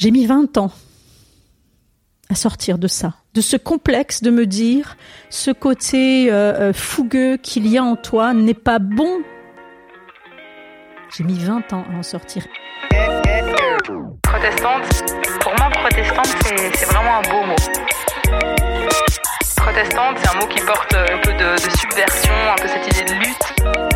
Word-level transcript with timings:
J'ai 0.00 0.10
mis 0.12 0.24
20 0.24 0.56
ans 0.56 0.72
à 2.30 2.34
sortir 2.34 2.78
de 2.78 2.88
ça, 2.88 3.16
de 3.34 3.42
ce 3.42 3.58
complexe 3.58 4.22
de 4.22 4.30
me 4.30 4.46
dire 4.46 4.96
ce 5.28 5.50
côté 5.50 6.32
euh, 6.32 6.70
euh, 6.70 6.72
fougueux 6.72 7.36
qu'il 7.36 7.66
y 7.66 7.76
a 7.76 7.84
en 7.84 7.96
toi 7.96 8.32
n'est 8.32 8.54
pas 8.54 8.78
bon. 8.78 9.18
J'ai 11.14 11.22
mis 11.22 11.38
20 11.38 11.74
ans 11.74 11.84
à 11.92 11.98
en 11.98 12.02
sortir. 12.02 12.46
Protestante, 14.22 14.84
pour 15.42 15.52
moi, 15.58 15.68
protestante, 15.68 16.28
c'est 16.46 16.86
vraiment 16.86 17.18
un 17.18 17.22
beau 17.22 17.46
mot. 17.48 18.40
Protestante, 19.54 20.16
c'est 20.22 20.34
un 20.34 20.40
mot 20.40 20.46
qui 20.46 20.64
porte 20.64 20.94
un 20.94 21.18
peu 21.18 21.32
de, 21.34 21.56
de 21.56 21.76
subversion, 21.76 22.32
un 22.32 22.56
peu 22.56 22.68
cette 22.68 22.86
idée 22.86 23.04
de 23.04 23.18
lutte. 23.18 23.89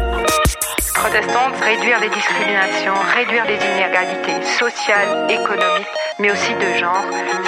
Protestante, 1.05 1.55
réduire 1.61 2.01
les 2.01 2.09
discriminations, 2.09 2.95
réduire 3.15 3.45
les 3.45 3.57
inégalités 3.57 4.41
sociales, 4.59 5.31
économiques, 5.31 5.87
mais 6.19 6.31
aussi 6.31 6.55
de 6.55 6.73
genre, 6.79 7.05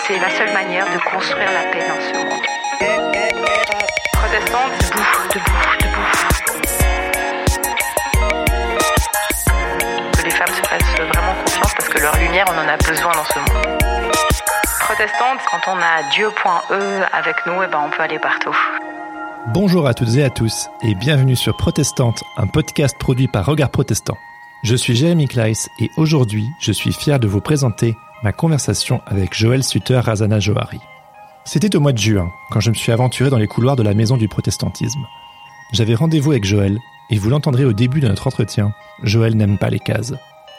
c'est 0.06 0.18
la 0.18 0.28
seule 0.28 0.52
manière 0.52 0.84
de 0.84 0.98
construire 0.98 1.50
la 1.50 1.72
paix 1.72 1.82
dans 1.88 1.98
ce 2.02 2.12
monde. 2.18 2.42
Protestante, 4.12 4.72
debout, 4.78 5.28
debout, 5.32 5.72
debout. 5.80 6.10
Que 10.18 10.22
les 10.22 10.30
femmes 10.32 10.54
se 10.54 10.62
fassent 10.68 11.08
vraiment 11.14 11.34
confiance 11.42 11.74
parce 11.76 11.88
que 11.88 11.98
leur 11.98 12.16
lumière, 12.18 12.44
on 12.52 12.58
en 12.58 12.68
a 12.68 12.76
besoin 12.76 13.12
dans 13.12 13.24
ce 13.24 13.38
monde. 13.38 13.78
Protestante, 14.80 15.40
quand 15.50 15.72
on 15.72 15.78
a 15.78 16.02
Dieu.e 16.10 17.06
avec 17.10 17.46
nous, 17.46 17.62
et 17.62 17.68
ben 17.68 17.80
on 17.86 17.88
peut 17.88 18.02
aller 18.02 18.18
partout. 18.18 18.54
Bonjour 19.54 19.86
à 19.86 19.94
toutes 19.94 20.16
et 20.16 20.24
à 20.24 20.30
tous 20.30 20.68
et 20.82 20.96
bienvenue 20.96 21.36
sur 21.36 21.56
Protestante, 21.56 22.24
un 22.36 22.48
podcast 22.48 22.96
produit 22.98 23.28
par 23.28 23.46
Regard 23.46 23.70
Protestant. 23.70 24.16
Je 24.64 24.74
suis 24.74 24.96
Jérémy 24.96 25.28
Kleiss 25.28 25.68
et 25.78 25.88
aujourd'hui, 25.96 26.48
je 26.58 26.72
suis 26.72 26.92
fier 26.92 27.20
de 27.20 27.28
vous 27.28 27.40
présenter 27.40 27.94
ma 28.24 28.32
conversation 28.32 29.00
avec 29.06 29.34
Joël 29.34 29.62
Sutter 29.62 30.00
Razana 30.00 30.40
Johari. 30.40 30.80
C'était 31.44 31.76
au 31.76 31.80
mois 31.80 31.92
de 31.92 31.98
juin, 31.98 32.28
quand 32.50 32.58
je 32.58 32.70
me 32.70 32.74
suis 32.74 32.90
aventuré 32.90 33.30
dans 33.30 33.38
les 33.38 33.46
couloirs 33.46 33.76
de 33.76 33.84
la 33.84 33.94
maison 33.94 34.16
du 34.16 34.26
protestantisme. 34.26 35.06
J'avais 35.72 35.94
rendez-vous 35.94 36.32
avec 36.32 36.44
Joël, 36.44 36.80
et 37.10 37.16
vous 37.16 37.30
l'entendrez 37.30 37.64
au 37.64 37.72
début 37.72 38.00
de 38.00 38.08
notre 38.08 38.26
entretien, 38.26 38.72
Joël 39.04 39.36
n'aime 39.36 39.58
pas 39.58 39.70
les 39.70 39.78
cases. 39.78 40.14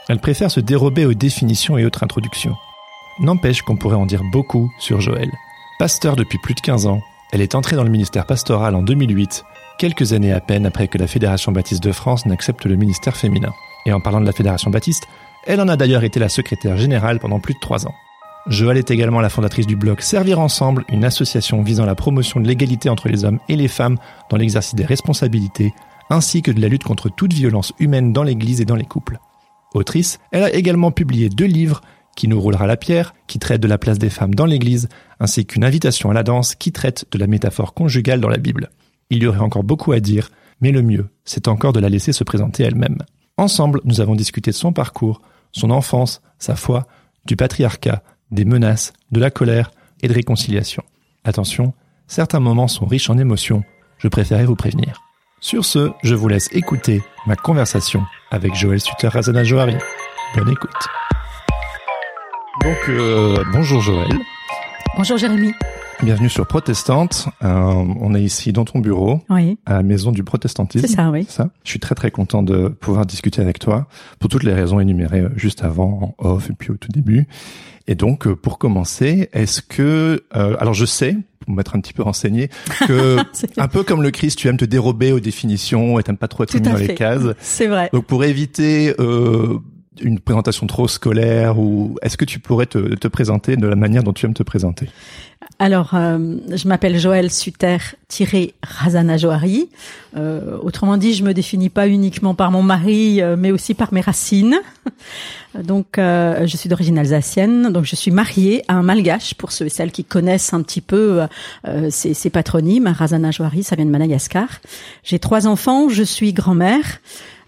Elle 0.08 0.22
préfère 0.22 0.50
se 0.50 0.62
dérober 0.62 1.06
aux 1.06 1.14
définitions 1.14 1.78
et 1.78 1.86
autres 1.86 2.04
introductions. 2.04 2.56
N'empêche 3.20 3.64
qu'on 3.64 3.76
pourrait 3.76 3.98
en 3.98 4.06
dire 4.06 4.24
beaucoup 4.32 4.72
sur 4.80 5.02
Joël. 5.02 5.30
Pasteur 5.78 6.16
depuis 6.16 6.38
plus 6.38 6.54
de 6.54 6.62
15 6.62 6.86
ans, 6.86 7.02
elle 7.32 7.42
est 7.42 7.56
entrée 7.56 7.76
dans 7.76 7.84
le 7.84 7.90
ministère 7.90 8.26
pastoral 8.26 8.76
en 8.76 8.82
2008, 8.82 9.44
quelques 9.78 10.14
années 10.14 10.32
à 10.32 10.40
peine 10.40 10.66
après 10.66 10.88
que 10.88 10.98
la 10.98 11.08
Fédération 11.08 11.52
baptiste 11.52 11.84
de 11.84 11.92
France 11.92 12.26
n'accepte 12.26 12.66
le 12.66 12.76
ministère 12.76 13.18
féminin. 13.18 13.54
Et 13.86 13.94
en 13.94 14.00
parlant 14.00 14.22
de 14.22 14.26
la 14.26 14.32
Fédération 14.32 14.72
baptiste, 14.72 15.08
elle 15.46 15.62
en 15.62 15.68
a 15.68 15.78
d'ailleurs 15.78 16.04
été 16.04 16.20
la 16.20 16.30
secrétaire 16.30 16.78
générale 16.78 17.20
pendant 17.20 17.40
plus 17.40 17.54
de 17.54 17.60
trois 17.60 17.86
ans. 17.86 17.96
Joël 18.48 18.78
est 18.78 18.92
également 18.92 19.20
la 19.20 19.30
fondatrice 19.30 19.68
du 19.68 19.76
blog 19.76 20.00
Servir 20.00 20.40
Ensemble, 20.40 20.86
une 20.90 21.04
association 21.04 21.62
visant 21.62 21.86
la 21.86 21.96
promotion 21.96 22.40
de 22.40 22.48
l'égalité 22.48 22.90
entre 22.90 23.10
les 23.10 23.26
hommes 23.26 23.40
et 23.50 23.58
les 23.58 23.68
femmes 23.68 23.98
dans 24.30 24.38
l'exercice 24.38 24.76
des 24.76 24.86
responsabilités, 24.86 25.74
ainsi 26.10 26.42
que 26.42 26.52
de 26.52 26.62
la 26.62 26.70
lutte 26.70 26.86
contre 26.86 27.10
toute 27.10 27.34
violence 27.34 27.74
humaine 27.80 28.14
dans 28.14 28.24
l'Église 28.24 28.62
et 28.62 28.66
dans 28.66 28.76
les 28.76 28.86
couples. 28.86 29.20
Autrice, 29.74 30.20
elle 30.32 30.44
a 30.44 30.54
également 30.54 30.92
publié 30.92 31.28
deux 31.28 31.46
livres 31.46 31.82
qui 32.18 32.28
nous 32.28 32.42
roulera 32.42 32.66
la 32.66 32.76
pierre, 32.78 33.14
qui 33.28 33.38
traite 33.38 33.62
de 33.62 33.68
la 33.68 33.78
place 33.78 34.00
des 34.00 34.10
femmes 34.10 34.34
dans 34.34 34.48
l'Église, 34.48 34.90
ainsi 35.20 35.46
qu'une 35.46 35.64
invitation 35.64 36.10
à 36.10 36.14
la 36.14 36.24
danse 36.24 36.56
qui 36.56 36.72
traite 36.72 37.06
de 37.12 37.18
la 37.20 37.28
métaphore 37.28 37.76
conjugale 37.76 38.20
dans 38.20 38.28
la 38.28 38.40
Bible. 38.40 38.72
Il 39.12 39.22
y 39.22 39.28
aurait 39.28 39.40
encore 39.40 39.64
beaucoup 39.64 39.92
à 39.92 40.00
dire, 40.00 40.30
mais 40.60 40.72
le 40.72 40.82
mieux, 40.82 41.10
c'est 41.26 41.48
encore 41.48 41.74
de 41.74 41.80
la 41.80 41.90
laisser 41.90 42.12
se 42.12 42.24
présenter 42.24 42.64
elle-même. 42.64 42.98
Ensemble, 43.38 43.82
nous 43.86 44.02
avons 44.02 44.16
discuté 44.16 44.50
de 44.50 44.56
son 44.56 44.74
parcours, 44.74 45.22
son 45.52 45.70
enfance, 45.70 46.22
sa 46.40 46.56
foi, 46.56 46.88
du 47.26 47.36
patriarcat, 47.36 48.02
des 48.32 48.46
menaces, 48.46 48.94
de 49.12 49.20
la 49.20 49.30
colère 49.30 49.72
et 50.02 50.08
de 50.08 50.14
réconciliation. 50.14 50.84
Attention, 51.24 51.74
certains 52.08 52.40
moments 52.40 52.68
sont 52.68 52.88
riches 52.88 53.12
en 53.12 53.18
émotions, 53.20 53.64
je 54.00 54.08
préférais 54.08 54.46
vous 54.46 54.56
prévenir. 54.56 55.02
Sur 55.40 55.66
ce, 55.66 55.92
je 56.02 56.16
vous 56.16 56.28
laisse 56.28 56.50
écouter 56.52 57.04
ma 57.28 57.36
conversation 57.36 58.04
avec 58.32 58.56
Joël 58.56 58.82
Sutter 58.82 59.08
Razana 59.08 59.44
Johari. 59.44 59.76
Bonne 60.36 60.50
écoute. 60.50 60.88
Donc, 62.64 62.78
euh, 62.90 63.44
bonjour 63.52 63.82
Joël. 63.82 64.08
Bonjour 64.96 65.18
Jérémy. 65.18 65.52
Bienvenue 66.04 66.30
sur 66.30 66.46
Protestante. 66.46 67.28
Euh, 67.44 67.48
on 67.48 68.14
est 68.14 68.22
ici 68.22 68.54
dans 68.54 68.66
ton 68.66 68.80
bureau, 68.80 69.22
Oui, 69.30 69.58
à 69.66 69.74
la 69.74 69.84
maison 69.84 70.12
du 70.12 70.24
protestantisme. 70.24 70.86
c'est 70.88 70.94
ça, 70.96 71.10
oui. 71.10 71.26
Ça. 71.28 71.50
Je 71.64 71.70
suis 71.72 71.80
très 71.80 71.96
très 71.96 72.12
content 72.12 72.44
de 72.44 72.68
pouvoir 72.68 73.06
discuter 73.06 73.42
avec 73.42 73.60
toi 73.60 73.88
pour 74.20 74.30
toutes 74.30 74.44
les 74.44 74.54
raisons 74.54 74.80
énumérées 74.80 75.22
euh, 75.22 75.30
juste 75.36 75.64
avant, 75.64 76.16
en 76.20 76.24
off 76.30 76.50
et 76.50 76.54
puis 76.54 76.72
au 76.72 76.76
tout 76.78 76.90
début. 76.92 77.28
Et 77.88 77.96
donc, 77.96 78.28
euh, 78.28 78.36
pour 78.36 78.58
commencer, 78.60 79.30
est-ce 79.34 79.62
que, 79.62 80.24
euh, 80.36 80.56
alors 80.60 80.74
je 80.74 80.86
sais, 80.86 81.16
pour 81.40 81.54
m'être 81.56 81.76
un 81.76 81.80
petit 81.80 81.94
peu 81.94 82.04
renseigné, 82.04 82.50
que 82.88 83.18
un 83.58 83.68
peu 83.68 83.84
comme 83.84 84.04
le 84.04 84.12
Christ, 84.12 84.38
tu 84.38 84.48
aimes 84.50 84.58
te 84.58 84.66
dérober 84.66 85.12
aux 85.14 85.20
définitions 85.20 85.98
et 86.00 86.04
t'aimes 86.04 86.18
pas 86.18 86.28
trop 86.28 86.44
être 86.44 86.54
mis 86.54 86.62
dans 86.62 86.76
les 86.76 86.94
cases. 86.96 87.24
C'est 87.40 87.68
vrai. 87.68 87.90
Donc, 87.94 88.06
pour 88.06 88.24
éviter 88.24 88.94
euh, 89.00 89.58
une 90.02 90.20
présentation 90.20 90.68
trop 90.68 90.88
scolaire, 90.88 91.60
ou 91.60 91.96
est-ce 92.02 92.18
que 92.18 92.26
tu 92.26 92.40
pourrais 92.40 92.66
te, 92.66 92.96
te 92.96 93.08
présenter 93.08 93.56
de 93.56 93.68
la 93.68 93.76
manière 93.76 94.04
dont 94.04 94.14
tu 94.14 94.26
aimes 94.26 94.34
te 94.34 94.44
présenter? 94.44 94.88
Alors, 95.60 95.96
euh, 95.96 96.36
je 96.52 96.68
m'appelle 96.68 97.00
Joël 97.00 97.32
Suter-Razana 97.32 99.18
Johari. 99.18 99.70
Euh, 100.16 100.58
autrement 100.62 100.98
dit, 100.98 101.14
je 101.14 101.24
me 101.24 101.34
définis 101.34 101.70
pas 101.70 101.88
uniquement 101.88 102.36
par 102.36 102.52
mon 102.52 102.62
mari, 102.62 103.22
euh, 103.22 103.36
mais 103.38 103.52
aussi 103.52 103.74
par 103.74 103.92
mes 103.92 104.02
racines. 104.02 104.60
Donc, 105.56 105.98
euh, 105.98 106.46
je 106.46 106.58
suis 106.58 106.70
d'origine 106.70 107.00
alsacienne. 107.00 107.72
Donc, 107.72 107.86
je 107.86 107.96
suis 107.96 108.12
mariée 108.12 108.64
à 108.68 108.76
un 108.76 108.84
malgache, 108.84 109.34
pour 109.34 109.52
ceux 109.52 109.66
et 109.66 109.70
celles 109.70 109.92
qui 109.92 110.04
connaissent 110.04 110.54
un 110.54 110.62
petit 110.62 110.82
peu 110.82 111.26
euh, 111.68 111.88
ces, 111.90 112.14
ces 112.14 112.30
patronymes. 112.30 112.88
Razana 112.88 113.32
Johari, 113.32 113.64
ça 113.64 113.76
vient 113.76 113.86
de 113.86 113.92
Madagascar. 113.92 114.48
J'ai 115.04 115.18
trois 115.18 115.48
enfants. 115.48 115.90
Je 115.90 116.04
suis 116.04 116.34
grand-mère. 116.34 117.00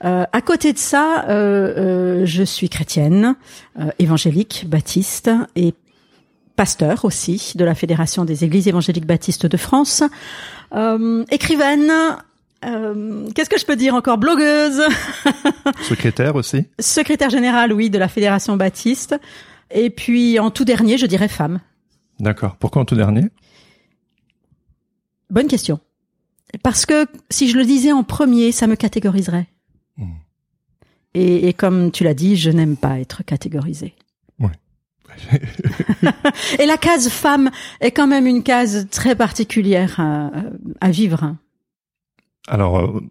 Euh, 0.05 0.23
à 0.31 0.41
côté 0.41 0.71
de 0.73 0.77
ça, 0.77 1.25
euh, 1.27 1.31
euh, 2.21 2.25
je 2.25 2.43
suis 2.43 2.69
chrétienne, 2.69 3.35
euh, 3.79 3.89
évangélique, 3.99 4.65
baptiste 4.67 5.29
et 5.55 5.73
pasteur 6.55 7.05
aussi 7.05 7.53
de 7.55 7.65
la 7.65 7.75
Fédération 7.75 8.25
des 8.25 8.43
Églises 8.43 8.67
évangéliques 8.67 9.05
baptistes 9.05 9.45
de 9.45 9.57
France, 9.57 10.03
euh, 10.73 11.23
écrivaine. 11.31 11.91
euh, 12.65 13.27
Qu'est-ce 13.35 13.49
que 13.49 13.59
je 13.59 13.65
peux 13.65 13.75
dire 13.75 13.93
encore? 13.95 14.17
Blogueuse, 14.17 14.81
Secrétaire 15.81 16.35
aussi? 16.35 16.65
Secrétaire 16.79 17.29
générale, 17.29 17.73
oui, 17.73 17.89
de 17.89 17.97
la 17.97 18.07
Fédération 18.07 18.55
baptiste. 18.57 19.15
Et 19.71 19.89
puis 19.89 20.39
en 20.39 20.49
tout 20.49 20.65
dernier, 20.65 20.97
je 20.97 21.05
dirais 21.05 21.27
femme. 21.27 21.59
D'accord. 22.19 22.55
Pourquoi 22.57 22.81
en 22.81 22.85
tout 22.85 22.95
dernier? 22.95 23.25
Bonne 25.29 25.47
question. 25.47 25.79
Parce 26.63 26.85
que 26.85 27.05
si 27.29 27.49
je 27.49 27.57
le 27.57 27.63
disais 27.65 27.91
en 27.91 28.03
premier, 28.03 28.51
ça 28.51 28.65
me 28.67 28.75
catégoriserait. 28.75 29.47
Et, 31.13 31.47
et 31.47 31.53
comme 31.53 31.91
tu 31.91 32.03
l'as 32.03 32.13
dit, 32.13 32.35
je 32.35 32.51
n'aime 32.51 32.77
pas 32.77 32.99
être 32.99 33.23
catégorisée. 33.23 33.95
Ouais. 34.39 34.51
et 36.59 36.65
la 36.65 36.77
case 36.77 37.09
femme 37.09 37.49
est 37.81 37.91
quand 37.91 38.07
même 38.07 38.27
une 38.27 38.43
case 38.43 38.87
très 38.91 39.15
particulière 39.15 39.99
à, 39.99 40.31
à 40.81 40.91
vivre. 40.91 41.35
Alors, 42.47 42.79
euh, 42.79 43.01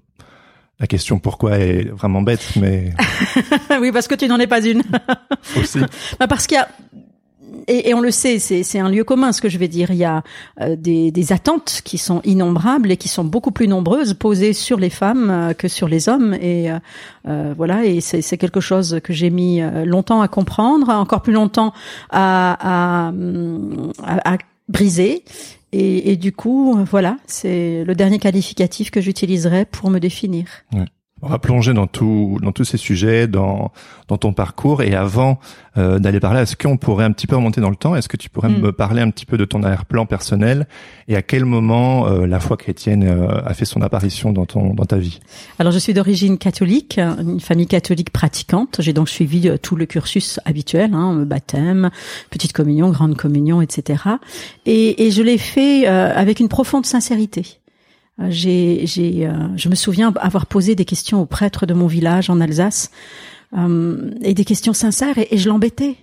la 0.80 0.86
question 0.86 1.18
pourquoi 1.18 1.58
est 1.58 1.88
vraiment 1.88 2.22
bête, 2.22 2.52
mais 2.54 2.92
oui, 3.80 3.90
parce 3.90 4.06
que 4.06 4.14
tu 4.14 4.28
n'en 4.28 4.38
es 4.38 4.46
pas 4.46 4.64
une. 4.64 4.82
aussi. 5.56 5.80
Bah, 6.20 6.28
parce 6.28 6.46
qu'il 6.46 6.56
y 6.56 6.60
a 6.60 6.68
et, 7.68 7.88
et 7.90 7.94
on 7.94 8.00
le 8.00 8.10
sait, 8.10 8.38
c'est 8.38 8.78
un 8.78 8.88
lieu 8.88 9.04
commun 9.04 9.32
ce 9.32 9.40
que 9.40 9.48
je 9.48 9.58
vais 9.58 9.68
dire. 9.68 9.90
Il 9.90 9.96
y 9.98 10.04
a 10.04 10.22
euh, 10.60 10.74
des, 10.76 11.10
des 11.10 11.32
attentes 11.32 11.82
qui 11.84 11.98
sont 11.98 12.20
innombrables 12.24 12.90
et 12.90 12.96
qui 12.96 13.08
sont 13.08 13.24
beaucoup 13.24 13.50
plus 13.52 13.68
nombreuses 13.68 14.14
posées 14.14 14.52
sur 14.52 14.78
les 14.78 14.90
femmes 14.90 15.30
euh, 15.30 15.52
que 15.54 15.68
sur 15.68 15.86
les 15.88 16.08
hommes. 16.08 16.34
Et 16.40 16.70
euh, 16.70 16.78
euh, 17.28 17.54
voilà, 17.56 17.84
et 17.84 18.00
c'est 18.00 18.36
quelque 18.38 18.60
chose 18.60 19.00
que 19.04 19.12
j'ai 19.12 19.30
mis 19.30 19.60
euh, 19.60 19.84
longtemps 19.84 20.20
à 20.20 20.28
comprendre, 20.28 20.88
encore 20.88 21.22
plus 21.22 21.32
longtemps 21.34 21.72
à 22.10 23.08
à, 23.08 23.12
à- 24.02 24.34
à 24.34 24.38
briser. 24.68 25.24
Et, 25.72 26.12
et 26.12 26.16
du 26.16 26.32
coup, 26.32 26.78
voilà, 26.90 27.16
c'est 27.26 27.84
le 27.84 27.94
dernier 27.94 28.18
qualificatif 28.18 28.90
que 28.90 29.00
j'utiliserai 29.02 29.66
pour 29.66 29.90
me 29.90 29.98
définir. 29.98 30.46
On 31.22 31.28
va 31.28 31.38
plonger 31.38 31.74
dans 31.74 31.86
tout, 31.88 32.38
dans 32.42 32.52
tous 32.52 32.64
ces 32.64 32.76
sujets, 32.76 33.26
dans, 33.26 33.72
dans 34.06 34.18
ton 34.18 34.32
parcours. 34.32 34.82
Et 34.82 34.94
avant 34.94 35.40
euh, 35.76 35.98
d'aller 35.98 36.20
parler, 36.20 36.40
est-ce 36.40 36.56
qu'on 36.56 36.76
pourrait 36.76 37.04
un 37.04 37.12
petit 37.12 37.26
peu 37.26 37.34
remonter 37.36 37.60
dans 37.60 37.70
le 37.70 37.76
temps? 37.76 37.96
Est-ce 37.96 38.08
que 38.08 38.16
tu 38.16 38.30
pourrais 38.30 38.48
Mm. 38.48 38.60
me 38.60 38.72
parler 38.72 39.02
un 39.02 39.10
petit 39.10 39.26
peu 39.26 39.36
de 39.36 39.44
ton 39.44 39.62
arrière-plan 39.62 40.06
personnel? 40.06 40.68
Et 41.08 41.16
à 41.16 41.22
quel 41.22 41.44
moment 41.44 42.06
euh, 42.06 42.26
la 42.26 42.38
foi 42.38 42.56
chrétienne 42.56 43.02
euh, 43.04 43.42
a 43.44 43.52
fait 43.54 43.64
son 43.64 43.82
apparition 43.82 44.32
dans 44.32 44.46
ton, 44.46 44.74
dans 44.74 44.84
ta 44.84 44.96
vie? 44.96 45.20
Alors 45.58 45.72
je 45.72 45.78
suis 45.78 45.92
d'origine 45.92 46.38
catholique, 46.38 46.98
une 46.98 47.40
famille 47.40 47.66
catholique 47.66 48.10
pratiquante. 48.10 48.76
J'ai 48.80 48.92
donc 48.92 49.08
suivi 49.08 49.48
euh, 49.48 49.56
tout 49.56 49.74
le 49.76 49.86
cursus 49.86 50.38
habituel, 50.44 50.94
hein, 50.94 51.24
baptême, 51.26 51.90
petite 52.30 52.52
communion, 52.52 52.90
grande 52.90 53.16
communion, 53.16 53.60
etc. 53.60 54.04
Et, 54.66 55.06
et 55.06 55.10
je 55.10 55.22
l'ai 55.22 55.38
fait 55.38 55.88
euh, 55.88 56.12
avec 56.14 56.38
une 56.40 56.48
profonde 56.48 56.86
sincérité. 56.86 57.58
Euh, 58.20 58.26
J'ai, 58.30 58.86
j'ai, 58.86 59.26
euh, 59.26 59.32
je 59.56 59.68
me 59.68 59.74
souviens 59.74 60.12
avoir 60.20 60.46
posé 60.46 60.74
des 60.74 60.84
questions 60.84 61.20
au 61.20 61.26
prêtre 61.26 61.66
de 61.66 61.74
mon 61.74 61.86
village 61.86 62.30
en 62.30 62.40
Alsace, 62.40 62.90
euh, 63.56 64.10
et 64.22 64.34
des 64.34 64.44
questions 64.44 64.72
sincères, 64.72 65.18
et 65.18 65.38
je 65.38 65.48
l'embêtais. 65.48 65.96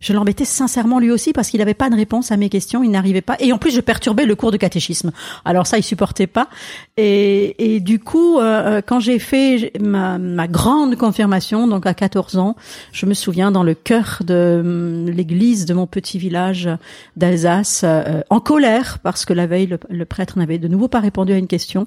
Je 0.00 0.14
l'embêtais 0.14 0.46
sincèrement 0.46 0.98
lui 0.98 1.10
aussi 1.10 1.34
parce 1.34 1.50
qu'il 1.50 1.60
n'avait 1.60 1.74
pas 1.74 1.90
de 1.90 1.94
réponse 1.94 2.32
à 2.32 2.38
mes 2.38 2.48
questions, 2.48 2.82
il 2.82 2.90
n'arrivait 2.90 3.20
pas. 3.20 3.36
Et 3.38 3.52
en 3.52 3.58
plus, 3.58 3.70
je 3.70 3.82
perturbais 3.82 4.24
le 4.24 4.34
cours 4.34 4.50
de 4.50 4.56
catéchisme. 4.56 5.12
Alors 5.44 5.66
ça, 5.66 5.76
il 5.76 5.82
supportait 5.82 6.26
pas. 6.26 6.48
Et, 6.96 7.74
et 7.74 7.80
du 7.80 7.98
coup, 7.98 8.38
euh, 8.38 8.78
euh, 8.78 8.82
quand 8.84 8.98
j'ai 8.98 9.18
fait 9.18 9.72
ma, 9.78 10.16
ma, 10.16 10.48
grande 10.48 10.96
confirmation, 10.96 11.68
donc 11.68 11.84
à 11.84 11.92
14 11.92 12.38
ans, 12.38 12.56
je 12.92 13.04
me 13.04 13.12
souviens 13.12 13.50
dans 13.50 13.62
le 13.62 13.74
cœur 13.74 14.22
de 14.24 14.60
hum, 14.60 15.10
l'église 15.10 15.66
de 15.66 15.74
mon 15.74 15.86
petit 15.86 16.18
village 16.18 16.70
d'Alsace, 17.18 17.82
euh, 17.84 18.22
en 18.30 18.40
colère 18.40 19.00
parce 19.02 19.26
que 19.26 19.34
la 19.34 19.46
veille, 19.46 19.68
le, 19.90 20.04
prêtre 20.06 20.38
n'avait 20.38 20.58
de 20.58 20.68
nouveau 20.68 20.88
pas 20.88 21.00
répondu 21.00 21.34
à 21.34 21.36
une 21.36 21.46
question. 21.46 21.86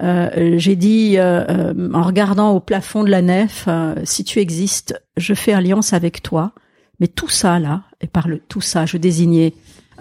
j'ai 0.00 0.76
dit, 0.76 1.16
en 1.18 2.02
regardant 2.02 2.50
au 2.50 2.60
plafond 2.60 3.04
de 3.04 3.10
la 3.10 3.22
nef, 3.22 3.68
si 4.04 4.24
tu 4.24 4.40
existes, 4.40 5.00
je 5.16 5.32
fais 5.32 5.52
alliance 5.52 5.92
avec 5.92 6.22
toi 6.22 6.52
mais 7.02 7.08
tout 7.08 7.28
ça 7.28 7.58
là, 7.58 7.82
et 8.00 8.06
par 8.06 8.28
le 8.28 8.38
tout 8.38 8.60
ça, 8.60 8.86
je 8.86 8.96
désignais 8.96 9.54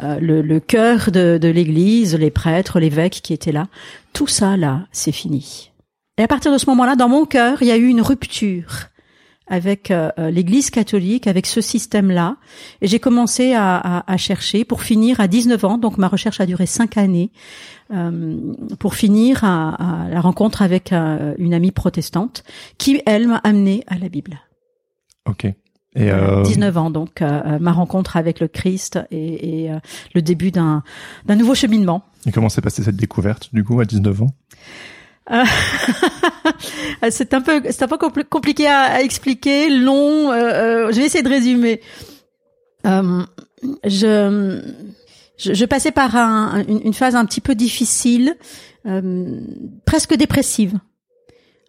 euh, 0.03 0.19
le, 0.19 0.59
cœur 0.59 1.09
de, 1.09 1.47
l'Église, 1.47 2.15
les 2.15 2.29
prêtres, 2.29 2.79
l'évêque 2.79 3.21
qui 3.23 3.33
étaient 3.33 3.51
là. 3.51 3.69
Tout 4.13 4.27
ça 4.27 4.55
là, 4.55 4.85
c'est 4.91 5.11
fini. 5.11 5.71
Et 6.19 6.21
à 6.21 6.27
partir 6.27 6.53
de 6.53 6.59
ce 6.59 6.67
moment-là, 6.67 6.95
dans 6.95 7.09
mon 7.09 7.25
cœur, 7.25 7.63
il 7.63 7.69
y 7.69 7.71
a 7.71 7.75
eu 7.75 7.87
une 7.87 8.01
rupture 8.01 8.89
avec 9.47 9.89
euh, 9.89 10.11
euh, 10.19 10.29
l'Église 10.29 10.69
catholique, 10.69 11.25
avec 11.25 11.47
ce 11.47 11.59
système-là. 11.59 12.37
Et 12.81 12.87
j'ai 12.87 12.99
commencé 12.99 13.55
à, 13.55 14.03
chercher 14.17 14.63
pour 14.63 14.83
finir 14.83 15.19
à 15.19 15.27
19 15.27 15.65
ans, 15.65 15.77
donc 15.79 15.97
ma 15.97 16.07
recherche 16.07 16.39
a 16.39 16.45
duré 16.45 16.67
cinq 16.67 16.97
années, 16.97 17.31
pour 18.77 18.93
finir 18.93 19.43
à, 19.43 20.03
à, 20.03 20.09
la 20.09 20.21
rencontre 20.21 20.61
avec 20.61 20.91
une 20.91 21.53
amie 21.55 21.71
protestante 21.71 22.43
qui, 22.77 23.01
elle, 23.07 23.27
m'a 23.27 23.37
amené 23.37 23.83
à 23.87 23.97
la 23.97 24.07
Bible. 24.07 24.39
Ok. 25.27 25.47
Et 25.95 26.09
euh... 26.11 26.43
19 26.43 26.77
ans, 26.77 26.89
donc 26.89 27.21
euh, 27.21 27.41
euh, 27.45 27.59
ma 27.59 27.73
rencontre 27.73 28.15
avec 28.15 28.39
le 28.39 28.47
Christ 28.47 28.99
et, 29.11 29.63
et 29.63 29.71
euh, 29.71 29.79
le 30.15 30.21
début 30.21 30.51
d'un 30.51 30.83
nouveau 31.27 31.53
cheminement. 31.53 32.03
Et 32.25 32.31
comment 32.31 32.49
s'est 32.49 32.61
passée 32.61 32.83
cette 32.83 32.95
découverte 32.95 33.49
du 33.53 33.63
coup 33.63 33.79
à 33.79 33.85
19 33.85 34.21
ans? 34.21 34.29
C'est 37.09 37.33
un 37.33 37.41
peu 37.41 37.61
c'est 37.69 37.83
un 37.83 37.87
peu 37.87 37.97
compliqué 37.97 38.67
à, 38.67 38.81
à 38.81 39.01
expliquer, 39.01 39.69
long. 39.69 40.31
je 40.31 40.95
vais 40.95 41.05
essayer 41.05 41.23
de 41.23 41.29
résumer. 41.29 41.79
je, 42.83 44.61
je, 45.37 45.53
je 45.53 45.65
passais 45.65 45.91
par 45.91 46.15
un, 46.15 46.63
une, 46.67 46.81
une, 46.85 46.93
phase 46.93 47.15
un 47.15 47.25
petit 47.25 47.39
peu 47.39 47.55
difficile, 47.55 48.35
presque 49.85 50.15
dépressive 50.15 50.79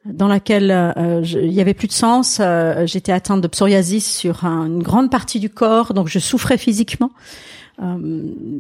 dans 0.04 0.28
laquelle 0.28 0.70
euh, 0.70 1.22
il 1.25 1.52
y 1.52 1.60
avait 1.60 1.75
plus 1.75 1.88
de 1.88 1.93
sens. 1.93 2.38
Euh, 2.40 2.87
j'étais 2.87 3.12
atteinte 3.12 3.40
de 3.40 3.49
psoriasis 3.49 4.04
sur 4.04 4.44
une 4.44 4.82
grande 4.82 5.10
partie 5.10 5.40
du 5.40 5.49
corps, 5.49 5.94
donc 5.94 6.08
je 6.08 6.19
souffrais 6.19 6.58
physiquement. 6.58 7.10
Euh, 7.80 7.96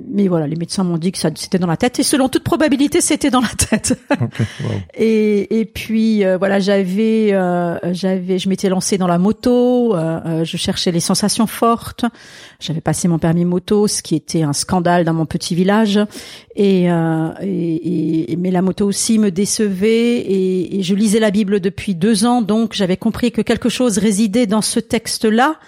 mais 0.08 0.26
voilà, 0.26 0.46
les 0.46 0.56
médecins 0.56 0.84
m'ont 0.84 0.96
dit 0.96 1.12
que 1.12 1.18
ça 1.18 1.28
c'était 1.34 1.58
dans 1.58 1.66
la 1.66 1.76
tête 1.76 1.98
et 1.98 2.02
selon 2.02 2.30
toute 2.30 2.44
probabilité 2.44 3.02
c'était 3.02 3.28
dans 3.28 3.42
la 3.42 3.48
tête. 3.48 3.98
et, 4.94 5.60
et 5.60 5.66
puis 5.66 6.24
euh, 6.24 6.38
voilà, 6.38 6.60
j'avais 6.60 7.28
euh, 7.32 7.76
j'avais 7.92 8.38
je 8.38 8.48
m'étais 8.48 8.70
lancée 8.70 8.96
dans 8.96 9.06
la 9.06 9.18
moto, 9.18 9.94
je 9.94 10.56
cherchais 10.56 10.92
les 10.92 11.00
sensations 11.00 11.46
fortes. 11.46 12.06
J'avais 12.58 12.80
passé 12.80 13.06
mon 13.06 13.18
permis 13.18 13.44
moto, 13.44 13.86
ce 13.86 14.02
qui 14.02 14.14
était 14.14 14.44
un 14.44 14.54
scandale 14.54 15.04
dans 15.04 15.14
mon 15.14 15.26
petit 15.26 15.54
village. 15.54 16.00
Et, 16.56 16.84
et, 16.84 18.32
et 18.32 18.36
mais 18.36 18.50
la 18.50 18.62
moto 18.62 18.86
aussi 18.86 19.18
me 19.18 19.30
décevait 19.30 20.18
et, 20.18 20.78
et 20.78 20.82
je 20.82 20.94
lisais 20.94 21.20
la 21.20 21.30
Bible 21.30 21.60
depuis 21.60 21.94
deux 21.94 22.24
ans, 22.24 22.40
donc 22.40 22.72
j'avais 22.72 22.96
compris 22.96 23.30
que 23.30 23.42
quelque 23.42 23.68
chose 23.68 23.98
résidait 23.98 24.46
dans 24.46 24.62
ce 24.62 24.80
texte-là 24.80 25.58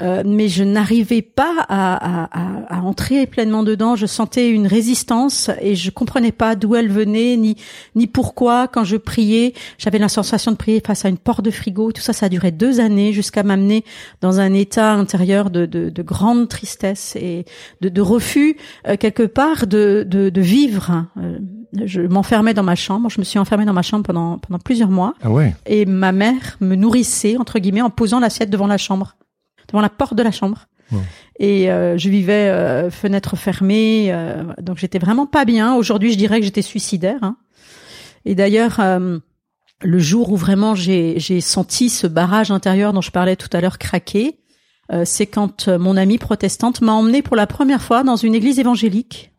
euh, 0.00 0.22
mais 0.26 0.48
je 0.48 0.64
n'arrivais 0.64 1.22
pas 1.22 1.54
à, 1.68 2.24
à, 2.24 2.76
à, 2.76 2.82
entrer 2.82 3.26
pleinement 3.26 3.62
dedans. 3.62 3.94
Je 3.96 4.06
sentais 4.06 4.50
une 4.50 4.66
résistance 4.66 5.50
et 5.60 5.74
je 5.76 5.90
comprenais 5.90 6.32
pas 6.32 6.56
d'où 6.56 6.74
elle 6.74 6.90
venait 6.90 7.36
ni 7.36 7.56
ni 7.94 8.06
pourquoi. 8.06 8.66
Quand 8.68 8.84
je 8.84 8.96
priais, 8.96 9.54
j'avais 9.78 9.98
la 9.98 10.08
sensation 10.08 10.52
de 10.52 10.56
prier 10.56 10.82
face 10.84 11.04
à 11.04 11.08
une 11.08 11.18
porte 11.18 11.44
de 11.44 11.50
frigo. 11.50 11.92
Tout 11.92 12.02
ça, 12.02 12.12
ça 12.12 12.26
a 12.26 12.28
duré 12.28 12.50
deux 12.50 12.80
années 12.80 13.12
jusqu'à 13.12 13.42
m'amener 13.42 13.84
dans 14.20 14.40
un 14.40 14.52
état 14.52 14.92
intérieur 14.92 15.50
de, 15.50 15.66
de, 15.66 15.90
de 15.90 16.02
grande 16.02 16.48
tristesse 16.48 17.16
et 17.16 17.44
de, 17.80 17.88
de 17.88 18.00
refus 18.00 18.56
euh, 18.88 18.96
quelque 18.96 19.22
part 19.22 19.66
de, 19.66 20.04
de, 20.08 20.28
de 20.28 20.40
vivre. 20.40 21.06
Euh, 21.18 21.38
je 21.84 22.00
m'enfermais 22.02 22.54
dans 22.54 22.62
ma 22.62 22.76
chambre. 22.76 23.10
Je 23.10 23.18
me 23.18 23.24
suis 23.24 23.38
enfermée 23.38 23.64
dans 23.64 23.72
ma 23.72 23.82
chambre 23.82 24.04
pendant 24.04 24.38
pendant 24.38 24.58
plusieurs 24.58 24.90
mois. 24.90 25.14
Ah 25.22 25.30
ouais. 25.30 25.54
Et 25.66 25.86
ma 25.86 26.12
mère 26.12 26.56
me 26.60 26.74
nourrissait 26.76 27.36
entre 27.36 27.58
guillemets 27.58 27.82
en 27.82 27.90
posant 27.90 28.20
l'assiette 28.20 28.50
devant 28.50 28.66
la 28.66 28.78
chambre 28.78 29.16
devant 29.74 29.82
la 29.82 29.90
porte 29.90 30.14
de 30.14 30.22
la 30.22 30.30
chambre. 30.30 30.68
Et 31.40 31.68
euh, 31.68 31.98
je 31.98 32.08
vivais 32.08 32.48
euh, 32.48 32.90
fenêtre 32.90 33.36
fermée, 33.36 34.12
euh, 34.12 34.44
donc 34.60 34.78
j'étais 34.78 35.00
vraiment 35.00 35.26
pas 35.26 35.44
bien. 35.44 35.74
Aujourd'hui, 35.74 36.12
je 36.12 36.18
dirais 36.18 36.38
que 36.38 36.44
j'étais 36.44 36.62
suicidaire. 36.62 37.18
Hein. 37.22 37.36
Et 38.24 38.36
d'ailleurs, 38.36 38.80
le 39.82 39.98
jour 39.98 40.32
où 40.32 40.36
vraiment 40.36 40.74
j'ai 40.74 41.40
senti 41.40 41.90
ce 41.90 42.06
barrage 42.06 42.50
intérieur 42.50 42.92
dont 42.94 43.02
je 43.02 43.10
parlais 43.10 43.36
tout 43.36 43.50
à 43.52 43.60
l'heure 43.60 43.76
craquer, 43.76 44.38
c'est 45.04 45.26
quand 45.26 45.68
mon 45.68 45.98
amie 45.98 46.16
protestante 46.16 46.80
m'a 46.80 46.92
emmené 46.92 47.20
pour 47.20 47.36
la 47.36 47.46
première 47.46 47.82
fois 47.82 48.02
dans 48.02 48.16
une 48.16 48.34
église 48.34 48.58
évangélique. 48.58 49.32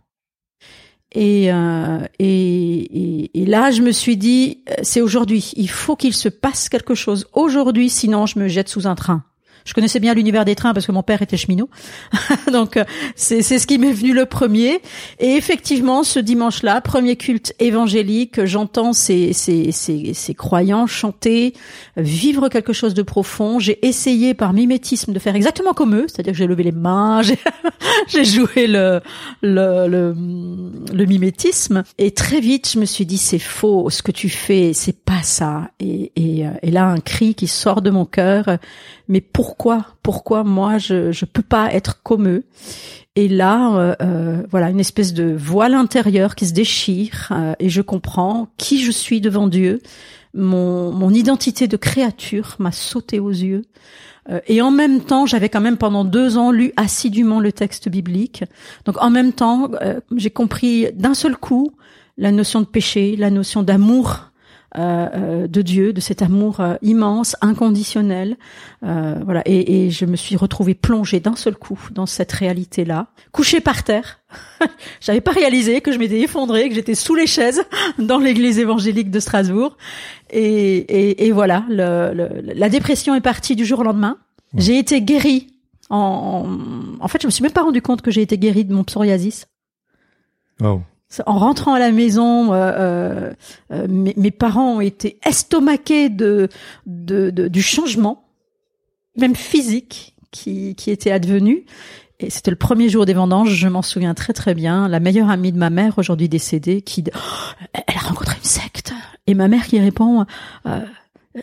Et, 1.14 1.46
et, 1.46 2.20
et, 2.20 3.42
et, 3.42 3.46
là, 3.48 3.72
je 3.72 3.82
me 3.82 3.92
suis 3.92 4.18
dit, 4.18 4.64
c'est 4.84 5.02
aujourd'hui. 5.02 5.52
Il 5.56 5.70
faut 5.70 5.96
qu'il 5.96 6.14
se 6.14 6.30
passe 6.30 6.70
quelque 6.70 6.94
chose 6.94 7.26
aujourd'hui, 7.34 7.90
sinon 7.90 8.28
je 8.28 8.38
me 8.38 8.48
jette 8.48 8.70
sous 8.70 8.86
un 8.86 8.94
train. 8.94 9.24
Je 9.65 9.73
connaissais 9.73 10.00
bien 10.00 10.13
l'univers 10.13 10.45
des 10.45 10.56
trains 10.56 10.73
parce 10.73 10.85
que 10.85 10.91
mon 10.91 11.03
père 11.03 11.21
était 11.21 11.38
cheminot. 11.38 11.69
Donc 12.51 12.77
euh, 12.77 12.85
c'est 13.15 13.41
c'est 13.41 13.59
ce 13.59 13.67
qui 13.67 13.77
m'est 13.77 13.91
venu 13.91 14.13
le 14.13 14.25
premier. 14.25 14.81
Et 15.19 15.31
effectivement, 15.35 16.03
ce 16.03 16.19
dimanche-là, 16.19 16.81
premier 16.81 17.15
culte 17.15 17.53
évangélique, 17.59 18.45
j'entends 18.45 18.94
ces, 18.94 19.33
ces, 19.33 19.71
ces, 19.71 20.13
ces 20.13 20.33
croyants 20.33 20.88
chanter, 20.88 21.53
vivre 21.97 22.50
quelque 22.50 22.73
chose 22.73 22.94
de 22.94 23.01
profond. 23.01 23.59
J'ai 23.59 23.85
essayé 23.85 24.33
par 24.33 24.53
mimétisme 24.53 25.13
de 25.13 25.19
faire 25.19 25.35
exactement 25.35 25.73
comme 25.73 25.95
eux, 25.95 26.06
c'est-à-dire 26.07 26.33
que 26.33 26.38
j'ai 26.38 26.47
levé 26.47 26.63
les 26.63 26.71
mains, 26.71 27.21
j'ai 28.07 28.23
joué 28.23 28.67
le, 28.67 29.01
le, 29.41 29.88
le, 29.88 30.15
le 30.94 31.06
mimétisme. 31.06 31.83
Et 31.97 32.12
très 32.12 32.39
vite, 32.39 32.69
je 32.73 32.79
me 32.79 32.85
suis 32.85 33.06
dit, 33.06 33.17
c'est 33.17 33.39
faux, 33.39 33.89
ce 33.89 34.01
que 34.03 34.12
tu 34.12 34.29
fais, 34.29 34.73
c'est 34.73 34.97
pas 35.03 35.23
ça. 35.23 35.69
Et, 35.79 36.12
et, 36.15 36.45
euh, 36.45 36.51
et 36.62 36.71
là, 36.71 36.85
un 36.85 37.00
cri 37.00 37.35
qui 37.35 37.47
sort 37.47 37.81
de 37.81 37.89
mon 37.89 38.06
cœur, 38.06 38.57
mais 39.07 39.22
pourquoi 39.22 39.86
pourquoi 40.04 40.44
moi 40.44 40.78
je 40.78 41.12
je 41.12 41.25
peux 41.25 41.42
pas 41.44 41.74
être 41.74 42.02
comme 42.04 42.28
eux? 42.28 42.44
Et 43.16 43.28
là 43.28 43.75
euh, 43.75 43.96
euh, 44.02 44.44
voilà 44.50 44.70
une 44.70 44.79
espèce 44.79 45.13
de 45.13 45.36
voile 45.38 45.74
intérieur 45.74 46.36
qui 46.36 46.46
se 46.46 46.53
déchire 46.53 47.29
euh, 47.32 47.53
et 47.60 47.70
je 47.70 47.82
comprends 47.82 48.50
qui 48.58 48.82
je 48.82 48.91
suis 48.91 49.22
devant 49.22 49.48
Dieu. 49.48 49.82
Mon 50.34 50.91
mon 50.91 51.12
identité 51.12 51.68
de 51.68 51.77
créature 51.77 52.56
m'a 52.60 52.72
sauté 52.72 53.20
aux 53.20 53.29
yeux. 53.29 53.63
Et 54.48 54.60
en 54.60 54.72
même 54.72 55.01
temps, 55.01 55.27
j'avais 55.27 55.50
quand 55.50 55.62
même 55.62 55.77
pendant 55.77 56.03
deux 56.03 56.36
ans 56.39 56.51
lu 56.51 56.74
assidûment 56.77 57.39
le 57.39 57.51
texte 57.51 57.89
biblique. 57.89 58.44
Donc 58.86 59.00
en 59.00 59.12
même 59.12 59.34
temps, 59.34 59.70
j'ai 60.15 60.32
compris 60.32 60.91
d'un 60.94 61.13
seul 61.13 61.38
coup 61.38 61.70
la 62.18 62.32
notion 62.32 62.60
de 62.60 62.65
péché, 62.65 63.15
la 63.18 63.29
notion 63.29 63.62
d'amour 63.62 64.32
euh, 64.77 65.08
euh, 65.13 65.48
de 65.48 65.62
Dieu, 65.62 65.94
de 65.94 66.01
cet 66.01 66.22
amour 66.22 66.60
euh, 66.60 66.75
immense, 66.82 67.36
inconditionnel. 67.41 68.38
voilà, 68.82 69.41
et, 69.46 69.86
et, 69.86 69.91
je 69.91 70.05
me 70.05 70.15
suis 70.15 70.36
retrouvée 70.36 70.75
plongée 70.75 71.20
d'un 71.20 71.36
seul 71.36 71.55
coup 71.55 71.79
dans 71.91 72.05
cette 72.05 72.32
réalité-là, 72.32 73.08
couchée 73.32 73.62
par 73.62 73.84
terre. 73.84 74.20
J'avais 75.01 75.22
pas 75.22 75.32
réalisé 75.32 75.82
que 75.82 75.91
je 75.91 75.98
m'étais 75.98 76.20
effondrée, 76.20 76.67
que 76.70 76.75
j'étais 76.75 76.96
sous 76.96 77.15
les 77.15 77.27
chaises 77.27 77.63
dans 78.00 78.20
l'église 78.20 78.60
évangélique 78.60 79.12
de 79.12 79.20
Strasbourg. 79.20 79.77
Et, 80.29 80.77
et, 80.77 81.27
et 81.27 81.32
voilà, 81.32 81.65
le, 81.70 82.13
le, 82.13 82.53
la 82.53 82.70
dépression 82.70 83.15
est 83.15 83.22
partie 83.22 83.55
du 83.55 83.65
jour 83.65 83.79
au 83.79 83.84
lendemain. 83.84 84.17
J'ai 84.55 84.77
été 84.77 85.01
guérie. 85.01 85.48
En, 85.89 86.46
en, 87.00 87.08
fait, 87.08 87.22
je 87.22 87.27
me 87.27 87.32
suis 87.32 87.44
même 87.44 87.51
pas 87.51 87.63
rendu 87.63 87.82
compte 87.82 88.01
que 88.01 88.12
j'ai 88.12 88.22
été 88.22 88.38
guérie 88.38 88.65
de 88.65 88.74
mon 88.74 88.84
psoriasis. 88.84 89.48
Oh 90.62 90.82
en 91.25 91.38
rentrant 91.38 91.74
à 91.74 91.79
la 91.79 91.91
maison, 91.91 92.53
euh, 92.53 92.72
euh, 92.77 93.34
euh, 93.72 93.88
mes, 93.89 94.31
parents 94.31 94.77
ont 94.77 94.81
été 94.81 95.19
estomaqués 95.25 96.10
de, 96.10 96.50
de, 96.86 97.29
de, 97.29 97.48
du 97.48 97.62
changement, 97.62 98.25
même 99.17 99.36
physique, 99.36 100.15
qui, 100.31 100.75
qui 100.75 100.91
était 100.91 101.12
advenu. 101.12 101.65
Et 102.19 102.29
c'était 102.29 102.51
le 102.51 102.57
premier 102.57 102.89
jour 102.89 103.05
des 103.05 103.13
vendanges, 103.13 103.53
je 103.53 103.67
m'en 103.67 103.81
souviens 103.81 104.13
très 104.13 104.34
très 104.34 104.53
bien. 104.53 104.88
La 104.88 105.00
meilleure 105.00 105.29
amie 105.29 105.51
de 105.51 105.57
ma 105.57 105.69
mère, 105.69 105.98
aujourd'hui 105.98 106.29
décédée, 106.29 106.81
qui 106.81 107.03
oh, 107.13 107.19
elle 107.74 107.95
a 107.95 108.07
rencontré 108.07 108.38
une 108.38 108.50
secte. 108.50 108.93
Et 109.27 109.34
ma 109.34 109.48
mère 109.48 109.65
qui 109.67 109.79
répond 109.79 110.25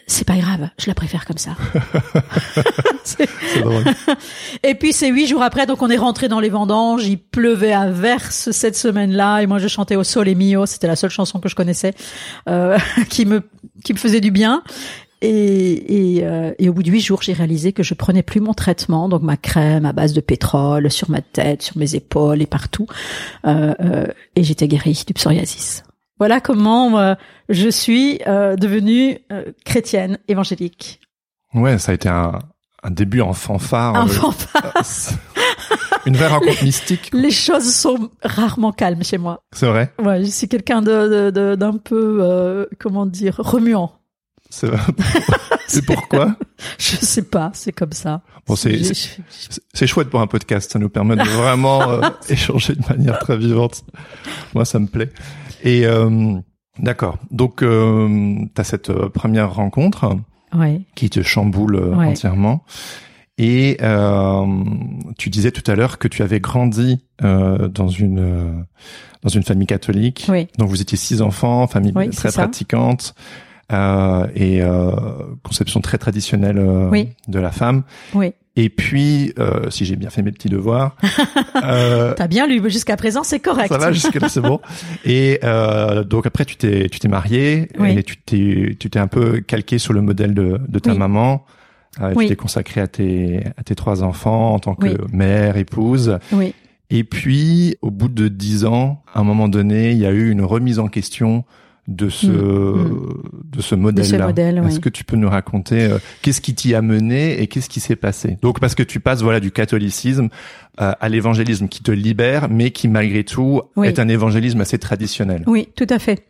c'est 0.06 0.26
pas 0.26 0.36
grave, 0.36 0.68
je 0.78 0.86
la 0.86 0.94
préfère 0.94 1.24
comme 1.26 1.38
ça. 1.38 1.56
c'est 3.04 3.28
drôle. 3.60 3.84
Et 4.62 4.74
puis 4.74 4.92
c'est 4.92 5.08
huit 5.08 5.26
jours 5.26 5.42
après, 5.42 5.66
donc 5.66 5.82
on 5.82 5.90
est 5.90 5.96
rentré 5.96 6.28
dans 6.28 6.40
les 6.40 6.48
vendanges. 6.48 7.06
Il 7.06 7.18
pleuvait 7.18 7.72
à 7.72 7.90
verse 7.90 8.50
cette 8.52 8.76
semaine-là, 8.76 9.40
et 9.40 9.46
moi 9.46 9.58
je 9.58 9.68
chantais 9.68 9.96
au 9.96 10.04
sol 10.04 10.28
et 10.28 10.34
mio. 10.34 10.66
C'était 10.66 10.86
la 10.86 10.96
seule 10.96 11.10
chanson 11.10 11.40
que 11.40 11.48
je 11.48 11.54
connaissais 11.54 11.94
euh, 12.48 12.78
qui 13.08 13.26
me 13.26 13.42
qui 13.84 13.92
me 13.92 13.98
faisait 13.98 14.20
du 14.20 14.30
bien. 14.30 14.62
Et, 15.22 16.16
et, 16.16 16.26
euh, 16.26 16.52
et, 16.58 16.68
au 16.68 16.72
bout 16.72 16.82
de 16.82 16.90
huit 16.90 17.00
jours, 17.00 17.22
j'ai 17.22 17.32
réalisé 17.32 17.72
que 17.72 17.84
je 17.84 17.94
prenais 17.94 18.24
plus 18.24 18.40
mon 18.40 18.54
traitement, 18.54 19.08
donc 19.08 19.22
ma 19.22 19.36
crème 19.36 19.86
à 19.86 19.92
base 19.92 20.12
de 20.12 20.20
pétrole 20.20 20.90
sur 20.90 21.10
ma 21.10 21.20
tête, 21.20 21.62
sur 21.62 21.78
mes 21.78 21.94
épaules 21.94 22.42
et 22.42 22.46
partout. 22.46 22.86
Euh, 23.46 23.72
euh, 23.80 24.06
et 24.34 24.42
j'étais 24.42 24.66
guérie 24.66 25.04
du 25.06 25.14
psoriasis. 25.14 25.84
Voilà 26.18 26.40
comment 26.40 26.98
euh, 26.98 27.14
je 27.48 27.68
suis 27.68 28.20
euh, 28.26 28.56
devenue 28.56 29.18
chrétienne 29.64 30.18
évangélique. 30.28 31.00
Ouais, 31.54 31.78
ça 31.78 31.92
a 31.92 31.94
été 31.94 32.08
un, 32.08 32.38
un 32.82 32.90
début 32.90 33.20
en 33.20 33.32
fanfare. 33.32 33.96
Un 33.96 34.06
fanfare. 34.06 34.72
Une 36.06 36.16
vraie 36.16 36.28
rencontre 36.28 36.64
mystique. 36.64 37.10
Les 37.12 37.30
choses 37.30 37.72
sont 37.72 38.10
rarement 38.22 38.72
calmes 38.72 39.04
chez 39.04 39.18
moi. 39.18 39.42
C'est 39.52 39.66
vrai. 39.66 39.92
Ouais, 40.02 40.24
je 40.24 40.30
suis 40.30 40.48
quelqu'un 40.48 40.82
de, 40.82 41.30
de, 41.30 41.54
d'un 41.54 41.76
peu, 41.76 42.66
comment 42.78 43.06
dire, 43.06 43.36
remuant. 43.38 43.92
C'est 44.52 45.86
pourquoi? 45.86 46.36
Je 46.78 46.96
sais 46.96 47.22
pas, 47.22 47.50
c'est 47.54 47.72
comme 47.72 47.92
ça. 47.92 48.20
Bon, 48.46 48.54
c'est 48.54 48.78
c'est 49.72 49.86
chouette 49.86 50.10
pour 50.10 50.20
un 50.20 50.26
podcast, 50.26 50.70
ça 50.70 50.78
nous 50.78 50.90
permet 50.90 51.16
de 51.16 51.22
vraiment 51.22 51.90
euh, 51.90 52.02
échanger 52.28 52.74
de 52.74 52.82
manière 52.86 53.18
très 53.18 53.38
vivante. 53.38 53.82
Moi, 54.54 54.66
ça 54.66 54.78
me 54.78 54.86
plaît. 54.86 55.10
Et 55.62 55.86
euh, 55.86 56.34
d'accord. 56.78 57.18
Donc, 57.30 57.62
euh, 57.62 58.36
tu 58.54 58.60
as 58.60 58.64
cette 58.64 58.90
euh, 58.90 59.08
première 59.08 59.54
rencontre 59.54 60.16
ouais. 60.54 60.82
qui 60.94 61.10
te 61.10 61.22
chamboule 61.22 61.76
ouais. 61.76 62.06
entièrement. 62.06 62.64
Et 63.38 63.78
euh, 63.80 64.46
tu 65.18 65.30
disais 65.30 65.50
tout 65.50 65.68
à 65.70 65.74
l'heure 65.74 65.98
que 65.98 66.06
tu 66.06 66.22
avais 66.22 66.38
grandi 66.38 67.04
euh, 67.22 67.68
dans 67.68 67.88
une 67.88 68.66
dans 69.22 69.28
une 69.30 69.42
famille 69.42 69.66
catholique. 69.66 70.26
Oui. 70.28 70.48
Donc 70.58 70.68
vous 70.68 70.82
étiez 70.82 70.98
six 70.98 71.22
enfants, 71.22 71.66
famille 71.66 71.92
oui, 71.94 72.10
très 72.10 72.30
pratiquante. 72.30 73.14
Euh, 73.72 74.26
et 74.34 74.60
euh, 74.60 74.90
conception 75.42 75.80
très 75.80 75.96
traditionnelle 75.96 76.58
oui. 76.90 77.08
de 77.26 77.38
la 77.38 77.50
femme. 77.50 77.84
Oui. 78.12 78.34
Et 78.54 78.68
puis, 78.68 79.32
euh, 79.38 79.70
si 79.70 79.86
j'ai 79.86 79.96
bien 79.96 80.10
fait 80.10 80.20
mes 80.20 80.30
petits 80.30 80.50
devoirs, 80.50 80.96
euh, 81.64 82.12
t'as 82.14 82.26
bien 82.26 82.46
lu 82.46 82.60
jusqu'à 82.70 82.96
présent, 82.96 83.22
c'est 83.22 83.40
correct. 83.40 83.68
Ça 83.68 83.78
va 83.78 83.92
jusqu'à 83.92 84.18
là, 84.18 84.28
c'est 84.28 84.42
bon. 84.42 84.60
Et 85.06 85.40
euh, 85.42 86.04
donc 86.04 86.26
après, 86.26 86.44
tu 86.44 86.56
t'es 86.56 86.88
tu 86.90 86.98
t'es 86.98 87.08
marié 87.08 87.68
oui. 87.78 87.96
et 87.96 88.02
tu 88.02 88.18
t'es 88.18 88.76
tu 88.78 88.90
t'es 88.90 88.98
un 88.98 89.06
peu 89.06 89.40
calqué 89.40 89.78
sur 89.78 89.94
le 89.94 90.02
modèle 90.02 90.34
de 90.34 90.60
de 90.68 90.78
ta 90.78 90.92
oui. 90.92 90.98
maman. 90.98 91.46
Euh, 92.02 92.12
oui. 92.14 92.24
Tu 92.24 92.30
t'es 92.30 92.36
consacré 92.36 92.82
à 92.82 92.88
tes 92.88 93.42
à 93.56 93.62
tes 93.62 93.74
trois 93.74 94.02
enfants 94.02 94.52
en 94.54 94.58
tant 94.58 94.74
que 94.74 94.98
mère, 95.12 95.56
épouse. 95.56 96.18
Oui. 96.32 96.54
Et 96.90 97.04
puis, 97.04 97.78
au 97.80 97.90
bout 97.90 98.08
de 98.08 98.28
dix 98.28 98.66
ans, 98.66 99.02
à 99.14 99.20
un 99.20 99.24
moment 99.24 99.48
donné, 99.48 99.92
il 99.92 99.98
y 99.98 100.04
a 100.04 100.10
eu 100.10 100.30
une 100.30 100.42
remise 100.42 100.78
en 100.78 100.88
question 100.88 101.44
de 101.88 102.08
ce 102.08 102.26
mmh. 102.26 103.22
de 103.44 103.60
ce 103.60 103.74
modèle-là. 103.74 104.26
Modèle, 104.26 104.58
Est-ce 104.58 104.76
oui. 104.76 104.80
que 104.80 104.88
tu 104.88 105.04
peux 105.04 105.16
nous 105.16 105.28
raconter 105.28 105.82
euh, 105.82 105.98
qu'est-ce 106.22 106.40
qui 106.40 106.54
t'y 106.54 106.74
a 106.74 106.82
mené 106.82 107.42
et 107.42 107.48
qu'est-ce 107.48 107.68
qui 107.68 107.80
s'est 107.80 107.96
passé? 107.96 108.38
Donc 108.40 108.60
parce 108.60 108.74
que 108.74 108.84
tu 108.84 109.00
passes 109.00 109.22
voilà 109.22 109.40
du 109.40 109.50
catholicisme 109.50 110.28
euh, 110.80 110.92
à 110.98 111.08
l'évangélisme 111.08 111.68
qui 111.68 111.82
te 111.82 111.90
libère, 111.90 112.48
mais 112.48 112.70
qui 112.70 112.86
malgré 112.86 113.24
tout 113.24 113.62
oui. 113.76 113.88
est 113.88 113.98
un 113.98 114.08
évangélisme 114.08 114.60
assez 114.60 114.78
traditionnel. 114.78 115.42
Oui, 115.46 115.68
tout 115.74 115.86
à 115.90 115.98
fait. 115.98 116.24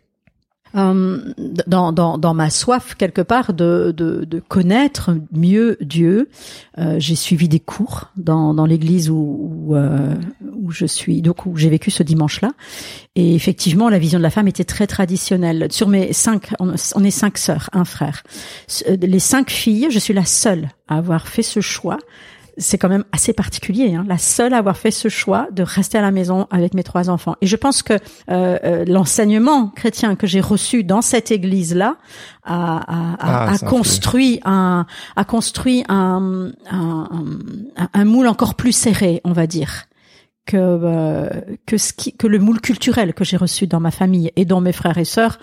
Euh, 0.75 1.19
dans, 1.67 1.91
dans, 1.91 2.17
dans 2.17 2.33
ma 2.33 2.49
soif 2.49 2.95
quelque 2.95 3.21
part 3.21 3.53
de, 3.53 3.93
de, 3.95 4.25
de 4.25 4.39
connaître 4.39 5.15
mieux 5.31 5.77
Dieu, 5.81 6.29
euh, 6.79 6.95
j'ai 6.97 7.15
suivi 7.15 7.47
des 7.47 7.59
cours 7.59 8.09
dans, 8.17 8.55
dans 8.55 8.65
l'église 8.65 9.11
où, 9.11 9.67
où, 9.67 9.75
euh, 9.75 10.15
où 10.55 10.71
je 10.71 10.87
suis, 10.87 11.21
donc 11.21 11.45
où 11.45 11.55
j'ai 11.57 11.69
vécu 11.69 11.91
ce 11.91 12.01
dimanche-là. 12.01 12.53
Et 13.15 13.35
effectivement, 13.35 13.87
la 13.89 13.99
vision 13.99 14.17
de 14.17 14.23
la 14.23 14.31
femme 14.31 14.47
était 14.47 14.63
très 14.63 14.87
traditionnelle. 14.87 15.67
Sur 15.69 15.87
mes 15.89 16.11
cinq, 16.11 16.53
on, 16.59 16.73
on 16.95 17.03
est 17.03 17.11
cinq 17.11 17.37
sœurs, 17.37 17.69
un 17.73 17.85
frère. 17.85 18.23
Les 18.87 19.19
cinq 19.19 19.51
filles, 19.51 19.89
je 19.91 19.99
suis 19.99 20.13
la 20.13 20.25
seule 20.25 20.69
à 20.87 20.97
avoir 20.97 21.27
fait 21.27 21.43
ce 21.43 21.59
choix 21.59 21.99
c'est 22.57 22.77
quand 22.77 22.89
même 22.89 23.03
assez 23.11 23.33
particulier, 23.33 23.95
hein, 23.95 24.05
la 24.07 24.17
seule 24.17 24.53
à 24.53 24.57
avoir 24.57 24.77
fait 24.77 24.91
ce 24.91 25.09
choix 25.09 25.47
de 25.51 25.63
rester 25.63 25.97
à 25.97 26.01
la 26.01 26.11
maison 26.11 26.47
avec 26.51 26.73
mes 26.73 26.83
trois 26.83 27.09
enfants. 27.09 27.35
Et 27.41 27.47
je 27.47 27.55
pense 27.55 27.81
que 27.81 27.93
euh, 27.93 28.59
euh, 28.63 28.85
l'enseignement 28.85 29.69
chrétien 29.69 30.15
que 30.15 30.27
j'ai 30.27 30.41
reçu 30.41 30.83
dans 30.83 31.01
cette 31.01 31.31
église-là 31.31 31.97
a, 32.43 32.77
a, 32.77 33.15
ah, 33.19 33.53
a 33.53 33.57
construit 33.57 34.39
un, 34.45 34.85
a 35.15 35.25
construit 35.25 35.83
un, 35.89 36.51
un, 36.69 37.09
un, 37.75 37.89
un, 37.93 38.05
moule 38.05 38.27
encore 38.27 38.55
plus 38.55 38.71
serré, 38.71 39.21
on 39.23 39.33
va 39.33 39.47
dire. 39.47 39.85
Que 40.45 40.57
euh, 40.57 41.29
que 41.65 41.77
ce 41.77 41.93
qui 41.93 42.11
que 42.17 42.27
le 42.27 42.37
moule 42.37 42.59
culturel 42.59 43.13
que 43.13 43.23
j'ai 43.23 43.37
reçu 43.37 43.65
dans 43.65 43.79
ma 43.79 43.91
famille 43.91 44.29
et 44.35 44.43
dont 44.43 44.59
mes 44.59 44.73
frères 44.73 44.97
et 44.97 45.05
sœurs 45.05 45.39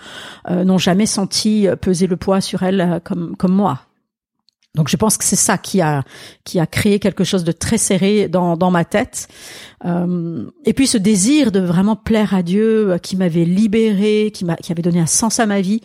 euh, 0.47 0.63
n'ont 0.63 0.77
jamais 0.77 1.07
senti 1.07 1.67
peser 1.81 2.05
le 2.05 2.17
poids 2.17 2.39
sur 2.39 2.61
elles 2.61 3.01
comme 3.03 3.35
comme 3.35 3.51
moi 3.51 3.79
donc 4.73 4.87
je 4.87 4.95
pense 4.95 5.17
que 5.17 5.25
c'est 5.25 5.35
ça 5.35 5.57
qui 5.57 5.81
a 5.81 6.03
qui 6.45 6.59
a 6.59 6.65
créé 6.65 6.99
quelque 6.99 7.23
chose 7.23 7.43
de 7.43 7.51
très 7.51 7.77
serré 7.77 8.29
dans 8.29 8.55
dans 8.55 8.71
ma 8.71 8.85
tête. 8.85 9.27
Euh, 9.85 10.49
et 10.63 10.73
puis 10.73 10.87
ce 10.87 10.97
désir 10.97 11.51
de 11.51 11.59
vraiment 11.59 11.97
plaire 11.97 12.33
à 12.33 12.41
Dieu, 12.41 12.91
euh, 12.91 12.97
qui 12.97 13.17
m'avait 13.17 13.43
libéré, 13.43 14.31
qui 14.33 14.45
m'a 14.45 14.55
qui 14.55 14.71
avait 14.71 14.81
donné 14.81 14.99
un 14.99 15.07
sens 15.07 15.39
à 15.39 15.45
ma 15.45 15.59
vie. 15.59 15.81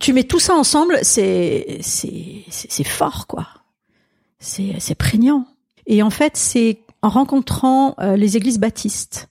Tu 0.00 0.12
mets 0.12 0.24
tout 0.24 0.38
ça 0.38 0.54
ensemble, 0.54 0.98
c'est 1.02 1.78
c'est 1.82 2.44
c'est 2.48 2.84
fort 2.84 3.26
quoi. 3.26 3.48
C'est 4.38 4.76
c'est 4.78 4.94
prégnant. 4.94 5.46
Et 5.86 6.02
en 6.02 6.10
fait, 6.10 6.36
c'est 6.36 6.80
en 7.02 7.08
rencontrant 7.08 7.96
euh, 7.98 8.16
les 8.16 8.36
églises 8.36 8.60
baptistes 8.60 9.28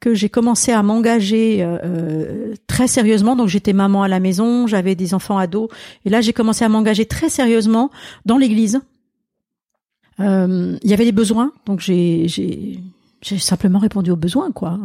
que 0.00 0.14
j'ai 0.14 0.28
commencé 0.28 0.72
à 0.72 0.82
m'engager 0.82 1.58
euh, 1.62 2.54
très 2.66 2.86
sérieusement. 2.86 3.36
Donc 3.36 3.48
j'étais 3.48 3.72
maman 3.72 4.02
à 4.02 4.08
la 4.08 4.20
maison, 4.20 4.66
j'avais 4.66 4.94
des 4.94 5.14
enfants 5.14 5.38
ados, 5.38 5.68
et 6.04 6.10
là 6.10 6.20
j'ai 6.20 6.32
commencé 6.32 6.64
à 6.64 6.68
m'engager 6.68 7.06
très 7.06 7.28
sérieusement 7.28 7.90
dans 8.24 8.38
l'Église. 8.38 8.80
Euh, 10.20 10.78
il 10.82 10.90
y 10.90 10.94
avait 10.94 11.04
des 11.04 11.12
besoins, 11.12 11.52
donc 11.66 11.80
j'ai 11.80 12.80
j'ai 13.22 13.38
simplement 13.38 13.78
répondu 13.78 14.10
aux 14.10 14.16
besoins, 14.16 14.52
quoi. 14.52 14.78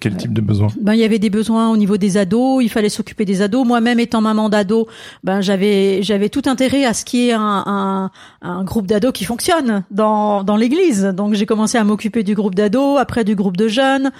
Quel 0.00 0.16
type 0.16 0.32
de 0.32 0.40
besoins? 0.40 0.68
Ben 0.80 0.94
il 0.94 1.00
y 1.00 1.04
avait 1.04 1.18
des 1.18 1.30
besoins 1.30 1.70
au 1.70 1.76
niveau 1.76 1.96
des 1.96 2.16
ados, 2.16 2.62
il 2.62 2.68
fallait 2.68 2.88
s'occuper 2.88 3.24
des 3.24 3.40
ados. 3.40 3.66
Moi-même 3.66 4.00
étant 4.00 4.20
maman 4.20 4.48
d'ados, 4.48 4.86
ben 5.24 5.40
j'avais 5.40 6.02
j'avais 6.02 6.28
tout 6.28 6.42
intérêt 6.46 6.84
à 6.84 6.92
ce 6.92 7.04
qu'il 7.04 7.20
y 7.20 7.28
ait 7.28 7.32
un, 7.32 7.62
un, 7.66 8.10
un 8.42 8.64
groupe 8.64 8.86
d'ados 8.86 9.12
qui 9.12 9.24
fonctionne 9.24 9.84
dans 9.90 10.42
dans 10.42 10.56
l'église. 10.56 11.04
Donc 11.04 11.34
j'ai 11.34 11.46
commencé 11.46 11.78
à 11.78 11.84
m'occuper 11.84 12.24
du 12.24 12.34
groupe 12.34 12.54
d'ados, 12.54 12.98
après 12.98 13.24
du 13.24 13.34
groupe 13.34 13.56
de 13.56 13.68
jeunes. 13.68 14.10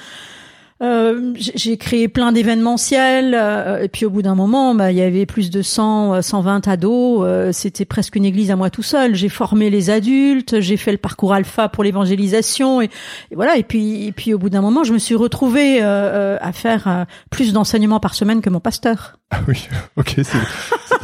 Euh, 0.81 1.33
j'ai 1.37 1.77
créé 1.77 2.07
plein 2.07 2.31
d'événementiels 2.31 3.35
euh, 3.35 3.83
et 3.83 3.89
puis 3.89 4.07
au 4.07 4.11
bout 4.11 4.23
d'un 4.23 4.37
moment, 4.37 4.77
bah, 4.77 4.93
il 4.93 4.99
y 4.99 5.03
avait 5.03 5.27
plus 5.27 5.51
de 5.51 5.61
100, 5.61 6.23
120 6.23 6.69
ados. 6.69 7.23
Euh, 7.25 7.51
C'était 7.53 7.85
presque 7.85 8.15
une 8.15 8.25
église 8.25 8.53
à 8.53 8.57
moi 8.57 8.71
tout 8.71 8.85
seul. 8.85 9.17
J'ai 9.17 9.29
formé 9.29 9.71
les 9.71 9.91
adultes, 9.91 10.61
j'ai 10.61 10.77
fait 10.77 10.93
le 10.93 10.99
parcours 10.99 11.33
alpha 11.35 11.69
pour 11.69 11.83
l'évangélisation 11.83 12.81
et, 12.81 12.91
et, 13.31 13.35
voilà. 13.35 13.57
Et 13.57 13.65
puis, 13.65 14.07
et 14.07 14.13
puis 14.13 14.35
au 14.35 14.39
bout 14.39 14.51
d'un 14.51 14.61
moment, 14.61 14.85
je 14.85 14.93
me 14.93 14.99
suis 14.99 15.17
retrouvée 15.17 15.81
à 15.83 16.53
faire 16.53 17.07
plus 17.31 17.53
d'enseignements 17.53 18.01
par 18.01 18.15
semaine 18.15 18.41
que 18.41 18.51
mon 18.51 18.61
pasteur. 18.61 19.19
Ah 19.31 19.41
oui, 19.47 19.69
ok, 19.97 20.21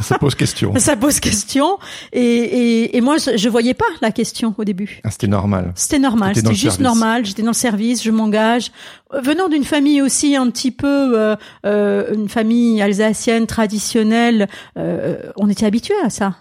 ça 0.01 0.17
pose 0.17 0.33
question. 0.33 0.73
ça 0.77 0.95
pose 0.95 1.19
question 1.19 1.77
et, 2.11 2.21
et, 2.21 2.97
et 2.97 3.01
moi 3.01 3.17
je, 3.17 3.37
je 3.37 3.49
voyais 3.49 3.75
pas 3.75 3.85
la 4.01 4.11
question 4.11 4.55
au 4.57 4.63
début. 4.63 4.99
Ah, 5.03 5.11
c'était 5.11 5.27
normal. 5.27 5.71
C'était 5.75 5.99
normal, 5.99 6.33
c'était 6.35 6.49
juste 6.49 6.61
service. 6.61 6.79
normal. 6.79 7.25
J'étais 7.25 7.43
dans 7.43 7.49
le 7.49 7.53
service, 7.53 8.03
je 8.03 8.09
m'engage. 8.09 8.71
Venant 9.13 9.49
d'une 9.49 9.63
famille 9.63 10.01
aussi 10.01 10.35
un 10.35 10.49
petit 10.49 10.71
peu 10.71 11.17
euh, 11.17 11.35
euh, 11.65 12.13
une 12.13 12.27
famille 12.27 12.81
alsacienne 12.81 13.45
traditionnelle, 13.45 14.47
euh, 14.77 15.17
on 15.37 15.49
était 15.49 15.65
habitué 15.65 15.93
à 16.03 16.09
ça. 16.09 16.35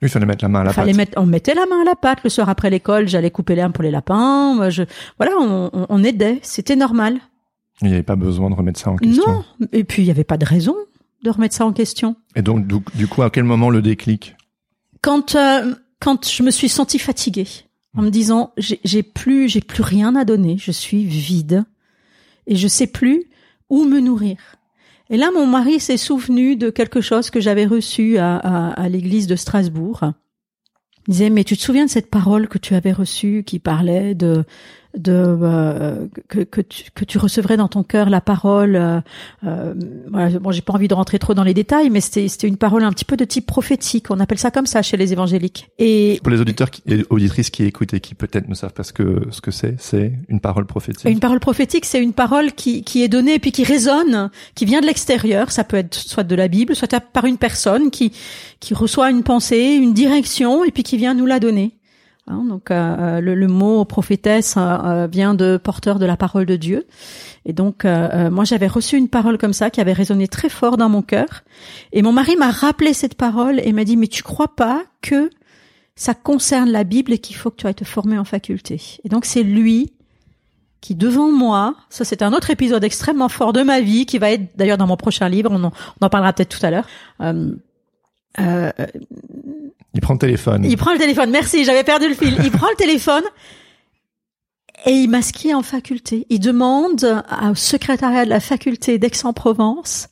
Il 0.00 0.08
fallait 0.08 0.26
mettre 0.26 0.44
la 0.44 0.48
main 0.48 0.60
à 0.60 0.64
la 0.64 0.72
fallait 0.72 0.92
pâte. 0.92 0.96
Mettre, 0.96 1.20
on 1.20 1.26
mettait 1.26 1.54
la 1.54 1.66
main 1.66 1.82
à 1.82 1.84
la 1.84 1.96
pâte. 1.96 2.20
Le 2.22 2.30
soir 2.30 2.48
après 2.48 2.70
l'école, 2.70 3.08
j'allais 3.08 3.32
couper 3.32 3.56
l'herbe 3.56 3.72
pour 3.72 3.82
les 3.82 3.90
lapins. 3.90 4.70
Je, 4.70 4.84
voilà, 5.18 5.32
on, 5.40 5.70
on, 5.72 5.86
on 5.88 6.04
aidait. 6.04 6.38
C'était 6.42 6.76
normal. 6.76 7.18
Il 7.82 7.88
n'y 7.88 7.94
avait 7.94 8.02
pas 8.04 8.16
besoin 8.16 8.48
de 8.48 8.54
remettre 8.54 8.78
ça 8.78 8.90
en 8.90 8.96
question. 8.96 9.24
Non. 9.26 9.68
Et 9.72 9.82
puis 9.84 10.02
il 10.02 10.04
n'y 10.04 10.10
avait 10.12 10.24
pas 10.24 10.38
de 10.38 10.44
raison 10.44 10.76
de 11.24 11.30
remettre 11.30 11.56
ça 11.56 11.66
en 11.66 11.72
question. 11.72 12.14
Et 12.36 12.42
donc, 12.42 12.66
du, 12.66 12.76
du 12.94 13.08
coup, 13.08 13.22
à 13.22 13.30
quel 13.30 13.44
moment 13.44 13.70
le 13.70 13.82
déclic? 13.82 14.36
Quand 15.02 15.34
euh, 15.34 15.74
quand 16.00 16.28
je 16.28 16.42
me 16.44 16.50
suis 16.50 16.68
sentie 16.68 16.98
fatiguée, 16.98 17.48
en 17.96 18.02
me 18.02 18.10
disant 18.10 18.52
j'ai 18.56 19.02
plus 19.02 19.48
j'ai 19.48 19.60
plus 19.60 19.82
rien 19.82 20.14
à 20.14 20.24
donner, 20.24 20.58
je 20.58 20.70
suis 20.70 21.04
vide 21.04 21.64
et 22.48 22.56
je 22.56 22.66
sais 22.66 22.88
plus 22.88 23.24
où 23.70 23.84
me 23.84 24.00
nourrir. 24.00 24.38
Et 25.10 25.16
là, 25.16 25.30
mon 25.32 25.46
mari 25.46 25.78
s'est 25.78 25.96
souvenu 25.96 26.56
de 26.56 26.70
quelque 26.70 27.00
chose 27.00 27.30
que 27.30 27.40
j'avais 27.40 27.64
reçu 27.64 28.18
à, 28.18 28.36
à, 28.36 28.68
à 28.70 28.88
l'église 28.88 29.26
de 29.26 29.36
Strasbourg. 29.36 30.00
Il 31.06 31.12
disait 31.12 31.30
mais 31.30 31.44
tu 31.44 31.56
te 31.56 31.62
souviens 31.62 31.86
de 31.86 31.90
cette 31.90 32.10
parole 32.10 32.48
que 32.48 32.58
tu 32.58 32.74
avais 32.74 32.92
reçue 32.92 33.44
qui 33.46 33.58
parlait 33.58 34.14
de 34.14 34.44
de 34.98 35.12
euh, 35.14 36.06
que, 36.28 36.40
que, 36.40 36.60
tu, 36.60 36.84
que 36.94 37.04
tu 37.04 37.18
recevrais 37.18 37.56
dans 37.56 37.68
ton 37.68 37.82
cœur 37.82 38.10
la 38.10 38.20
parole. 38.20 38.76
Euh, 38.76 39.00
euh, 39.44 39.74
voilà, 40.10 40.38
bon, 40.38 40.50
j'ai 40.50 40.60
pas 40.60 40.74
envie 40.74 40.88
de 40.88 40.94
rentrer 40.94 41.18
trop 41.18 41.34
dans 41.34 41.44
les 41.44 41.54
détails, 41.54 41.88
mais 41.88 42.00
c'était 42.00 42.28
c'était 42.28 42.48
une 42.48 42.56
parole 42.56 42.84
un 42.84 42.92
petit 42.92 43.04
peu 43.04 43.16
de 43.16 43.24
type 43.24 43.46
prophétique. 43.46 44.10
On 44.10 44.20
appelle 44.20 44.38
ça 44.38 44.50
comme 44.50 44.66
ça 44.66 44.82
chez 44.82 44.96
les 44.96 45.12
évangéliques. 45.12 45.68
Et 45.78 46.20
pour 46.22 46.32
les 46.32 46.40
auditeurs 46.40 46.70
qui, 46.70 46.82
et 46.86 47.04
auditrices 47.10 47.50
qui 47.50 47.64
écoutent 47.64 47.94
et 47.94 48.00
qui 48.00 48.14
peut-être 48.14 48.48
ne 48.48 48.54
savent 48.54 48.72
pas 48.72 48.82
ce 48.82 48.92
que 48.92 49.28
ce 49.30 49.40
que 49.40 49.50
c'est, 49.50 49.76
c'est 49.78 50.12
une 50.28 50.40
parole 50.40 50.66
prophétique. 50.66 51.08
Une 51.08 51.20
parole 51.20 51.40
prophétique, 51.40 51.84
c'est 51.84 52.02
une 52.02 52.12
parole 52.12 52.52
qui 52.52 52.82
qui 52.82 53.02
est 53.02 53.08
donnée 53.08 53.34
et 53.34 53.38
puis 53.38 53.52
qui 53.52 53.64
résonne, 53.64 54.30
qui 54.54 54.64
vient 54.64 54.80
de 54.80 54.86
l'extérieur. 54.86 55.52
Ça 55.52 55.64
peut 55.64 55.76
être 55.76 55.94
soit 55.94 56.24
de 56.24 56.34
la 56.34 56.48
Bible, 56.48 56.74
soit 56.74 56.98
par 57.00 57.24
une 57.24 57.38
personne 57.38 57.90
qui 57.90 58.12
qui 58.58 58.74
reçoit 58.74 59.10
une 59.10 59.22
pensée, 59.22 59.78
une 59.80 59.94
direction 59.94 60.64
et 60.64 60.72
puis 60.72 60.82
qui 60.82 60.96
vient 60.96 61.14
nous 61.14 61.26
la 61.26 61.38
donner. 61.38 61.77
Hein, 62.30 62.44
donc 62.44 62.70
euh, 62.70 63.20
le, 63.20 63.34
le, 63.34 63.46
mot 63.46 63.84
prophétesse 63.86 64.56
euh, 64.58 65.08
vient 65.10 65.32
de 65.32 65.56
porteur 65.56 65.98
de 65.98 66.04
la 66.04 66.16
parole 66.16 66.44
de 66.44 66.56
Dieu. 66.56 66.86
Et 67.46 67.54
donc 67.54 67.84
euh, 67.84 68.30
moi 68.30 68.44
j'avais 68.44 68.66
reçu 68.66 68.98
une 68.98 69.08
parole 69.08 69.38
comme 69.38 69.54
ça 69.54 69.70
qui 69.70 69.80
avait 69.80 69.94
résonné 69.94 70.28
très 70.28 70.50
fort 70.50 70.76
dans 70.76 70.90
mon 70.90 71.00
cœur. 71.00 71.44
Et 71.92 72.02
mon 72.02 72.12
mari 72.12 72.36
m'a 72.36 72.50
rappelé 72.50 72.92
cette 72.92 73.14
parole 73.14 73.60
et 73.64 73.72
m'a 73.72 73.84
dit 73.84 73.96
mais 73.96 74.08
tu 74.08 74.22
crois 74.22 74.54
pas 74.54 74.82
que 75.00 75.30
ça 75.96 76.12
concerne 76.12 76.70
la 76.70 76.84
Bible 76.84 77.12
et 77.12 77.18
qu'il 77.18 77.34
faut 77.34 77.50
que 77.50 77.56
tu 77.56 77.66
ailles 77.66 77.74
te 77.74 77.84
former 77.84 78.18
en 78.18 78.24
faculté? 78.24 78.80
Et 79.04 79.08
donc 79.08 79.24
c'est 79.24 79.42
lui 79.42 79.94
qui 80.80 80.94
devant 80.94 81.32
moi, 81.32 81.76
ça 81.88 82.04
c'est 82.04 82.22
un 82.22 82.34
autre 82.34 82.50
épisode 82.50 82.84
extrêmement 82.84 83.30
fort 83.30 83.54
de 83.54 83.62
ma 83.62 83.80
vie 83.80 84.04
qui 84.04 84.18
va 84.18 84.30
être 84.32 84.56
d'ailleurs 84.56 84.78
dans 84.78 84.86
mon 84.86 84.98
prochain 84.98 85.28
livre, 85.30 85.50
on 85.50 85.64
en, 85.64 85.72
on 86.00 86.06
en 86.06 86.10
parlera 86.10 86.34
peut-être 86.34 86.56
tout 86.56 86.64
à 86.64 86.70
l'heure. 86.70 86.86
Euh, 88.40 88.70
il 89.94 90.00
prend 90.00 90.14
le 90.14 90.18
téléphone. 90.18 90.64
Il 90.64 90.76
prend 90.76 90.92
le 90.92 90.98
téléphone. 90.98 91.30
Merci, 91.30 91.64
j'avais 91.64 91.84
perdu 91.84 92.08
le 92.08 92.14
fil. 92.14 92.36
Il 92.44 92.50
prend 92.50 92.68
le 92.68 92.76
téléphone 92.76 93.24
et 94.86 94.92
il 94.92 95.08
m'inscrit 95.08 95.54
en 95.54 95.62
faculté. 95.62 96.26
Il 96.30 96.40
demande 96.40 97.22
au 97.50 97.54
secrétariat 97.54 98.24
de 98.24 98.30
la 98.30 98.40
faculté 98.40 98.98
d'Aix-en-Provence 98.98 100.08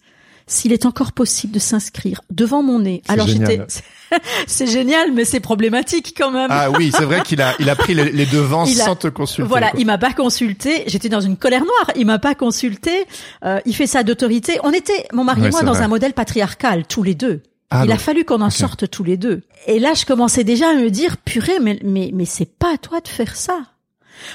s'il 0.49 0.73
est 0.73 0.87
encore 0.87 1.13
possible 1.13 1.53
de 1.53 1.59
s'inscrire 1.59 2.21
devant 2.31 2.63
mon 2.63 2.79
nez. 2.79 3.03
Alors 3.09 3.27
j'étais 3.27 3.61
c'est 4.47 4.67
génial 4.69 5.13
mais 5.13 5.25
c'est 5.25 5.41
problématique 5.41 6.15
quand 6.17 6.31
même. 6.31 6.49
Ah 6.51 6.71
oui, 6.71 6.93
c'est 6.97 7.05
vrai 7.05 7.23
qu'il 7.23 7.43
a 7.43 7.55
il 7.59 7.69
a 7.69 7.75
pris 7.75 7.95
les, 7.95 8.27
devants 8.27 8.65
sans 8.67 8.95
te 8.95 9.09
consulter. 9.09 9.49
Voilà, 9.49 9.73
il 9.77 9.87
m'a 9.87 9.99
pas 9.99 10.13
consulté, 10.13 10.85
j'étais 10.87 11.09
dans 11.09 11.21
une 11.21 11.37
colère 11.37 11.65
noire, 11.65 11.91
il 11.97 12.07
m'a 12.07 12.21
pas 12.21 12.37
consulté, 12.37 13.07
euh, 13.45 13.59
il 13.67 13.75
fait 13.75 13.89
ça 13.89 14.05
d'autorité. 14.05 14.59
On 14.63 14.73
était 14.73 15.09
mon 15.13 15.25
mari 15.25 15.47
et 15.47 15.51
moi 15.51 15.63
dans 15.63 15.83
un 15.83 15.89
modèle 15.89 16.13
patriarcal 16.13 16.87
tous 16.87 17.03
les 17.03 17.17
deux. 17.17 17.43
Ah 17.71 17.85
il 17.85 17.91
a 17.93 17.99
fallu 17.99 18.25
qu'on 18.25 18.41
en 18.43 18.51
sorte 18.51 18.89
tous 18.89 19.03
les 19.03 19.17
deux. 19.17 19.43
Et 19.67 19.79
là, 19.81 19.95
je 19.95 20.07
commençais 20.07 20.45
déjà 20.45 20.71
à 20.71 20.75
me 20.75 20.89
dire, 20.89 21.17
purée, 21.17 21.59
mais 21.61 21.79
mais 21.83 22.11
mais 22.15 22.25
c'est 22.25 22.59
pas 22.59 22.75
à 22.75 22.79
toi 22.79 23.01
de 23.01 23.09
faire 23.09 23.35
ça. 23.35 23.59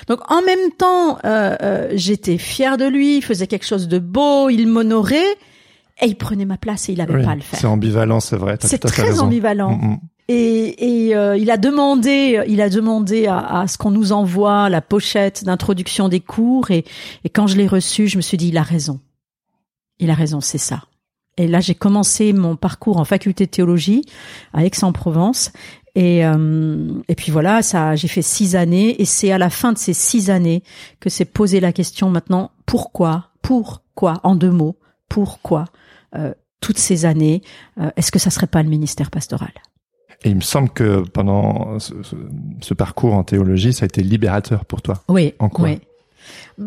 Donc 0.07 0.19
en 0.29 0.41
même 0.41 0.71
temps, 0.77 1.17
euh, 1.23 1.55
euh, 1.61 1.91
j'étais 1.95 2.38
fière 2.38 2.77
de 2.77 2.85
lui, 2.85 3.17
il 3.17 3.21
faisait 3.21 3.47
quelque 3.47 3.65
chose 3.65 3.88
de 3.88 4.00
beau, 4.00 4.50
il 4.50 4.67
m'honorait, 4.67 5.31
et 6.01 6.07
il 6.07 6.15
prenait 6.15 6.45
ma 6.45 6.57
place 6.57 6.89
et 6.89 6.93
il 6.93 7.01
avait 7.01 7.23
pas 7.23 7.31
à 7.31 7.35
le 7.35 7.41
faire. 7.41 7.59
C'est 7.59 7.67
ambivalent, 7.67 8.19
c'est 8.19 8.35
vrai. 8.35 8.57
C'est 8.59 8.79
très 8.79 9.19
ambivalent. 9.19 9.77
Mm, 9.77 9.88
mm. 9.93 10.00
Et, 10.27 11.07
et 11.07 11.15
euh, 11.15 11.35
il 11.35 11.50
a 11.51 11.57
demandé, 11.57 12.41
il 12.47 12.61
a 12.61 12.69
demandé 12.69 13.27
à, 13.27 13.61
à 13.61 13.67
ce 13.67 13.77
qu'on 13.77 13.91
nous 13.91 14.11
envoie 14.11 14.69
la 14.69 14.81
pochette 14.81 15.43
d'introduction 15.43 16.09
des 16.09 16.19
cours, 16.19 16.71
et, 16.71 16.85
et 17.23 17.29
quand 17.29 17.47
je 17.47 17.57
l'ai 17.57 17.67
reçu, 17.67 18.07
je 18.07 18.17
me 18.17 18.21
suis 18.21 18.38
dit, 18.38 18.50
il 18.50 18.57
a 18.57 18.63
raison. 18.63 19.00
Il 20.00 20.09
a 20.09 20.13
raison, 20.13 20.41
c'est 20.41 20.57
ça. 20.57 20.83
Et 21.38 21.47
là, 21.47 21.59
j'ai 21.59 21.75
commencé 21.75 22.33
mon 22.33 22.55
parcours 22.55 22.97
en 22.97 23.05
faculté 23.05 23.45
de 23.45 23.51
théologie 23.51 24.03
à 24.53 24.65
Aix-en-Provence. 24.65 25.51
Et, 25.95 26.25
euh, 26.25 26.93
et 27.07 27.15
puis 27.15 27.31
voilà, 27.31 27.61
ça, 27.61 27.95
j'ai 27.95 28.07
fait 28.07 28.21
six 28.21 28.55
années. 28.55 29.01
Et 29.01 29.05
c'est 29.05 29.31
à 29.31 29.38
la 29.38 29.50
fin 29.50 29.73
de 29.73 29.77
ces 29.77 29.93
six 29.93 30.29
années 30.29 30.63
que 31.00 31.09
s'est 31.09 31.25
posé 31.25 31.59
la 31.59 31.73
question 31.73 32.09
maintenant 32.09 32.51
pourquoi, 32.65 33.29
pourquoi, 33.41 34.19
en 34.23 34.35
deux 34.35 34.51
mots, 34.51 34.77
pourquoi 35.09 35.65
euh, 36.15 36.33
toutes 36.59 36.77
ces 36.77 37.05
années, 37.05 37.41
euh, 37.79 37.89
est-ce 37.95 38.11
que 38.11 38.19
ça 38.19 38.29
serait 38.29 38.47
pas 38.47 38.61
le 38.61 38.69
ministère 38.69 39.09
pastoral? 39.09 39.51
Et 40.23 40.29
il 40.29 40.35
me 40.35 40.41
semble 40.41 40.69
que 40.69 41.01
pendant 41.09 41.79
ce, 41.79 41.93
ce, 42.61 42.73
parcours 42.75 43.15
en 43.15 43.23
théologie, 43.23 43.73
ça 43.73 43.85
a 43.85 43.88
été 43.88 44.03
libérateur 44.03 44.65
pour 44.65 44.83
toi. 44.83 45.03
Oui. 45.09 45.33
En 45.39 45.50
quoi? 45.50 45.65
oui. 45.65 45.79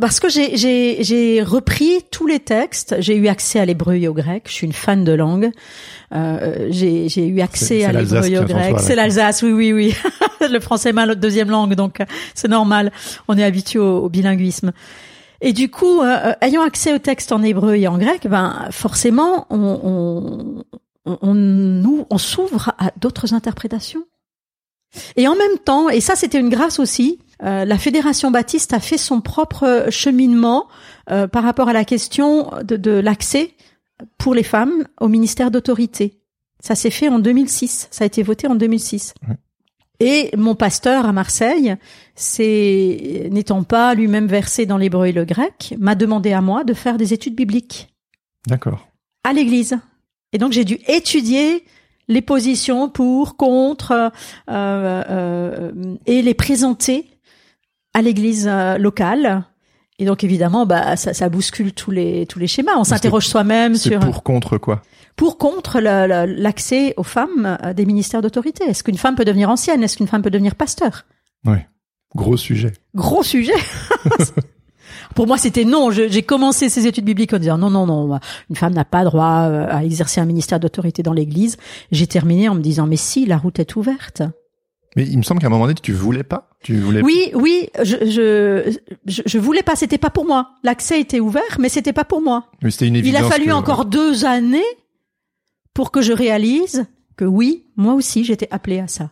Parce 0.01 0.21
que 0.21 0.29
j'ai 0.29 1.43
repris 1.43 2.01
tous 2.11 2.27
les 2.27 2.41
textes. 2.41 2.97
J'ai 2.99 3.17
eu 3.17 3.29
accès 3.29 3.61
à 3.61 3.65
l'hébreu 3.65 3.95
et 3.95 4.09
au 4.09 4.15
grec. 4.15 4.45
Je 4.47 4.53
suis 4.53 4.67
une 4.67 4.73
fan 4.73 5.05
de 5.05 5.13
langue. 5.13 5.51
Euh, 6.13 6.69
j'ai 6.71 7.27
eu 7.27 7.41
accès 7.41 7.85
à 7.85 7.93
l'hébreu 7.93 8.27
et 8.27 8.39
au 8.39 8.45
grec. 8.45 8.77
C'est 8.79 8.95
l'Alsace, 8.97 9.43
oui, 9.43 9.53
oui, 9.53 9.73
oui. 9.73 9.95
le 10.51 10.61
français 10.61 10.91
est 10.91 10.93
ma 10.93 11.13
deuxième 11.15 11.51
langue, 11.51 11.75
donc 11.75 12.01
euh, 12.01 12.05
c'est 12.35 12.49
normal. 12.49 12.93
On 13.29 13.37
est 13.37 13.45
habitué 13.45 13.79
au, 13.79 14.09
bilinguisme. 14.09 14.73
Et 15.41 15.53
du 15.53 15.71
coup, 15.71 16.01
euh, 16.01 16.17
euh, 16.27 16.33
ayant 16.41 16.63
accès 16.63 16.93
aux 16.93 16.99
textes 16.99 17.33
en 17.33 17.43
hébreu 17.43 17.77
et 17.77 17.87
en 17.89 17.99
grec, 17.99 18.27
ben 18.27 18.69
forcément, 18.71 19.47
on, 19.51 20.65
on, 21.05 21.17
on, 21.21 21.35
nous, 21.35 22.07
on 22.11 22.19
s'ouvre 22.19 22.73
à 22.79 22.91
d'autres 22.97 23.35
interprétations. 23.35 24.05
Et 25.17 25.27
en 25.27 25.35
même 25.35 25.59
temps, 25.65 25.89
et 25.89 26.01
ça 26.01 26.15
c'était 26.15 26.39
une 26.39 26.51
grâce 26.51 26.79
aussi, 26.79 27.19
euh, 27.43 27.65
la 27.65 27.79
Fédération 27.79 28.31
baptiste 28.31 28.73
a 28.73 28.81
fait 28.81 28.99
son 28.99 29.21
propre 29.21 29.87
cheminement 29.91 30.69
euh, 31.11 31.27
par 31.27 31.43
rapport 31.43 31.69
à 31.69 31.73
la 31.73 31.85
question 31.85 32.51
de, 32.63 32.77
de 32.77 32.93
l'accès 32.93 33.53
pour 34.19 34.35
les 34.35 34.43
femmes 34.43 34.85
au 35.01 35.09
ministère 35.09 35.51
d'autorité. 35.51 36.21
Ça 36.61 36.75
s'est 36.75 36.91
fait 36.91 37.09
en 37.09 37.19
2006, 37.19 37.89
ça 37.91 38.05
a 38.05 38.07
été 38.07 38.23
voté 38.23 38.47
en 38.47 38.55
2006. 38.55 39.15
Et 40.01 40.31
mon 40.37 40.55
pasteur 40.55 41.07
à 41.07 41.13
Marseille, 41.13 41.77
c'est 42.15 43.29
n'étant 43.31 43.63
pas 43.63 43.95
lui-même 43.95 44.27
versé 44.27 44.67
dans 44.67 44.79
l'hébreu 44.79 45.07
et 45.07 45.13
le 45.13 45.25
grec, 45.25 45.75
m'a 45.79 45.95
demandé 45.95 46.33
à 46.33 46.41
moi 46.41 46.65
de 46.65 46.75
faire 46.75 46.97
des 46.97 47.13
études 47.13 47.35
bibliques. 47.35 47.95
D'accord. 48.47 48.89
À 49.23 49.33
l'église. 49.33 49.79
Et 50.33 50.39
donc 50.39 50.53
j'ai 50.53 50.65
dû 50.65 50.79
étudier 50.89 51.65
les 52.09 52.23
positions 52.23 52.89
pour, 52.89 53.37
contre, 53.37 53.93
euh, 53.93 54.11
euh, 54.49 55.97
et 56.07 56.23
les 56.23 56.35
présenter 56.35 57.14
à 57.95 58.03
l'église 58.03 58.47
euh, 58.51 58.77
locale. 58.77 59.45
Et 59.99 60.05
donc 60.05 60.25
évidemment, 60.25 60.67
bah 60.67 60.97
ça, 60.97 61.15
ça 61.15 61.29
bouscule 61.29 61.73
tous 61.73 61.93
les 61.93 62.27
tous 62.27 62.41
les 62.41 62.49
schémas. 62.49 62.73
On 62.77 62.85
s'interroge 62.85 63.29
soi-même 63.29 63.77
sur 63.77 64.01
pour 64.01 64.25
contre 64.25 64.59
quoi? 64.59 64.83
Pour 65.15 65.39
contre 65.39 65.79
l'accès 65.79 66.95
aux 66.97 67.05
femmes 67.05 67.57
à 67.61 67.73
des 67.73 67.87
ministères 67.87 68.21
d'autorité. 68.21 68.65
Est-ce 68.65 68.83
qu'une 68.83 68.99
femme 68.99 69.15
peut 69.15 69.25
devenir 69.25 69.49
ancienne? 69.49 69.85
Est-ce 69.85 69.97
qu'une 69.97 70.09
femme 70.09 70.23
peut 70.23 70.31
devenir 70.31 70.57
pasteur? 70.57 71.05
Oui, 71.47 71.59
gros 72.17 72.37
sujet. 72.37 72.73
Gros 72.97 73.23
sujet. 73.23 73.55
Pour 75.15 75.29
moi, 75.29 75.39
c'était 75.39 75.65
non. 75.65 75.93
J'ai 75.93 76.23
commencé 76.23 76.69
ces 76.69 76.89
études 76.89 77.05
bibliques 77.05 77.33
en 77.33 77.39
disant 77.39 77.59
non, 77.59 77.71
non, 77.71 77.87
non, 77.87 78.19
une 78.51 78.57
femme 78.57 78.75
n'a 78.75 78.85
pas 78.85 79.05
droit 79.05 79.49
euh, 79.49 79.69
à 79.71 79.85
exercer 79.85 80.21
un 80.21 80.25
ministère 80.25 80.59
d'autorité 80.59 81.05
dans 81.05 81.13
l'Église. 81.13 81.57
J'ai 81.93 82.09
terminé 82.09 82.49
en 82.49 82.57
me 82.57 82.61
disant 82.61 82.89
mais 82.89 82.97
si, 82.97 83.27
la 83.27 83.37
route 83.37 83.61
est 83.61 83.77
ouverte. 83.77 84.23
Mais 84.97 85.05
il 85.07 85.19
me 85.19 85.23
semble 85.23 85.41
qu'à 85.41 85.49
un 85.49 85.51
moment 85.51 85.65
donné, 85.65 85.75
tu 85.75 85.93
voulais 85.93 86.23
pas. 86.23 86.51
Tu 86.63 86.79
voulais. 86.79 87.03
Oui, 87.03 87.31
oui, 87.35 87.69
je, 87.83 87.97
je, 88.07 89.23
je, 89.27 89.39
voulais 89.39 89.63
pas. 89.63 89.75
C'était 89.77 89.99
pas 89.99 90.11
pour 90.11 90.25
moi. 90.25 90.51
L'accès 90.63 91.01
était 91.01 91.21
ouvert, 91.21 91.43
mais 91.59 91.69
c'était 91.69 91.93
pas 91.93 92.05
pour 92.05 92.23
moi. 92.23 92.47
Mais 92.63 92.71
c'était 92.71 92.87
une 92.87 92.97
évidence. 92.97 93.23
Il 93.23 93.25
a 93.25 93.29
fallu 93.29 93.53
encore 93.53 93.87
deux 93.87 94.25
années 94.25 94.63
pour 95.75 95.91
que 95.91 96.01
je 96.01 96.13
réalise 96.13 96.87
que 97.17 97.25
oui, 97.25 97.67
moi 97.77 97.95
aussi, 97.95 98.25
j'étais 98.25 98.49
appelée 98.51 98.81
à 98.81 98.89
ça. 98.89 99.11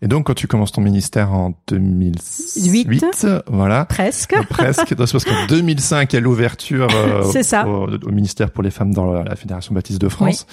Et 0.00 0.06
donc, 0.06 0.26
quand 0.26 0.34
tu 0.34 0.46
commences 0.46 0.70
ton 0.70 0.80
ministère 0.80 1.32
en 1.32 1.54
2008, 1.66 3.16
voilà. 3.48 3.84
Presque. 3.84 4.36
presque. 4.48 4.94
Parce 4.94 5.12
qu'en 5.12 5.46
2005, 5.48 6.12
il 6.12 6.16
y 6.16 6.18
a 6.18 6.20
l'ouverture 6.20 6.86
euh, 6.94 7.24
au, 7.24 8.06
au, 8.06 8.12
ministère 8.12 8.52
pour 8.52 8.62
les 8.62 8.70
femmes 8.70 8.94
dans 8.94 9.12
la, 9.12 9.34
Fédération 9.34 9.74
baptiste 9.74 10.00
de 10.00 10.08
France. 10.08 10.46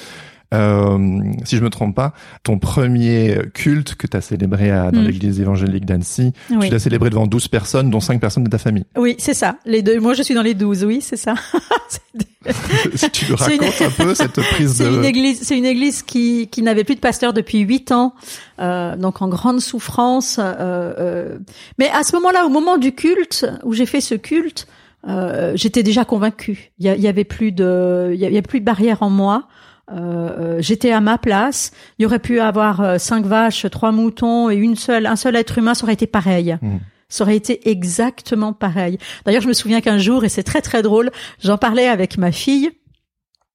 Euh, 0.54 1.20
si 1.44 1.58
je 1.58 1.64
me 1.64 1.70
trompe 1.70 1.96
pas, 1.96 2.14
ton 2.44 2.60
premier 2.60 3.38
culte 3.54 3.96
que 3.96 4.08
tu 4.08 4.16
as 4.16 4.22
célébré 4.22 4.72
à, 4.72 4.92
dans 4.92 5.02
hmm. 5.02 5.06
l'église 5.06 5.42
évangélique 5.42 5.86
d'Annecy, 5.86 6.34
tu 6.50 6.70
l'as 6.70 6.80
célébré 6.80 7.10
devant 7.10 7.28
12 7.28 7.48
personnes, 7.48 7.90
dont 7.90 8.00
5 8.00 8.22
personnes 8.22 8.44
de 8.44 8.50
ta 8.50 8.58
famille. 8.58 8.86
Oui, 8.98 9.16
c'est 9.18 9.34
ça. 9.34 9.58
Les 9.66 9.82
deux. 9.82 10.00
Moi, 10.00 10.14
je 10.14 10.24
suis 10.24 10.36
dans 10.36 10.44
les 10.44 10.54
12, 10.54 10.86
oui, 10.86 11.00
c'est 11.02 11.18
ça. 11.18 11.36
si 12.96 13.10
tu 13.10 13.26
nous 13.30 13.36
racontes 13.36 13.82
un 13.82 13.90
peu 13.90 14.14
cette 14.14 14.40
prise 14.40 14.78
de... 14.78 14.84
C'est 14.86 14.94
une 14.94 15.06
église, 15.06 15.42
c'est 15.42 15.58
une 15.58 15.66
église 15.66 16.04
qui, 16.04 16.48
qui 16.48 16.62
n'avait 16.62 16.84
plus 16.84 16.96
de 16.96 17.00
pasteur 17.00 17.34
depuis 17.34 17.60
8 17.60 17.92
ans, 17.92 18.14
euh, 18.60 18.96
donc 18.96 19.22
en 19.22 19.28
grande 19.28 19.60
souffrance. 19.60 20.38
Euh, 20.40 20.94
euh, 21.00 21.38
mais 21.80 21.90
à 21.90 22.04
ce 22.04 22.16
moment-là, 22.16 22.46
au 22.46 22.50
moment 22.50 22.78
du 22.78 22.94
culte, 22.94 23.46
où 23.64 23.74
j'ai 23.74 23.86
fait 23.86 24.02
ce 24.02 24.16
culte, 24.16 24.68
euh, 25.08 25.54
j'étais 25.56 25.84
déjà 25.84 26.06
convaincue. 26.06 26.72
Il 26.80 26.86
y, 26.86 27.08
avait 27.08 27.24
plus 27.24 27.52
de, 27.52 28.12
il 28.14 28.20
y 28.20 28.26
avait 28.26 28.42
plus 28.42 28.60
de 28.60 28.66
barrière 28.66 29.04
en 29.04 29.10
moi. 29.10 29.48
Euh, 29.92 29.96
euh, 29.98 30.62
j'étais 30.62 30.92
à 30.92 31.00
ma 31.00 31.18
place. 31.18 31.72
Il 32.00 32.04
y 32.04 32.06
aurait 32.06 32.20
pu 32.20 32.40
avoir 32.40 32.82
euh, 32.82 32.98
cinq 32.98 33.26
vaches, 33.26 33.66
trois 33.70 33.92
moutons 33.92 34.50
et 34.50 34.56
une 34.56 34.76
seule, 34.76 35.06
un 35.06 35.16
seul 35.16 35.36
être 35.36 35.58
humain, 35.58 35.74
ça 35.74 35.84
aurait 35.84 35.94
été 35.94 36.08
pareil. 36.08 36.58
Mmh. 36.62 36.78
Ça 37.08 37.24
aurait 37.24 37.36
été 37.36 37.70
exactement 37.70 38.52
pareil. 38.52 38.98
D'ailleurs, 39.26 39.44
je 39.44 39.48
me 39.48 39.54
souviens 39.54 39.82
qu'un 39.82 40.00
jour, 40.00 40.26
et 40.26 40.30
c'est 40.30 40.44
très 40.44 40.62
très 40.62 40.82
drôle, 40.82 41.12
j'en 41.40 41.58
parlais 41.58 41.88
avec 41.88 42.18
ma 42.18 42.32
fille. 42.32 42.72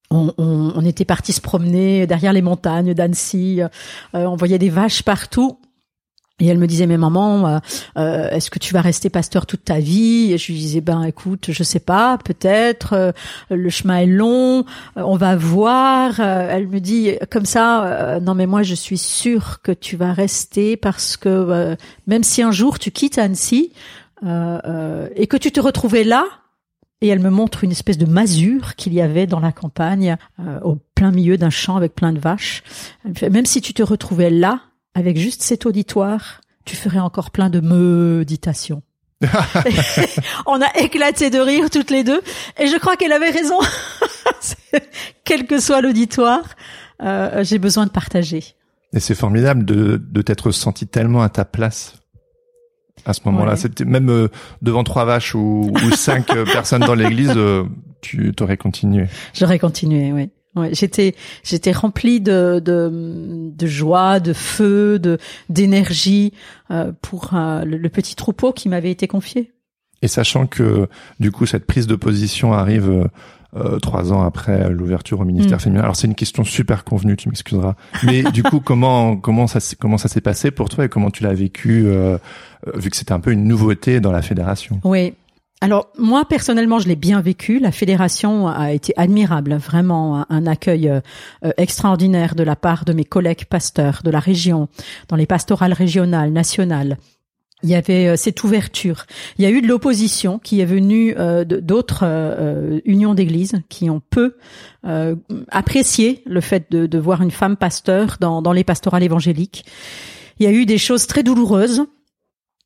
On, 0.09 0.33
on, 0.37 0.73
on 0.75 0.85
était 0.85 1.05
parti 1.05 1.33
se 1.33 1.41
promener 1.41 2.07
derrière 2.07 2.33
les 2.33 2.41
montagnes 2.41 2.93
d'Annecy. 2.93 3.61
on 4.13 4.35
voyait 4.35 4.57
des 4.57 4.69
vaches 4.69 5.03
partout. 5.03 5.57
Et 6.41 6.47
elle 6.47 6.57
me 6.57 6.65
disait, 6.65 6.87
mais 6.87 6.97
maman, 6.97 7.47
euh, 7.47 7.59
euh, 7.97 8.29
est-ce 8.31 8.49
que 8.49 8.57
tu 8.57 8.73
vas 8.73 8.81
rester 8.81 9.11
pasteur 9.11 9.45
toute 9.45 9.63
ta 9.63 9.79
vie? 9.79 10.33
Et 10.33 10.39
je 10.39 10.51
lui 10.51 10.57
disais, 10.59 10.81
ben 10.81 11.03
écoute, 11.03 11.51
je 11.51 11.63
sais 11.63 11.79
pas, 11.79 12.17
peut-être. 12.17 12.93
euh, 12.93 13.11
le 13.51 13.69
chemin 13.69 13.97
est 13.97 14.07
long, 14.07 14.65
euh, 14.97 15.03
on 15.03 15.17
va 15.17 15.35
voir. 15.35 16.19
Euh, 16.19 16.49
elle 16.49 16.67
me 16.67 16.79
dit 16.79 17.11
comme 17.29 17.45
ça, 17.45 17.85
euh, 17.85 18.19
non 18.19 18.33
mais 18.33 18.47
moi 18.47 18.63
je 18.63 18.73
suis 18.73 18.97
sûre 18.97 19.61
que 19.61 19.71
tu 19.71 19.97
vas 19.97 20.13
rester 20.13 20.77
parce 20.77 21.15
que 21.15 21.77
même 22.07 22.23
si 22.23 22.41
un 22.41 22.51
jour 22.51 22.79
tu 22.79 22.89
quittes 22.89 23.19
Annecy 23.19 23.71
et 24.23 25.27
que 25.27 25.37
tu 25.37 25.51
te 25.51 25.59
retrouvais 25.59 26.03
là. 26.03 26.25
Et 27.03 27.07
elle 27.07 27.19
me 27.19 27.29
montre 27.29 27.63
une 27.63 27.71
espèce 27.71 27.97
de 27.97 28.05
masure 28.05 28.75
qu'il 28.75 28.93
y 28.93 29.01
avait 29.01 29.27
dans 29.27 29.39
la 29.39 29.51
campagne, 29.51 30.17
au 30.63 30.77
plein 30.95 31.11
milieu 31.11 31.37
d'un 31.37 31.49
champ 31.49 31.75
avec 31.75 31.95
plein 31.95 32.13
de 32.13 32.19
vaches. 32.19 32.63
Elle 33.03 33.11
me 33.11 33.15
fait, 33.15 33.29
même 33.29 33.45
si 33.45 33.61
tu 33.61 33.73
te 33.73 33.83
retrouvais 33.83 34.29
là, 34.29 34.61
avec 34.93 35.17
juste 35.17 35.41
cet 35.41 35.65
auditoire, 35.65 36.41
tu 36.65 36.75
ferais 36.75 36.99
encore 36.99 37.31
plein 37.31 37.49
de 37.49 37.59
méditations. 37.59 38.83
On 40.45 40.61
a 40.61 40.77
éclaté 40.79 41.29
de 41.29 41.39
rire 41.39 41.69
toutes 41.69 41.91
les 41.91 42.03
deux, 42.03 42.21
et 42.57 42.67
je 42.67 42.77
crois 42.77 42.95
qu'elle 42.95 43.13
avait 43.13 43.29
raison. 43.29 43.59
Quel 45.23 45.45
que 45.45 45.59
soit 45.59 45.81
l'auditoire, 45.81 46.43
euh, 47.01 47.43
j'ai 47.43 47.59
besoin 47.59 47.85
de 47.85 47.91
partager. 47.91 48.43
Et 48.93 48.99
c'est 48.99 49.15
formidable 49.15 49.63
de, 49.63 49.97
de 49.97 50.21
t'être 50.21 50.51
senti 50.51 50.87
tellement 50.87 51.21
à 51.21 51.29
ta 51.29 51.45
place 51.45 51.95
à 53.05 53.13
ce 53.13 53.21
moment-là. 53.25 53.51
Ouais. 53.51 53.57
C'était 53.57 53.85
même 53.85 54.09
euh, 54.09 54.27
devant 54.61 54.83
trois 54.83 55.05
vaches 55.05 55.33
ou, 55.35 55.71
ou 55.73 55.91
cinq 55.91 56.27
personnes 56.51 56.81
dans 56.81 56.95
l'église, 56.95 57.33
euh, 57.35 57.63
tu 58.01 58.33
t'aurais 58.33 58.57
continué. 58.57 59.07
J'aurais 59.33 59.59
continué, 59.59 60.11
oui. 60.11 60.29
Ouais, 60.55 60.69
j'étais 60.73 61.15
j'étais 61.43 61.71
remplie 61.71 62.19
de, 62.19 62.59
de 62.63 63.49
de 63.55 63.67
joie, 63.67 64.19
de 64.19 64.33
feu, 64.33 64.99
de 64.99 65.17
d'énergie 65.65 66.33
euh, 66.71 66.91
pour 67.01 67.29
euh, 67.33 67.63
le, 67.63 67.77
le 67.77 67.89
petit 67.89 68.15
troupeau 68.15 68.51
qui 68.51 68.67
m'avait 68.69 68.91
été 68.91 69.07
confié. 69.07 69.51
Et 70.01 70.07
sachant 70.07 70.47
que 70.47 70.87
du 71.19 71.31
coup 71.31 71.45
cette 71.45 71.65
prise 71.65 71.87
de 71.87 71.95
position 71.95 72.53
arrive 72.53 73.07
euh, 73.55 73.79
trois 73.79 74.11
ans 74.11 74.23
après 74.23 74.69
l'ouverture 74.69 75.19
au 75.19 75.25
ministère 75.25 75.57
Mm. 75.57 75.61
féminin. 75.61 75.81
Alors 75.83 75.95
c'est 75.95 76.07
une 76.07 76.15
question 76.15 76.43
super 76.43 76.83
convenue, 76.83 77.15
tu 77.15 77.29
m'excuseras. 77.29 77.75
Mais 78.03 78.23
du 78.33 78.43
coup 78.43 78.59
comment 78.59 79.15
comment 79.17 79.47
ça 79.47 79.59
s'est- 79.59 79.75
comment 79.79 79.97
ça 79.97 80.07
s'est 80.09 80.21
passé 80.21 80.51
pour 80.51 80.69
toi 80.69 80.85
et 80.85 80.89
comment 80.89 81.11
tu 81.11 81.23
l'as 81.23 81.33
vécu 81.33 81.83
euh, 81.85 82.17
euh, 82.67 82.71
vu 82.75 82.89
que 82.89 82.97
c'était 82.97 83.13
un 83.13 83.19
peu 83.19 83.31
une 83.31 83.45
nouveauté 83.45 83.99
dans 84.01 84.11
la 84.11 84.21
fédération? 84.21 84.81
Oui. 84.83 85.13
Alors 85.63 85.89
moi 85.95 86.25
personnellement, 86.25 86.79
je 86.79 86.87
l'ai 86.87 86.95
bien 86.95 87.21
vécu. 87.21 87.59
La 87.59 87.71
fédération 87.71 88.47
a 88.47 88.73
été 88.73 88.93
admirable, 88.97 89.53
vraiment 89.53 90.25
un, 90.27 90.47
accueil 90.47 90.89
euh, 90.89 91.01
euh, 91.45 91.51
extraordinaire 91.57 92.33
de 92.33 92.41
la 92.41 92.55
part 92.55 92.83
de 92.83 92.93
mes 92.93 93.05
collègues 93.05 93.45
pasteurs 93.45 94.01
de 94.03 94.09
la 94.09 94.19
région, 94.19 94.69
dans 95.07 95.15
les 95.15 95.27
pastorales 95.27 95.73
régionales, 95.73 96.31
nationales. 96.31 96.97
Il 97.61 97.69
y 97.69 97.75
avait 97.75 98.07
euh, 98.07 98.15
cette 98.15 98.43
ouverture. 98.43 99.05
Il 99.37 99.43
y 99.43 99.45
a 99.45 99.51
eu 99.51 99.61
de 99.61 99.67
l'opposition 99.67 100.39
qui 100.39 100.61
est 100.61 100.65
venue 100.65 101.15
d'autres 101.45 102.81
unions 102.85 103.13
d'églises 103.13 103.61
qui 103.69 103.89
ont 103.89 104.01
peu 104.09 104.37
apprécié 105.49 106.23
le 106.25 106.41
fait 106.41 106.71
de, 106.71 106.97
voir 106.97 107.21
une 107.21 107.29
femme 107.29 107.55
pasteur 107.55 108.17
dans 108.19 108.51
les 108.51 108.63
pastorales 108.63 109.03
évangéliques. 109.03 109.65
Il 110.39 110.45
y 110.45 110.47
a 110.47 110.51
eu 110.51 110.65
des 110.65 110.79
choses 110.79 111.05
très 111.05 111.21
douloureuses. 111.21 111.85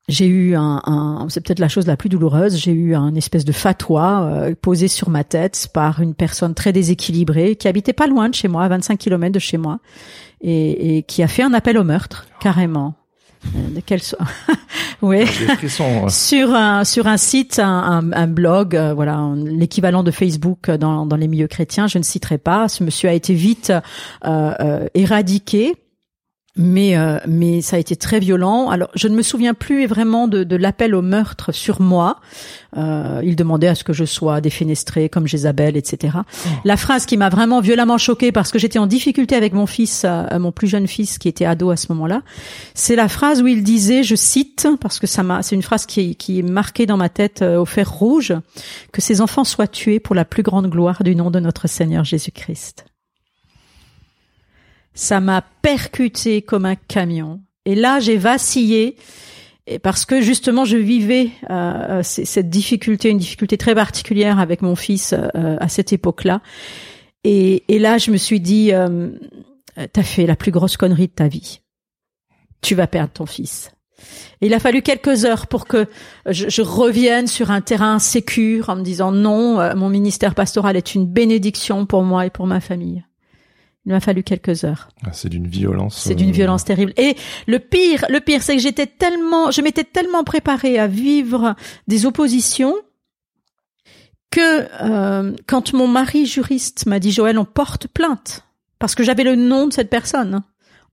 J'ai 0.08 0.28
eu 0.28 0.56
un, 0.56 0.82
un 0.86 1.26
c'est 1.30 1.41
peut-être 1.41 1.60
la 1.60 1.68
chose 1.68 1.88
la 1.88 1.98
plus 1.98 2.10
douloureuse. 2.10 2.58
J'ai 2.58 2.72
eu 2.72 2.94
un 2.96 3.15
espèce 3.15 3.44
de 3.44 3.52
fatwa 3.52 4.22
euh, 4.24 4.54
posé 4.62 4.88
sur 4.88 5.10
ma 5.10 5.24
tête 5.24 5.68
par 5.74 6.00
une 6.02 6.13
personne 6.13 6.54
très 6.54 6.72
déséquilibrée 6.72 7.56
qui 7.56 7.68
habitait 7.68 7.94
pas 7.94 8.06
loin 8.06 8.30
de 8.30 8.36
chez 8.36 8.48
moi, 8.48 8.63
à 8.63 8.68
25 8.68 9.00
km 9.00 9.32
de 9.34 9.39
chez 9.39 9.58
moi, 9.58 9.80
et, 10.41 10.98
et 10.98 11.04
qui 11.04 11.24
a 11.24 11.28
fait 11.28 11.41
un 11.41 11.54
appel 11.56 11.78
au 11.80 11.84
meurtre 11.84 12.28
carrément. 12.39 12.94
Euh, 13.56 13.76
de 13.76 13.82
quel 13.84 14.02
so- 14.02 14.18
oui. 15.02 15.22
Euh. 15.22 15.26
Sur 16.10 16.54
un 16.54 16.84
sur 16.84 17.08
un 17.08 17.18
site, 17.18 17.58
un, 17.60 17.65
un, 17.68 18.12
un 18.12 18.28
blog, 18.28 18.76
euh, 18.76 18.94
voilà, 18.94 19.28
l'équivalent 19.36 20.04
de 20.04 20.12
Facebook 20.12 20.70
dans, 20.70 21.06
dans 21.08 21.15
les 21.15 21.28
milieux 21.28 21.48
chrétiens. 21.48 21.88
Je 21.88 21.98
ne 21.98 22.04
citerai 22.04 22.38
pas. 22.38 22.68
Ce 22.70 22.84
monsieur 22.84 23.10
a 23.10 23.13
été 23.13 23.34
vite 23.34 23.72
euh, 24.26 24.52
euh, 24.60 24.88
éradiqué. 24.94 25.76
Mais 26.58 26.98
euh, 26.98 27.20
mais 27.28 27.62
ça 27.62 27.76
a 27.76 27.80
été 27.80 27.96
très 27.96 28.20
violent. 28.20 28.70
Alors 28.70 28.89
je 28.96 29.08
ne 29.08 29.15
me 29.15 29.22
souviens 29.22 29.54
plus 29.54 29.88
vraiment 29.88 30.28
de, 30.28 30.44
de 30.44 30.56
l'appel 30.56 30.96
au 30.96 31.02
meurtre 31.02 31.52
sur 31.52 31.82
moi. 31.82 32.20
Euh, 32.78 33.22
il 33.24 33.36
demandait 33.36 33.68
à 33.68 33.76
ce 33.76 33.84
que 33.84 33.94
je 33.94 34.06
sois 34.06 34.41
défenestrée 34.41 35.08
comme 35.10 35.28
Jézabel, 35.28 35.78
etc. 35.78 36.18
La 36.65 36.78
phrase 36.78 37.06
qui 37.06 37.18
m'a 37.18 37.30
vraiment 37.30 37.62
violemment 37.62 37.98
choquée 37.98 38.32
parce 38.32 38.52
que 38.52 38.60
j'étais 38.60 38.80
en 38.80 38.88
difficulté 38.88 39.36
avec 39.36 39.54
mon 39.54 39.65
fils, 39.65 40.04
euh, 40.06 40.39
mon 40.39 40.52
plus 40.52 40.68
jeune 40.68 40.88
fils 40.88 41.18
qui 41.18 41.28
était 41.28 41.46
ado 41.46 41.70
à 41.70 41.78
ce 41.78 41.91
moment-là, 41.94 42.22
c'est 42.74 42.96
la 42.96 43.08
phrase 43.08 43.41
où 43.41 43.48
il 43.48 43.63
disait, 43.63 44.04
je 44.04 44.15
cite, 44.15 44.68
parce 44.82 45.00
que 45.00 45.08
ça 45.08 45.24
m'a, 45.24 45.41
c'est 45.41 45.56
une 45.56 45.62
phrase 45.62 45.86
qui 45.86 46.12
est, 46.12 46.15
qui 46.15 46.39
est 46.39 46.44
marquée 46.44 46.86
dans 46.86 46.98
ma 46.98 47.10
tête 47.10 47.41
euh, 47.41 47.60
au 47.60 47.65
fer 47.65 47.89
rouge, 47.89 48.34
que 48.91 49.02
ces 49.02 49.22
enfants 49.22 49.44
soient 49.44 49.68
tués 49.68 50.00
pour 50.00 50.15
la 50.15 50.26
plus 50.26 50.44
grande 50.44 50.70
gloire 50.70 51.04
du 51.04 51.15
nom 51.15 51.32
de 51.32 51.39
notre 51.39 51.68
Seigneur 51.68 52.04
Jésus-Christ. 52.04 52.86
Ça 54.95 55.19
m'a 55.19 55.43
percuté 55.62 56.41
comme 56.41 56.65
un 56.65 56.75
camion. 56.75 57.41
Et 57.65 57.75
là, 57.75 57.99
j'ai 57.99 58.17
vacillé. 58.17 58.95
Et 59.67 59.79
parce 59.79 60.05
que 60.05 60.21
justement, 60.21 60.63
je 60.65 60.77
vivais 60.77 61.29
euh, 61.49 62.01
c- 62.03 62.25
cette 62.25 62.49
difficulté, 62.49 63.10
une 63.10 63.17
difficulté 63.17 63.58
très 63.58 63.75
particulière 63.75 64.39
avec 64.39 64.62
mon 64.62 64.75
fils 64.75 65.13
euh, 65.13 65.58
à 65.60 65.67
cette 65.69 65.91
époque-là. 65.91 66.41
Et, 67.23 67.63
et 67.67 67.79
là, 67.79 67.97
je 67.97 68.12
me 68.12 68.17
suis 68.17 68.39
dit, 68.39 68.71
euh, 68.71 69.10
t'as 69.91 70.03
fait 70.03 70.27
la 70.27 70.36
plus 70.36 70.51
grosse 70.51 70.77
connerie 70.77 71.08
de 71.08 71.13
ta 71.13 71.27
vie. 71.27 71.62
Tu 72.62 72.75
vas 72.75 72.88
perdre 72.88 73.12
ton 73.12 73.25
fils. 73.25 73.71
Et 74.41 74.47
il 74.47 74.53
a 74.53 74.60
fallu 74.60 74.81
quelques 74.81 75.25
heures 75.25 75.47
pour 75.47 75.65
que 75.65 75.88
je, 76.27 76.47
je 76.49 76.62
revienne 76.62 77.27
sur 77.27 77.49
un 77.49 77.62
terrain 77.62 77.97
sécure 77.97 78.69
en 78.69 78.75
me 78.75 78.84
disant 78.84 79.12
non, 79.12 79.60
euh, 79.60 79.73
mon 79.75 79.89
ministère 79.89 80.36
pastoral 80.36 80.75
est 80.77 80.93
une 80.93 81.08
bénédiction 81.08 81.86
pour 81.86 82.03
moi 82.03 82.25
et 82.27 82.29
pour 82.29 82.45
ma 82.45 82.60
famille. 82.60 83.03
Il 83.86 83.91
m'a 83.91 84.00
fallu 84.00 84.24
quelques 84.24 84.63
heures. 84.63 84.89
Ah, 85.06 85.13
C'est 85.13 85.30
d'une 85.30 85.48
violence. 85.48 85.95
C'est 85.98 86.15
d'une 86.15 86.30
euh, 86.30 86.34
violence 86.34 86.65
terrible. 86.65 86.93
Et 86.98 87.15
le 87.45 87.60
pire, 87.60 88.06
le 88.10 88.19
pire, 88.19 88.41
c'est 88.41 88.56
que 88.56 88.62
j'étais 88.62 88.88
tellement, 88.88 89.52
je 89.52 89.62
m'étais 89.62 89.84
tellement 89.84 90.24
préparée 90.24 90.80
à 90.80 90.88
vivre 90.88 91.56
des 91.88 92.06
oppositions 92.08 92.74
que 94.32 94.67
euh, 94.82 95.34
quand 95.48 95.74
mon 95.74 95.88
mari 95.88 96.26
juriste 96.26 96.88
m'a 96.88 97.00
dit 97.00 97.12
Joël, 97.12 97.38
on 97.38 97.45
porte 97.45 97.88
plainte 97.88 98.43
parce 98.80 98.95
que 98.95 99.04
j'avais 99.04 99.24
le 99.24 99.36
nom 99.36 99.67
de 99.67 99.74
cette 99.74 99.89
personne, 99.89 100.41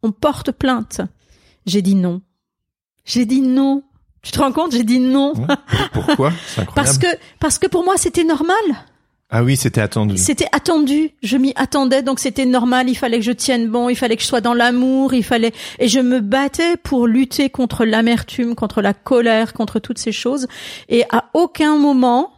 on 0.02 0.12
porte 0.12 0.52
plainte. 0.52 1.00
J'ai 1.66 1.83
dit 1.83 1.94
non. 1.94 2.20
J'ai 3.05 3.24
dit 3.26 3.40
non. 3.40 3.83
Tu 4.22 4.31
te 4.31 4.38
rends 4.38 4.52
compte? 4.52 4.72
J'ai 4.72 4.85
dit 4.85 5.00
non 5.00 5.33
Ouais. 5.35 5.57
Pourquoi? 5.92 6.33
Parce 6.74 6.98
que 6.98 7.07
parce 7.40 7.59
que 7.59 7.66
pour 7.66 7.85
moi 7.85 7.96
c'était 7.96 8.22
normal. 8.24 8.55
Ah 9.34 9.42
oui, 9.42 9.56
c'était 9.56 9.80
attendu. 9.80 10.18
C'était 10.18 10.48
attendu, 10.52 11.12
je 11.22 11.38
m'y 11.38 11.54
attendais, 11.56 12.02
donc 12.02 12.20
c'était 12.20 12.44
normal. 12.44 12.90
Il 12.90 12.94
fallait 12.94 13.16
que 13.16 13.24
je 13.24 13.32
tienne 13.32 13.66
bon, 13.66 13.88
il 13.88 13.96
fallait 13.96 14.16
que 14.16 14.22
je 14.22 14.26
sois 14.26 14.42
dans 14.42 14.52
l'amour, 14.52 15.14
il 15.14 15.24
fallait 15.24 15.52
et 15.78 15.88
je 15.88 16.00
me 16.00 16.20
battais 16.20 16.76
pour 16.76 17.06
lutter 17.06 17.48
contre 17.48 17.86
l'amertume, 17.86 18.54
contre 18.54 18.82
la 18.82 18.92
colère, 18.92 19.54
contre 19.54 19.78
toutes 19.78 19.96
ces 19.96 20.12
choses. 20.12 20.48
Et 20.90 21.04
à 21.10 21.30
aucun 21.32 21.78
moment, 21.78 22.30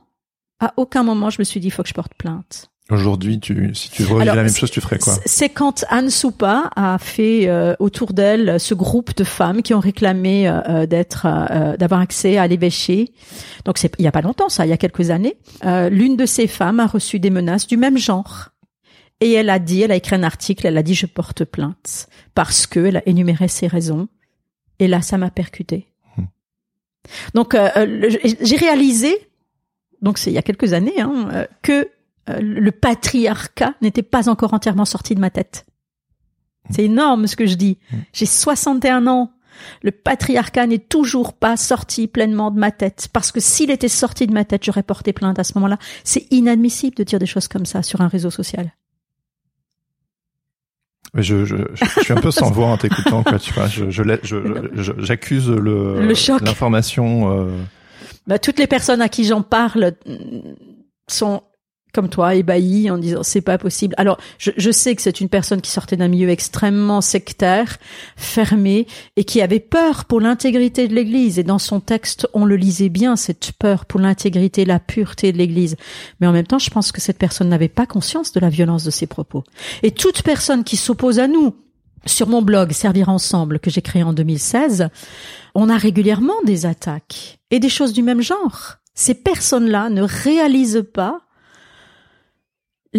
à 0.61 0.73
aucun 0.77 1.03
moment, 1.03 1.31
je 1.31 1.41
me 1.41 1.45
suis 1.45 1.59
dit 1.59 1.69
faut 1.71 1.83
que 1.83 1.89
je 1.89 1.95
porte 1.95 2.15
plainte. 2.15 2.71
Aujourd'hui, 2.91 3.41
tu, 3.41 3.75
si 3.75 3.91
tu 3.91 4.03
revis 4.05 4.23
Alors, 4.23 4.37
la 4.37 4.43
même 4.43 4.53
chose, 4.53 4.71
tu 4.71 4.83
ferais 4.83 4.99
quoi 4.99 5.15
C'est 5.25 5.49
quand 5.49 5.87
Anne 5.89 6.11
Soupa 6.11 6.71
a 6.77 6.99
fait 6.99 7.49
euh, 7.49 7.75
autour 7.79 8.13
d'elle 8.13 8.61
ce 8.61 8.75
groupe 8.75 9.17
de 9.17 9.25
femmes 9.25 9.63
qui 9.63 9.73
ont 9.73 9.81
réclamé 9.81 10.47
euh, 10.47 10.61
euh, 10.69 10.87
d'être, 10.87 11.27
euh, 11.27 11.79
d'avoir 11.79 12.01
accès 12.01 12.37
à 12.37 12.47
l'évêché. 12.47 13.15
Donc 13.65 13.79
c'est 13.79 13.91
il 13.99 14.05
y 14.05 14.09
a 14.09 14.13
pas 14.13 14.21
longtemps, 14.21 14.51
ça, 14.51 14.67
il 14.67 14.69
y 14.69 14.73
a 14.73 14.77
quelques 14.77 15.09
années. 15.09 15.39
Euh, 15.65 15.89
L'une 15.89 16.17
de 16.19 16.27
ces 16.27 16.47
femmes 16.47 16.79
a 16.79 16.87
reçu 16.87 17.19
des 17.19 17.31
menaces 17.31 17.67
du 17.67 17.79
même 17.79 17.97
genre. 17.97 18.51
Et 19.21 19.33
elle 19.33 19.49
a 19.49 19.59
dit, 19.59 19.81
elle 19.81 19.93
a 19.93 19.97
écrit 19.97 20.17
un 20.17 20.23
article, 20.23 20.67
elle 20.67 20.77
a 20.77 20.83
dit 20.83 20.95
je 20.95 21.07
porte 21.07 21.47
plainte 21.47 22.09
parce 22.35 22.67
que 22.67 22.81
elle 22.81 22.99
a 22.99 23.09
énuméré 23.09 23.49
ses 23.49 23.67
raisons. 23.67 24.09
Et 24.79 24.89
là, 24.89 25.01
ça 25.01 25.17
m'a 25.17 25.31
percuté. 25.31 25.87
Hmm. 26.19 26.25
Donc 27.33 27.55
euh, 27.55 27.71
euh, 27.77 28.11
j'ai 28.43 28.57
réalisé, 28.57 29.17
donc 30.03 30.19
c'est 30.19 30.31
il 30.31 30.35
y 30.35 30.39
a 30.39 30.43
quelques 30.43 30.75
années, 30.75 31.01
hein, 31.01 31.29
euh, 31.33 31.47
que 31.63 31.89
euh, 32.31 32.39
le 32.41 32.73
patriarcat 32.73 33.75
n'était 33.83 34.03
pas 34.03 34.29
encore 34.29 34.55
entièrement 34.55 34.85
sorti 34.85 35.15
de 35.15 35.21
ma 35.21 35.31
tête. 35.31 35.67
C'est 36.71 36.85
énorme 36.85 37.27
ce 37.27 37.37
que 37.37 37.47
je 37.47 37.55
dis. 37.57 37.79
J'ai 38.13 38.25
61 38.27 39.07
ans. 39.07 39.31
Le 39.83 39.93
patriarcat 39.93 40.67
n'est 40.67 40.79
toujours 40.79 41.35
pas 41.35 41.57
sorti 41.57 42.09
pleinement 42.09 42.51
de 42.51 42.59
ma 42.59 42.71
tête. 42.73 43.09
Parce 43.13 43.31
que 43.33 43.39
s'il 43.41 43.71
était 43.71 43.89
sorti 43.89 44.27
de 44.27 44.33
ma 44.33 44.45
tête, 44.45 44.65
j'aurais 44.65 44.83
porté 44.83 45.13
plainte 45.13 45.39
à 45.39 45.45
ce 45.45 45.53
moment-là. 45.57 45.79
C'est 46.05 46.27
inadmissible 46.33 46.97
de 46.97 47.05
dire 47.05 47.19
des 47.19 47.27
choses 47.27 47.49
comme 47.49 47.67
ça 47.67 47.83
sur 47.83 48.01
un 48.01 48.09
réseau 48.09 48.31
social. 48.31 48.73
Mais 51.13 51.23
je, 51.23 51.45
je, 51.45 51.57
je, 51.75 52.01
suis 52.03 52.13
un 52.13 52.21
peu 52.21 52.33
sans 52.33 52.51
voix 52.51 52.67
en 52.67 52.77
t'écoutant. 52.77 53.23
Je, 53.69 53.91
je, 53.91 54.93
j'accuse 54.99 55.49
le, 55.49 56.01
Le 56.05 56.15
choc. 56.15 56.41
l'information. 56.41 57.31
euh, 57.47 57.57
Bah, 58.27 58.41
toutes 58.41 58.59
les 58.59 58.67
personnes 58.67 59.01
à 59.01 59.09
qui 59.09 59.25
j'en 59.25 59.43
parle 59.43 59.93
mm, 60.07 60.55
sont 61.07 61.43
comme 61.95 62.09
toi, 62.09 62.35
ébahi 62.35 62.91
en 62.91 62.99
disant 62.99 63.23
c'est 63.23 63.41
pas 63.41 63.57
possible. 63.57 63.95
Alors, 63.99 64.19
je, 64.39 64.51
je 64.57 64.71
sais 64.71 64.95
que 64.95 65.03
c'est 65.03 65.21
une 65.21 65.29
personne 65.29 65.61
qui 65.61 65.71
sortait 65.71 65.97
d'un 65.97 66.09
milieu 66.09 66.29
extrêmement 66.29 67.01
sectaire, 67.01 67.79
fermé, 68.17 68.87
et 69.17 69.25
qui 69.25 69.41
avait 69.41 69.61
peur 69.61 70.05
pour 70.05 70.21
l'intégrité 70.21 70.89
de 70.89 70.95
l'Église. 70.95 71.39
Et 71.39 71.45
dans 71.45 71.59
son 71.59 71.81
texte, 71.81 72.29
on 72.35 72.45
le 72.45 72.57
lisait 72.57 72.89
bien, 72.89 73.17
cette 73.17 73.53
peur 73.53 73.87
pour 73.87 74.01
l'intégrité, 74.01 74.65
la 74.65 74.81
pureté 74.81 75.33
de 75.33 75.39
l'Église. 75.39 75.77
Mais 76.21 76.27
en 76.27 76.33
même 76.33 76.47
temps, 76.47 76.59
je 76.59 76.71
pense 76.71 76.93
que 76.93 77.01
cette 77.01 77.19
personne 77.19 77.49
n'avait 77.49 77.69
pas 77.69 77.87
conscience 77.87 78.33
de 78.33 78.41
la 78.41 78.49
violence 78.49 78.85
de 78.85 78.91
ses 78.91 79.07
propos. 79.07 79.45
Et 79.83 79.93
toute 79.93 80.23
personne 80.23 80.65
qui 80.65 80.77
s'oppose 80.77 81.19
à 81.19 81.29
nous, 81.29 81.55
sur 82.07 82.29
mon 82.29 82.43
blog 82.43 82.73
Servir 82.73 83.09
ensemble 83.09 83.61
que 83.61 83.71
j'ai 83.71 83.83
créé 83.83 84.03
en 84.03 84.13
2016, 84.13 84.89
on 85.55 85.69
a 85.69 85.77
régulièrement 85.77 86.35
des 86.45 86.67
attaques 86.67 87.39
et 87.51 87.61
des 87.61 87.69
choses 87.69 87.93
du 87.93 88.03
même 88.03 88.21
genre. 88.21 88.77
Ces 88.95 89.15
personnes-là 89.15 89.91
ne 89.91 90.03
réalisent 90.03 90.85
pas 90.93 91.21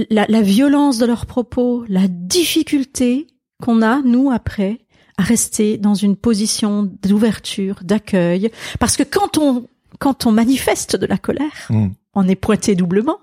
la, 0.09 0.25
la 0.27 0.41
violence 0.41 0.97
de 0.97 1.05
leurs 1.05 1.25
propos, 1.25 1.85
la 1.87 2.07
difficulté 2.07 3.27
qu'on 3.63 3.81
a, 3.81 4.01
nous, 4.01 4.31
après, 4.31 4.79
à 5.17 5.23
rester 5.23 5.77
dans 5.77 5.93
une 5.93 6.15
position 6.17 6.83
d'ouverture, 7.03 7.79
d'accueil. 7.83 8.51
Parce 8.79 8.97
que 8.97 9.03
quand 9.03 9.37
on, 9.37 9.67
quand 9.99 10.25
on 10.25 10.31
manifeste 10.31 10.95
de 10.95 11.05
la 11.05 11.17
colère, 11.17 11.67
Mm. 11.69 11.87
on 12.13 12.27
est 12.27 12.35
pointé 12.35 12.75
doublement. 12.75 13.17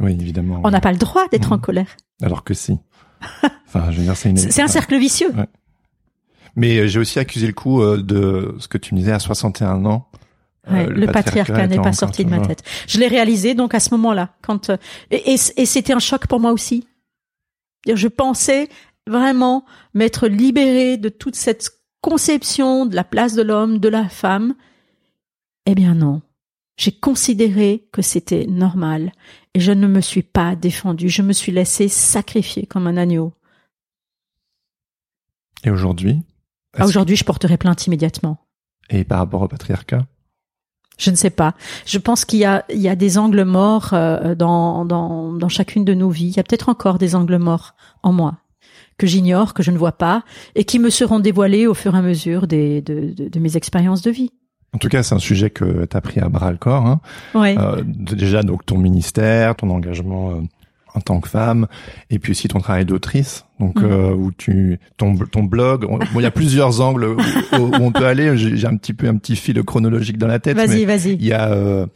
Oui, 0.00 0.12
évidemment. 0.12 0.60
On 0.64 0.70
n'a 0.70 0.80
pas 0.80 0.92
le 0.92 0.98
droit 0.98 1.26
d'être 1.28 1.52
en 1.52 1.58
colère. 1.58 1.96
Alors 2.22 2.44
que 2.44 2.54
si. 2.54 2.78
Enfin, 3.66 3.90
je 3.90 3.98
veux 3.98 4.04
dire, 4.04 4.16
c'est 4.16 4.30
une. 4.30 4.38
C'est 4.38 4.62
un 4.62 4.68
cercle 4.68 4.96
vicieux. 4.98 5.30
Ouais. 5.36 5.46
Mais 6.56 6.78
euh, 6.78 6.86
j'ai 6.86 6.98
aussi 6.98 7.18
accusé 7.18 7.46
le 7.46 7.52
coup 7.52 7.82
euh, 7.82 8.02
de 8.02 8.54
ce 8.58 8.66
que 8.68 8.78
tu 8.78 8.94
me 8.94 9.00
disais 9.00 9.12
à 9.12 9.18
61 9.18 9.84
ans. 9.84 10.07
Euh, 10.70 10.86
le 10.88 11.06
patriarcat 11.12 11.66
n'est 11.66 11.76
pas 11.76 11.92
sorti 11.92 12.24
de 12.24 12.30
ma 12.30 12.36
tête. 12.46 12.62
Je 12.86 12.98
l'ai 12.98 13.08
réalisé 13.08 13.54
donc 13.54 13.74
à 13.74 13.80
ce 13.80 13.90
moment-là, 13.94 14.34
quand 14.42 14.70
euh, 14.70 14.76
et, 15.10 15.32
et- 15.34 15.60
et 15.62 15.66
c'était 15.66 15.92
un 15.92 15.98
choc 15.98 16.26
pour 16.26 16.40
moi 16.40 16.52
aussi. 16.52 16.86
Je 17.92 18.08
pensais 18.08 18.68
vraiment 19.06 19.64
m'être 19.94 20.28
libérée 20.28 20.96
de 20.98 21.08
toute 21.08 21.36
cette 21.36 21.70
conception 22.00 22.86
de 22.86 22.94
la 22.94 23.04
place 23.04 23.34
de 23.34 23.42
l'homme, 23.42 23.78
de 23.78 23.88
la 23.88 24.08
femme. 24.08 24.54
Eh 25.66 25.74
bien 25.74 25.94
non. 25.94 26.22
J'ai 26.76 26.92
considéré 26.92 27.88
que 27.92 28.02
c'était 28.02 28.46
normal 28.46 29.12
et 29.54 29.60
je 29.60 29.72
ne 29.72 29.86
me 29.88 30.00
suis 30.00 30.22
pas 30.22 30.54
défendue. 30.54 31.08
Je 31.08 31.22
me 31.22 31.32
suis 31.32 31.50
laissée 31.50 31.88
sacrifier 31.88 32.66
comme 32.66 32.86
un 32.86 32.96
agneau. 32.96 33.32
Et 35.64 35.70
aujourd'hui 35.70 36.20
Ah, 36.76 36.86
Aujourd'hui, 36.86 37.16
je 37.16 37.24
porterai 37.24 37.56
plainte 37.56 37.86
immédiatement. 37.86 38.38
Et 38.90 39.04
par 39.04 39.18
rapport 39.18 39.42
au 39.42 39.48
patriarcat? 39.48 40.06
Je 40.98 41.10
ne 41.10 41.16
sais 41.16 41.30
pas. 41.30 41.54
Je 41.86 41.98
pense 41.98 42.24
qu'il 42.24 42.40
y 42.40 42.44
a, 42.44 42.64
il 42.68 42.80
y 42.80 42.88
a 42.88 42.96
des 42.96 43.16
angles 43.16 43.44
morts 43.44 43.90
euh, 43.92 44.34
dans, 44.34 44.84
dans, 44.84 45.32
dans 45.32 45.48
chacune 45.48 45.84
de 45.84 45.94
nos 45.94 46.10
vies. 46.10 46.28
Il 46.28 46.36
y 46.36 46.40
a 46.40 46.42
peut-être 46.42 46.68
encore 46.68 46.98
des 46.98 47.14
angles 47.14 47.38
morts 47.38 47.74
en 48.02 48.12
moi 48.12 48.38
que 48.98 49.06
j'ignore, 49.06 49.54
que 49.54 49.62
je 49.62 49.70
ne 49.70 49.78
vois 49.78 49.92
pas, 49.92 50.24
et 50.56 50.64
qui 50.64 50.80
me 50.80 50.90
seront 50.90 51.20
dévoilés 51.20 51.68
au 51.68 51.74
fur 51.74 51.94
et 51.94 51.98
à 51.98 52.02
mesure 52.02 52.48
des, 52.48 52.82
de, 52.82 53.14
de, 53.16 53.28
de 53.28 53.38
mes 53.38 53.56
expériences 53.56 54.02
de 54.02 54.10
vie. 54.10 54.32
En 54.74 54.78
tout 54.78 54.88
cas, 54.88 55.02
c'est 55.04 55.14
un 55.14 55.20
sujet 55.20 55.50
que 55.50 55.86
tu 55.86 55.96
as 55.96 56.00
pris 56.00 56.20
à 56.20 56.28
bras 56.28 56.50
le 56.50 56.58
corps. 56.58 56.84
Hein. 56.84 57.00
Ouais. 57.34 57.56
Euh, 57.58 57.82
déjà, 57.86 58.42
donc 58.42 58.66
ton 58.66 58.76
ministère, 58.76 59.54
ton 59.54 59.70
engagement 59.70 60.32
euh, 60.32 60.40
en 60.98 61.00
tant 61.00 61.20
que 61.20 61.28
femme, 61.28 61.66
et 62.10 62.18
puis 62.18 62.32
aussi 62.32 62.48
ton 62.48 62.58
travail 62.60 62.84
d'autrice. 62.84 63.44
Donc, 63.60 63.80
Mhm. 63.80 63.90
euh, 63.90 64.10
où 64.14 64.30
tu 64.30 64.78
ton 64.98 65.16
ton 65.16 65.42
blog. 65.42 65.86
bon, 65.86 65.98
il 66.16 66.22
y 66.22 66.26
a 66.26 66.30
plusieurs 66.30 66.80
angles 66.80 67.04
où, 67.06 67.56
où 67.56 67.70
on 67.80 67.90
peut 67.90 68.06
aller. 68.06 68.36
J'ai 68.36 68.66
un 68.66 68.76
petit 68.76 68.92
peu 68.92 69.08
un 69.08 69.16
petit 69.16 69.34
fil 69.36 69.60
chronologique 69.64 70.18
dans 70.18 70.26
la 70.28 70.38
tête. 70.38 70.56
vas-y, 70.56 70.84
vas-y. 70.84 71.14
Il 71.14 71.24
y 71.24 71.32
a 71.32 71.48
euh, 71.50 71.86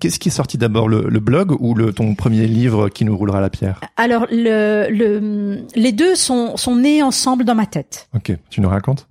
qu'est-ce 0.00 0.18
qui 0.18 0.28
est 0.28 0.32
sorti 0.32 0.58
d'abord, 0.58 0.88
le, 0.88 1.06
le 1.08 1.20
blog 1.20 1.56
ou 1.60 1.74
le 1.74 1.92
ton 1.92 2.14
premier 2.14 2.46
livre 2.46 2.88
qui 2.88 3.04
nous 3.04 3.16
roulera 3.16 3.40
la 3.40 3.50
pierre 3.50 3.80
Alors, 3.96 4.26
le, 4.30 4.88
le, 4.90 5.64
les 5.74 5.92
deux 5.92 6.14
sont, 6.14 6.56
sont 6.56 6.76
nés 6.76 7.02
ensemble 7.02 7.44
dans 7.44 7.54
ma 7.54 7.66
tête. 7.66 8.08
Ok, 8.20 8.36
tu 8.50 8.60
nous 8.60 8.68
racontes 8.68 9.08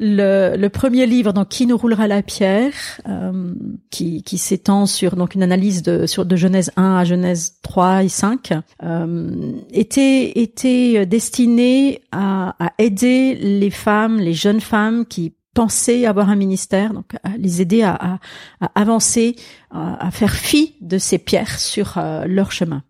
Le, 0.00 0.56
le 0.56 0.68
premier 0.68 1.06
livre, 1.06 1.32
donc 1.32 1.48
qui 1.48 1.66
nous 1.66 1.76
roulera 1.76 2.06
la 2.06 2.22
pierre, 2.22 2.72
euh, 3.08 3.54
qui, 3.90 4.22
qui 4.22 4.38
s'étend 4.38 4.86
sur 4.86 5.16
donc 5.16 5.34
une 5.34 5.42
analyse 5.42 5.82
de 5.82 6.06
sur 6.06 6.24
de 6.24 6.36
Genèse 6.36 6.70
1 6.76 6.96
à 6.96 7.04
Genèse 7.04 7.54
3 7.62 8.04
et 8.04 8.08
5, 8.08 8.52
euh, 8.82 9.52
était 9.72 10.40
était 10.40 11.06
destiné 11.06 12.02
à, 12.12 12.54
à 12.64 12.72
aider 12.78 13.34
les 13.34 13.70
femmes, 13.70 14.18
les 14.18 14.34
jeunes 14.34 14.60
femmes 14.60 15.06
qui 15.06 15.34
pensaient 15.54 16.06
avoir 16.06 16.28
un 16.30 16.36
ministère, 16.36 16.92
donc 16.94 17.12
à 17.24 17.36
les 17.36 17.60
aider 17.60 17.82
à, 17.82 17.94
à, 17.94 18.18
à 18.60 18.70
avancer, 18.80 19.36
à, 19.70 20.06
à 20.06 20.10
faire 20.10 20.32
fi 20.34 20.74
de 20.80 20.98
ces 20.98 21.18
pierres 21.18 21.58
sur 21.58 21.98
euh, 21.98 22.24
leur 22.26 22.52
chemin. 22.52 22.82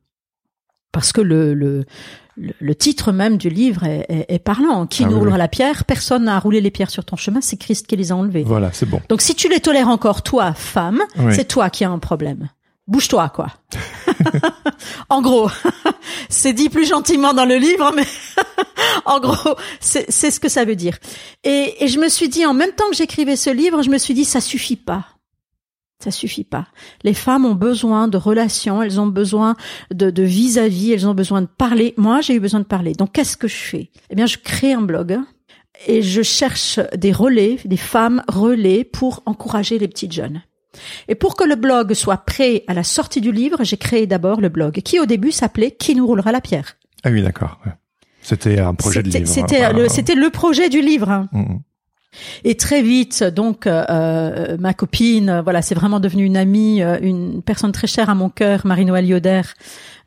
Parce 0.93 1.13
que 1.13 1.21
le, 1.23 1.55
le, 1.55 1.85
le, 2.37 2.53
le 2.61 2.75
titre 2.75 3.13
même 3.13 3.37
du 3.39 3.49
livre 3.49 3.85
est, 3.85 4.05
est, 4.09 4.27
est 4.29 4.39
parlant. 4.39 4.87
Qui 4.87 5.05
Ah 5.05 5.07
nous 5.07 5.15
oui, 5.15 5.19
roulera 5.21 5.37
oui. 5.37 5.39
la 5.41 5.49
pierre 5.49 5.85
Personne 5.87 6.25
n'a 6.25 6.39
roulé 6.39 6.61
les 6.61 6.71
pierres 6.71 6.91
sur 6.91 7.05
ton 7.05 7.17
chemin, 7.17 7.41
c'est 7.41 7.57
Christ 7.57 7.87
qui 7.87 7.97
les 7.97 8.13
a 8.13 8.17
enlevées. 8.17 8.43
Voilà, 8.45 8.71
c'est 8.73 8.87
bon. 8.89 9.01
Donc 9.09 9.23
si 9.23 9.35
tu 9.35 9.49
les 9.49 9.61
tolères 9.61 9.89
encore, 9.89 10.23
toi, 10.23 10.53
femme, 10.53 11.01
Oui. 11.19 11.35
c'est 11.35 11.47
toi 11.47 11.71
qui 11.71 11.85
as 11.85 11.91
un 11.91 11.99
problème. 11.99 12.49
Bouge-toi, 12.89 13.29
quoi. 13.29 13.49
en 15.09 15.23
gros, 15.23 15.49
c'est 16.29 16.53
dit 16.53 16.69
plus 16.69 16.87
gentiment 16.87 17.33
dans 17.33 17.45
le 17.45 17.57
livre, 17.57 17.93
mais 17.95 18.07
en 19.05 19.21
gros, 19.21 19.55
c'est 19.81 20.11
ce 20.11 20.41
que 20.41 20.49
ça 20.49 20.65
veut 20.65 20.77
dire. 20.77 20.99
Et, 21.45 21.85
et 21.85 21.89
je 21.89 21.99
me 22.01 22.09
suis 22.09 22.29
dit, 22.29 22.45
en 22.45 22.55
même 22.55 22.73
temps 22.73 22.89
que 22.91 22.97
j'écrivais 22.97 23.37
ce 23.37 23.51
livre, 23.51 23.83
je 23.83 23.91
me 23.91 23.99
suis 23.99 24.15
dit, 24.15 24.25
ça 24.25 24.41
suffit 24.41 24.77
pas. 24.77 25.07
Ça 26.03 26.11
suffit 26.11 26.43
pas. 26.43 26.67
Les 27.05 27.15
femmes 27.15 27.45
ont 27.45 27.55
besoin 27.55 28.09
de 28.09 28.17
relations, 28.17 28.83
elles 28.83 29.01
ont 29.01 29.07
besoin 29.07 29.55
de 29.93 30.11
de 30.11 30.23
vis-à-vis, 30.25 30.91
elles 30.91 31.07
ont 31.07 31.15
besoin 31.15 31.43
de 31.43 31.47
parler. 31.47 31.95
Moi, 31.97 32.21
j'ai 32.23 32.35
eu 32.35 32.41
besoin 32.41 32.59
de 32.59 32.65
parler. 32.65 32.95
Donc, 32.95 33.13
qu'est-ce 33.13 33.37
que 33.37 33.47
je 33.47 33.55
fais? 33.55 33.91
Eh 34.11 34.17
bien, 34.17 34.27
je 34.27 34.39
crée 34.39 34.73
un 34.73 34.83
blog 34.83 35.21
et 35.87 36.03
je 36.03 36.23
cherche 36.23 36.81
des 36.97 37.13
relais, 37.13 37.59
des 37.65 37.77
femmes 37.77 38.25
relais 38.27 38.83
pour 38.83 39.23
encourager 39.27 39.79
les 39.79 39.87
petites 39.87 40.13
jeunes. 40.13 40.43
Et 41.09 41.15
pour 41.15 41.37
que 41.37 41.45
le 41.45 41.55
blog 41.57 41.95
soit 41.95 42.19
prêt 42.19 42.65
à 42.67 42.75
la 42.75 42.85
sortie 42.85 43.21
du 43.21 43.33
livre, 43.33 43.59
j'ai 43.63 43.77
créé 43.77 44.07
d'abord 44.07 44.41
le 44.41 44.49
blog, 44.49 44.81
qui 44.83 44.99
au 45.01 45.07
début 45.07 45.33
s'appelait 45.33 45.71
Qui 45.73 45.95
nous 45.95 46.07
roulera 46.07 46.33
la 46.33 46.41
pierre. 46.41 46.77
Ah 47.05 47.11
oui, 47.11 47.23
d'accord. 47.23 47.59
C'était 48.21 48.61
un 48.61 48.75
projet 48.75 49.03
de 49.03 49.09
livre. 49.11 49.27
c'était 49.27 49.65
enfin, 49.67 49.73
le, 49.77 49.89
c'était 49.89 50.15
le 50.15 50.31
projet 50.31 50.69
du 50.69 50.81
livre. 50.81 51.11
hein. 51.11 51.29
Et 52.45 52.57
très 52.57 52.83
vite, 52.83 53.25
donc 53.25 53.67
euh, 53.67 53.85
euh, 53.89 54.57
ma 54.59 54.75
copine, 54.75 55.29
euh, 55.31 55.43
voilà, 55.43 55.63
c'est 55.63 55.75
vraiment 55.75 56.01
devenu 56.01 56.25
une 56.25 56.37
amie, 56.37 56.83
euh, 56.83 56.99
une 57.01 57.43
personne 57.43 57.73
très 57.73 57.87
chère 57.87 58.11
à 58.11 58.15
mon 58.15 58.29
cœur, 58.29 58.67
Marie-Noël 58.67 59.07
Yoder, 59.07 59.43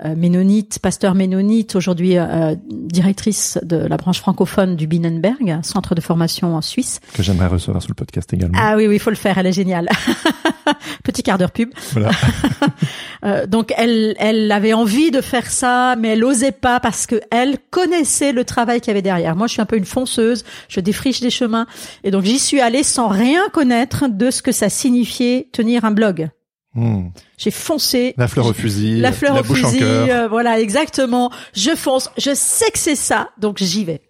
euh, 0.03 0.13
ménonite, 0.15 0.79
pasteur 0.79 1.15
ménonite, 1.15 1.75
aujourd'hui 1.75 2.17
euh, 2.17 2.55
directrice 2.69 3.57
de 3.63 3.77
la 3.77 3.97
branche 3.97 4.19
francophone 4.19 4.75
du 4.75 4.87
Binnenberg, 4.87 5.59
centre 5.63 5.95
de 5.95 6.01
formation 6.01 6.55
en 6.55 6.61
Suisse. 6.61 6.99
que 7.13 7.23
j'aimerais 7.23 7.47
recevoir 7.47 7.81
sur 7.81 7.89
le 7.89 7.95
podcast 7.95 8.31
également. 8.33 8.57
Ah 8.61 8.75
oui, 8.75 8.87
oui, 8.87 8.95
il 8.95 8.99
faut 8.99 9.09
le 9.09 9.15
faire, 9.15 9.37
elle 9.37 9.47
est 9.47 9.51
géniale. 9.53 9.89
Petit 11.03 11.23
quart 11.23 11.37
d'heure 11.37 11.51
pub. 11.51 11.69
Voilà. 11.93 12.11
Donc 13.47 13.73
elle, 13.77 14.15
elle 14.19 14.51
avait 14.51 14.73
envie 14.73 15.09
de 15.11 15.21
faire 15.21 15.49
ça, 15.49 15.95
mais 15.97 16.09
elle 16.09 16.23
osait 16.23 16.51
pas 16.51 16.79
parce 16.79 17.07
que 17.07 17.21
elle 17.31 17.57
connaissait 17.71 18.31
le 18.33 18.43
travail 18.43 18.81
qu'il 18.81 18.89
y 18.89 18.91
avait 18.91 19.01
derrière. 19.01 19.35
Moi, 19.35 19.47
je 19.47 19.53
suis 19.53 19.61
un 19.61 19.65
peu 19.65 19.77
une 19.77 19.85
fonceuse, 19.85 20.43
je 20.67 20.79
défriche 20.79 21.21
des 21.21 21.29
chemins, 21.29 21.65
et 22.03 22.11
donc 22.11 22.23
j'y 22.23 22.39
suis 22.39 22.61
allée 22.61 22.83
sans 22.83 23.07
rien 23.07 23.41
connaître 23.53 24.07
de 24.07 24.31
ce 24.31 24.41
que 24.41 24.51
ça 24.51 24.69
signifiait 24.69 25.49
tenir 25.51 25.85
un 25.85 25.91
blog. 25.91 26.29
Mm. 26.75 27.07
J'ai 27.37 27.51
foncé. 27.51 28.13
La 28.17 28.27
fleur 28.27 28.45
au 28.47 28.53
fusil, 28.53 28.99
La 28.99 29.11
fleur 29.11 29.39
au 29.39 29.43
bouche 29.43 29.61
fusil, 29.61 29.83
en 29.83 29.87
euh, 29.87 30.27
voilà, 30.27 30.59
exactement. 30.59 31.31
Je 31.53 31.75
fonce, 31.75 32.09
je 32.17 32.33
sais 32.33 32.69
que 32.71 32.77
c'est 32.77 32.95
ça, 32.95 33.29
donc 33.37 33.57
j'y 33.59 33.85
vais. 33.85 34.01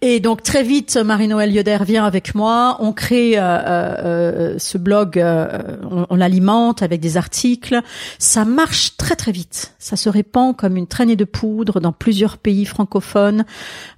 Et 0.00 0.20
donc 0.20 0.44
très 0.44 0.62
vite, 0.62 0.96
Marie-Noël 0.96 1.52
Yoder 1.52 1.78
vient 1.84 2.04
avec 2.04 2.36
moi. 2.36 2.76
On 2.78 2.92
crée 2.92 3.36
euh, 3.36 3.40
euh, 3.42 3.94
euh, 4.04 4.54
ce 4.58 4.78
blog, 4.78 5.18
euh, 5.18 5.76
on, 5.90 6.06
on 6.08 6.14
l'alimente 6.14 6.84
avec 6.84 7.00
des 7.00 7.16
articles. 7.16 7.80
Ça 8.20 8.44
marche 8.44 8.96
très 8.96 9.16
très 9.16 9.32
vite. 9.32 9.74
Ça 9.80 9.96
se 9.96 10.08
répand 10.08 10.56
comme 10.56 10.76
une 10.76 10.86
traînée 10.86 11.16
de 11.16 11.24
poudre 11.24 11.80
dans 11.80 11.90
plusieurs 11.90 12.38
pays 12.38 12.64
francophones. 12.64 13.44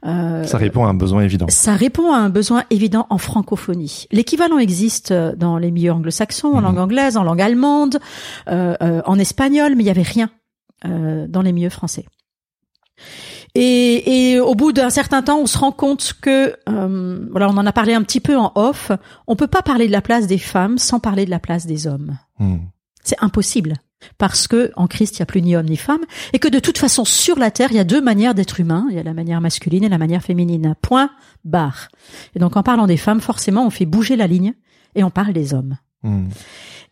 Euh, 0.07 0.45
Ça 0.45 0.57
répond 0.57 0.87
à 0.87 0.89
un 0.89 0.95
besoin 0.95 1.23
évident. 1.23 1.47
ça 1.51 1.75
répond 1.75 2.13
à 2.15 2.17
un 2.17 2.31
besoin 2.31 2.65
évident 2.71 3.07
en 3.11 3.19
francophonie. 3.19 4.07
L'équivalent 4.11 4.59
existe 4.59 5.13
dans 5.13 5.59
les 5.59 5.71
milieux 5.71 5.93
anglo-saxons, 5.93 6.49
en 6.55 6.57
Mhm. 6.61 6.65
langue 6.65 6.79
anglaise, 6.79 7.17
en 7.19 7.25
langue 7.25 7.43
allemande, 7.43 7.99
euh, 8.49 8.75
euh, 8.83 9.03
en 9.05 9.19
espagnol, 9.19 9.75
mais 9.77 9.83
il 9.83 9.87
y 9.87 9.91
avait 9.91 10.01
rien 10.01 10.31
euh, 10.87 11.27
dans 11.29 11.43
les 11.43 11.53
milieux 11.53 11.69
français. 11.69 12.07
Et, 13.55 14.33
et 14.33 14.41
au 14.41 14.55
bout 14.55 14.73
d'un 14.73 14.91
certain 14.91 15.23
temps, 15.23 15.39
on 15.41 15.47
se 15.47 15.59
rend 15.59 15.73
compte 15.73 16.15
que, 16.21 16.55
euh, 16.69 17.27
voilà, 17.31 17.49
on 17.49 17.57
en 17.57 17.67
a 17.67 17.73
parlé 17.73 17.95
un 17.95 18.03
petit 18.03 18.21
peu 18.21 18.37
en 18.37 18.53
off. 18.55 18.93
On 19.27 19.37
peut 19.37 19.47
pas 19.47 19.63
parler 19.63 19.87
de 19.87 19.93
la 19.93 20.03
place 20.03 20.27
des 20.27 20.39
femmes 20.39 20.79
sans 20.79 21.01
parler 21.01 21.25
de 21.25 21.31
la 21.31 21.41
place 21.41 21.67
des 21.67 21.87
hommes. 21.87 22.19
Mm. 22.39 22.59
C'est 23.03 23.17
impossible. 23.21 23.75
Parce 24.17 24.49
que 24.49 24.73
en 24.77 24.87
Christ, 24.87 25.19
il 25.19 25.21
n'y 25.21 25.25
a 25.25 25.27
plus 25.27 25.43
ni 25.43 25.57
homme 25.57 25.67
ni 25.67 25.77
femme, 25.77 26.01
et 26.33 26.39
que 26.39 26.49
de 26.49 26.59
toute 26.59 26.79
façon, 26.79 27.05
sur 27.05 27.39
la 27.39 27.51
terre, 27.51 27.69
il 27.71 27.77
y 27.77 27.81
a 27.81 27.85
deux 27.85 28.01
manières 28.01 28.35
d'être 28.35 28.59
humain. 28.61 28.87
Il 28.91 28.97
y 28.97 28.99
a 28.99 29.03
la 29.03 29.13
manière 29.13 29.41
masculine 29.41 29.85
et 29.85 29.91
la 29.91 29.99
manière 29.99 30.23
féminine. 30.23 30.75
Point, 30.81 31.11
barre. 31.45 31.89
Et 32.35 32.39
donc, 32.39 32.57
en 32.57 32.63
parlant 32.63 32.87
des 32.87 32.97
femmes, 32.97 33.21
forcément, 33.21 33.67
on 33.67 33.71
fait 33.71 33.85
bouger 33.85 34.17
la 34.17 34.27
ligne 34.27 34.55
et 34.95 35.05
on 35.05 35.11
parle 35.11 35.35
des 35.35 35.53
hommes. 35.53 35.77
Hmm. 36.03 36.29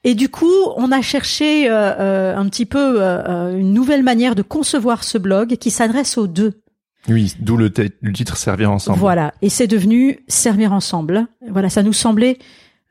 Et 0.04 0.14
du 0.14 0.28
coup, 0.28 0.52
on 0.76 0.92
a 0.92 1.02
cherché 1.02 1.68
euh, 1.68 1.72
euh, 1.98 2.36
un 2.36 2.48
petit 2.48 2.66
peu 2.66 2.96
euh, 3.02 3.58
une 3.58 3.72
nouvelle 3.72 4.02
manière 4.02 4.34
de 4.34 4.42
concevoir 4.42 5.02
ce 5.04 5.18
blog 5.18 5.56
qui 5.56 5.70
s'adresse 5.70 6.18
aux 6.18 6.26
deux. 6.26 6.60
Oui, 7.08 7.34
d'où 7.40 7.56
le, 7.56 7.70
titre 7.72 8.36
Servir 8.36 8.70
ensemble. 8.70 8.98
Voilà, 8.98 9.32
et 9.42 9.48
c'est 9.48 9.66
devenu 9.66 10.20
servir 10.28 10.72
ensemble. 10.72 11.26
Voilà, 11.48 11.70
ça 11.70 11.82
nous 11.82 11.92
semblait 11.92 12.38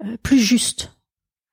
euh, 0.03 0.17
plus 0.23 0.39
juste 0.39 0.93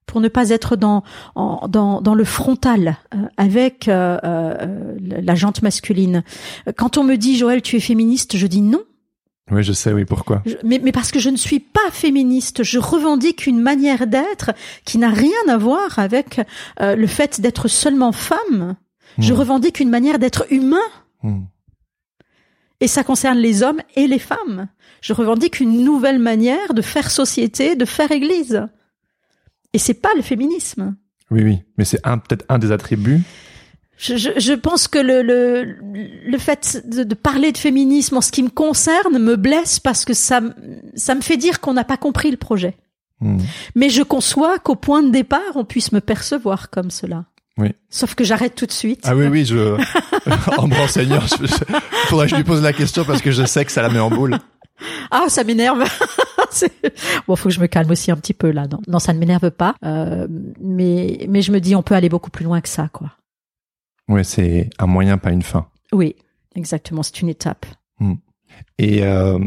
pour 0.06 0.20
ne 0.20 0.28
pas 0.28 0.50
être 0.50 0.76
dans 0.76 1.02
en- 1.34 1.66
dans, 1.68 2.00
dans 2.00 2.14
le 2.14 2.24
frontal 2.24 2.96
euh, 3.14 3.18
avec 3.36 3.88
euh, 3.88 4.18
euh, 4.24 4.96
la 5.00 5.34
jante 5.34 5.62
masculine. 5.62 6.22
Quand 6.76 6.96
on 6.98 7.04
me 7.04 7.16
dit 7.16 7.36
Joël, 7.36 7.62
tu 7.62 7.76
es 7.76 7.80
féministe, 7.80 8.36
je 8.36 8.46
dis 8.46 8.60
non. 8.62 8.82
Oui, 9.50 9.62
je 9.62 9.72
sais, 9.74 9.92
oui, 9.92 10.04
pourquoi. 10.06 10.42
Je- 10.46 10.54
mais, 10.64 10.80
mais 10.82 10.92
parce 10.92 11.10
que 11.12 11.18
je 11.18 11.28
ne 11.30 11.36
suis 11.36 11.60
pas 11.60 11.90
féministe, 11.92 12.62
je 12.62 12.78
revendique 12.78 13.46
une 13.46 13.60
manière 13.60 14.06
d'être 14.06 14.52
qui 14.84 14.96
n'a 14.98 15.10
rien 15.10 15.30
à 15.48 15.58
voir 15.58 15.98
avec 15.98 16.40
euh, 16.80 16.96
le 16.96 17.06
fait 17.06 17.40
d'être 17.40 17.68
seulement 17.68 18.12
femme. 18.12 18.76
Je 19.18 19.32
Hmm. 19.32 19.36
revendique 19.36 19.80
une 19.80 19.90
manière 19.90 20.18
d'être 20.18 20.46
humain. 20.50 20.78
Hmm. 21.22 21.42
Et 22.80 22.88
ça 22.88 23.04
concerne 23.04 23.38
les 23.38 23.62
hommes 23.62 23.80
et 23.96 24.06
les 24.08 24.18
femmes. 24.18 24.68
Je 25.00 25.12
revendique 25.12 25.60
une 25.60 25.84
nouvelle 25.84 26.18
manière 26.18 26.74
de 26.74 26.82
faire 26.82 27.10
société, 27.10 27.76
de 27.76 27.84
faire 27.84 28.10
église. 28.12 28.66
Et 29.72 29.78
c'est 29.78 29.94
pas 29.94 30.10
le 30.16 30.22
féminisme. 30.22 30.96
Oui, 31.30 31.42
oui, 31.44 31.58
mais 31.78 31.84
c'est 31.84 32.00
un 32.04 32.18
peut-être 32.18 32.44
un 32.48 32.58
des 32.58 32.72
attributs. 32.72 33.20
Je, 33.96 34.16
je, 34.16 34.30
je 34.36 34.52
pense 34.52 34.88
que 34.88 34.98
le, 34.98 35.22
le, 35.22 35.76
le 36.26 36.38
fait 36.38 36.82
de, 36.84 37.04
de 37.04 37.14
parler 37.14 37.52
de 37.52 37.58
féminisme 37.58 38.16
en 38.16 38.20
ce 38.20 38.32
qui 38.32 38.42
me 38.42 38.48
concerne 38.48 39.18
me 39.18 39.36
blesse 39.36 39.78
parce 39.78 40.04
que 40.04 40.14
ça, 40.14 40.40
ça 40.94 41.14
me 41.14 41.20
fait 41.20 41.36
dire 41.36 41.60
qu'on 41.60 41.74
n'a 41.74 41.84
pas 41.84 41.96
compris 41.96 42.30
le 42.30 42.36
projet. 42.36 42.76
Hmm. 43.20 43.38
Mais 43.74 43.90
je 43.90 44.02
conçois 44.02 44.58
qu'au 44.58 44.74
point 44.74 45.02
de 45.02 45.10
départ, 45.10 45.40
on 45.54 45.64
puisse 45.64 45.92
me 45.92 46.00
percevoir 46.00 46.70
comme 46.70 46.90
cela. 46.90 47.26
Oui. 47.56 47.68
Sauf 47.88 48.16
que 48.16 48.24
j'arrête 48.24 48.56
tout 48.56 48.66
de 48.66 48.72
suite. 48.72 49.00
Ah 49.04 49.14
oui, 49.14 49.28
oui, 49.28 49.44
je, 49.44 49.56
en 50.58 50.66
me 50.66 50.74
renseignant, 50.74 51.20
je, 51.20 51.46
faudrait 52.08 52.26
que 52.26 52.32
je 52.32 52.36
lui 52.36 52.44
pose 52.44 52.62
la 52.62 52.72
question 52.72 53.04
parce 53.04 53.22
que 53.22 53.30
je 53.30 53.44
sais 53.44 53.64
que 53.64 53.70
ça 53.70 53.82
la 53.82 53.90
met 53.90 54.00
en 54.00 54.10
boule. 54.10 54.36
Ah, 55.10 55.26
ça 55.28 55.44
m'énerve. 55.44 55.84
Bon, 57.26 57.34
faut 57.34 57.48
que 57.48 57.54
je 57.54 57.58
me 57.58 57.66
calme 57.66 57.90
aussi 57.90 58.12
un 58.12 58.16
petit 58.16 58.34
peu 58.34 58.52
là. 58.52 58.68
Non, 58.70 58.78
non 58.86 59.00
ça 59.00 59.12
ne 59.12 59.18
m'énerve 59.18 59.50
pas. 59.50 59.74
Euh, 59.84 60.28
mais 60.60 61.26
mais 61.28 61.42
je 61.42 61.50
me 61.50 61.58
dis, 61.58 61.74
on 61.74 61.82
peut 61.82 61.96
aller 61.96 62.08
beaucoup 62.08 62.30
plus 62.30 62.44
loin 62.44 62.60
que 62.60 62.68
ça, 62.68 62.88
quoi. 62.92 63.10
Ouais, 64.08 64.24
c'est 64.24 64.70
un 64.78 64.86
moyen, 64.86 65.18
pas 65.18 65.30
une 65.32 65.42
fin. 65.42 65.66
Oui, 65.92 66.14
exactement. 66.54 67.02
C'est 67.02 67.20
une 67.20 67.28
étape. 67.28 67.66
Et 68.78 69.02
euh, 69.02 69.38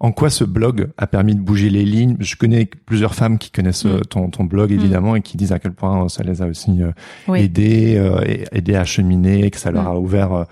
en 0.00 0.12
quoi 0.12 0.28
ce 0.30 0.44
blog 0.44 0.88
a 0.98 1.06
permis 1.06 1.34
de 1.34 1.40
bouger 1.40 1.70
les 1.70 1.84
lignes? 1.84 2.16
Je 2.20 2.36
connais 2.36 2.66
plusieurs 2.66 3.14
femmes 3.14 3.38
qui 3.38 3.50
connaissent 3.50 3.86
euh, 3.86 3.98
Mm. 4.00 4.04
ton, 4.10 4.28
ton 4.30 4.44
blog 4.44 4.70
évidemment 4.72 5.16
et 5.16 5.22
qui 5.22 5.36
disent 5.38 5.52
à 5.52 5.58
quel 5.58 5.72
point 5.72 6.04
euh, 6.04 6.08
ça 6.08 6.22
les 6.22 6.42
a 6.42 6.46
aussi 6.46 6.82
euh, 6.82 6.90
Oui. 7.28 7.50
euh, 7.58 8.20
aidés 8.52 8.74
à 8.76 8.84
cheminer, 8.84 9.50
que 9.50 9.58
ça 9.58 9.70
leur 9.70 9.86
a 9.86 9.98
ouvert 9.98 10.32
euh, 10.32 10.44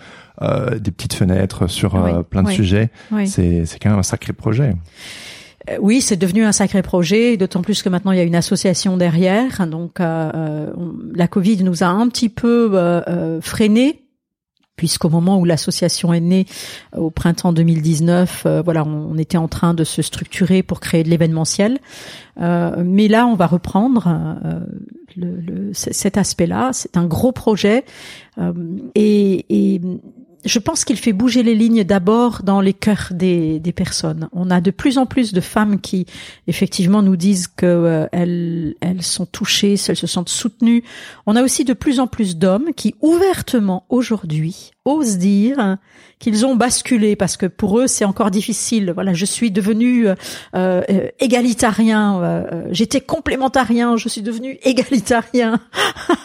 euh, 0.43 0.79
des 0.79 0.91
petites 0.91 1.13
fenêtres 1.15 1.67
sur 1.69 1.95
euh, 1.97 2.19
Oui, 2.19 2.25
plein 2.31 2.43
de 2.43 2.49
oui. 2.49 2.55
sujets. 2.55 2.91
Oui. 3.11 3.27
C'est 3.29 3.67
c'est 3.67 3.79
quand 3.79 3.91
même 3.91 3.99
un 3.99 4.03
sacré 4.03 4.33
projet. 4.33 4.75
Euh, 5.71 5.77
Oui, 5.81 6.01
c'est 6.01 6.17
devenu 6.17 6.45
un 6.45 6.53
sacré 6.53 6.83
projet, 6.83 7.37
d'autant 7.37 7.63
plus 7.63 7.83
que 7.83 7.89
maintenant 7.89 8.13
il 8.13 8.19
y 8.19 8.21
a 8.21 8.25
une 8.25 8.35
association 8.35 8.97
derrière. 8.97 9.67
Donc 9.67 10.01
euh, 10.01 10.31
euh, 10.35 10.73
la 11.15 11.29
Covid 11.29 11.63
nous 11.65 11.83
a 11.83 11.87
un 11.87 12.09
petit 12.09 12.29
peu 12.29 12.71
euh, 12.75 13.41
freiné. 13.41 13.99
Puisqu'au 14.75 15.11
moment 15.11 15.39
où 15.39 15.45
l'association 15.45 16.15
est 16.15 16.21
née, 16.21 16.47
au 16.97 17.11
printemps 17.11 17.53
2019, 17.53 18.45
euh, 18.47 18.63
voilà, 18.63 18.85
on, 18.85 19.17
était 19.19 19.37
en 19.37 19.47
train 19.47 19.75
de 19.75 19.85
se 19.85 20.01
structurer 20.01 20.63
pour 20.63 20.81
créer 20.81 21.05
de 21.05 21.11
l'événementiel. 21.11 21.79
Mais 22.39 23.07
là, 23.07 23.27
on 23.27 23.35
va 23.35 23.47
reprendre 23.47 24.09
cet 25.73 26.17
aspect-là. 26.17 26.71
C'est 26.73 26.97
un 26.97 27.05
gros 27.05 27.33
projet 27.33 27.85
et, 28.95 29.45
et 29.51 29.81
je 30.45 30.59
pense 30.59 30.85
qu'il 30.85 30.97
fait 30.97 31.13
bouger 31.13 31.43
les 31.43 31.55
lignes 31.55 31.85
d'abord 31.85 32.43
dans 32.43 32.61
les 32.61 32.75
cœurs 32.75 33.09
des, 33.13 33.61
des 33.61 33.73
personnes. 33.73 34.29
On 34.33 34.51
a 34.51 34.61
de 34.61 34.71
plus 34.71 34.99
en 34.99 35.07
plus 35.07 35.33
de 35.33 35.41
femmes 35.41 35.81
qui, 35.81 36.07
effectivement, 36.47 37.03
nous 37.03 37.17
disent 37.17 37.47
que 37.49 37.67
euh, 37.67 38.07
elles, 38.13 38.75
elles 38.81 39.03
sont 39.03 39.27
touchées, 39.27 39.77
elles 39.89 39.97
se 39.97 40.07
sentent 40.07 40.29
soutenues. 40.29 40.83
On 41.27 41.37
a 41.37 41.43
aussi 41.43 41.65
de 41.65 41.73
plus 41.73 42.01
en 42.01 42.07
plus 42.07 42.37
d'hommes 42.37 42.73
qui, 42.75 42.95
ouvertement, 43.01 43.85
aujourd'hui, 43.89 44.73
osent 44.85 45.19
dire 45.19 45.79
qu'ils 46.19 46.47
ont 46.47 46.57
basculé 46.57 47.17
parce 47.17 47.37
que 47.37 47.47
pour 47.47 47.79
eux 47.79 47.87
c'est 47.87 48.05
encore 48.05 48.31
difficile. 48.31 48.93
Voilà, 48.95 49.13
je 49.13 49.25
suis 49.25 49.51
devenu 49.51 50.09
euh, 50.09 50.15
euh, 50.55 51.09
égalitarien, 51.21 52.21
euh, 52.23 52.45
euh, 52.53 52.69
j'étais 52.71 53.01
complémentarien, 53.01 53.97
je 53.97 54.09
suis 54.09 54.23
devenu 54.23 54.59
égalitarien. 54.63 55.61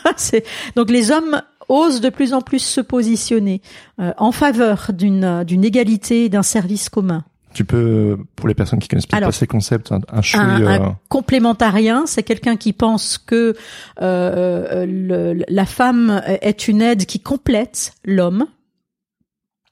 Donc 0.76 0.90
les 0.90 1.12
hommes 1.12 1.42
osent 1.70 2.02
de 2.02 2.10
plus 2.10 2.34
en 2.34 2.42
plus 2.42 2.60
se 2.60 2.82
positionner 2.82 3.62
euh, 4.00 4.14
en 4.18 4.32
faveur 4.32 4.92
d'une 4.94 5.24
euh, 5.24 5.44
d'une 5.44 5.64
égalité 5.64 6.26
et 6.26 6.30
d'un 6.30 6.44
service 6.44 6.90
commun. 6.90 7.24
Tu 7.54 7.66
peux, 7.66 8.18
pour 8.36 8.48
les 8.48 8.54
personnes 8.54 8.78
qui 8.78 8.88
connaissent 8.88 9.08
peut-être 9.08 9.18
Alors, 9.18 9.30
pas 9.30 9.36
ces 9.36 9.48
concepts, 9.48 9.92
un, 9.92 10.00
un 10.12 10.22
chouille, 10.22 10.42
Un, 10.42 10.62
euh, 10.82 10.90
complémentarien, 11.10 12.04
c'est 12.06 12.22
quelqu'un 12.22 12.56
qui 12.56 12.72
pense 12.72 13.18
que 13.18 13.56
euh, 14.02 14.86
le- 14.86 15.44
la 15.48 15.66
femme 15.66 16.22
est 16.42 16.68
une 16.68 16.82
aide 16.84 17.06
qui 17.06 17.20
complète 17.20 17.94
l'homme 18.06 18.46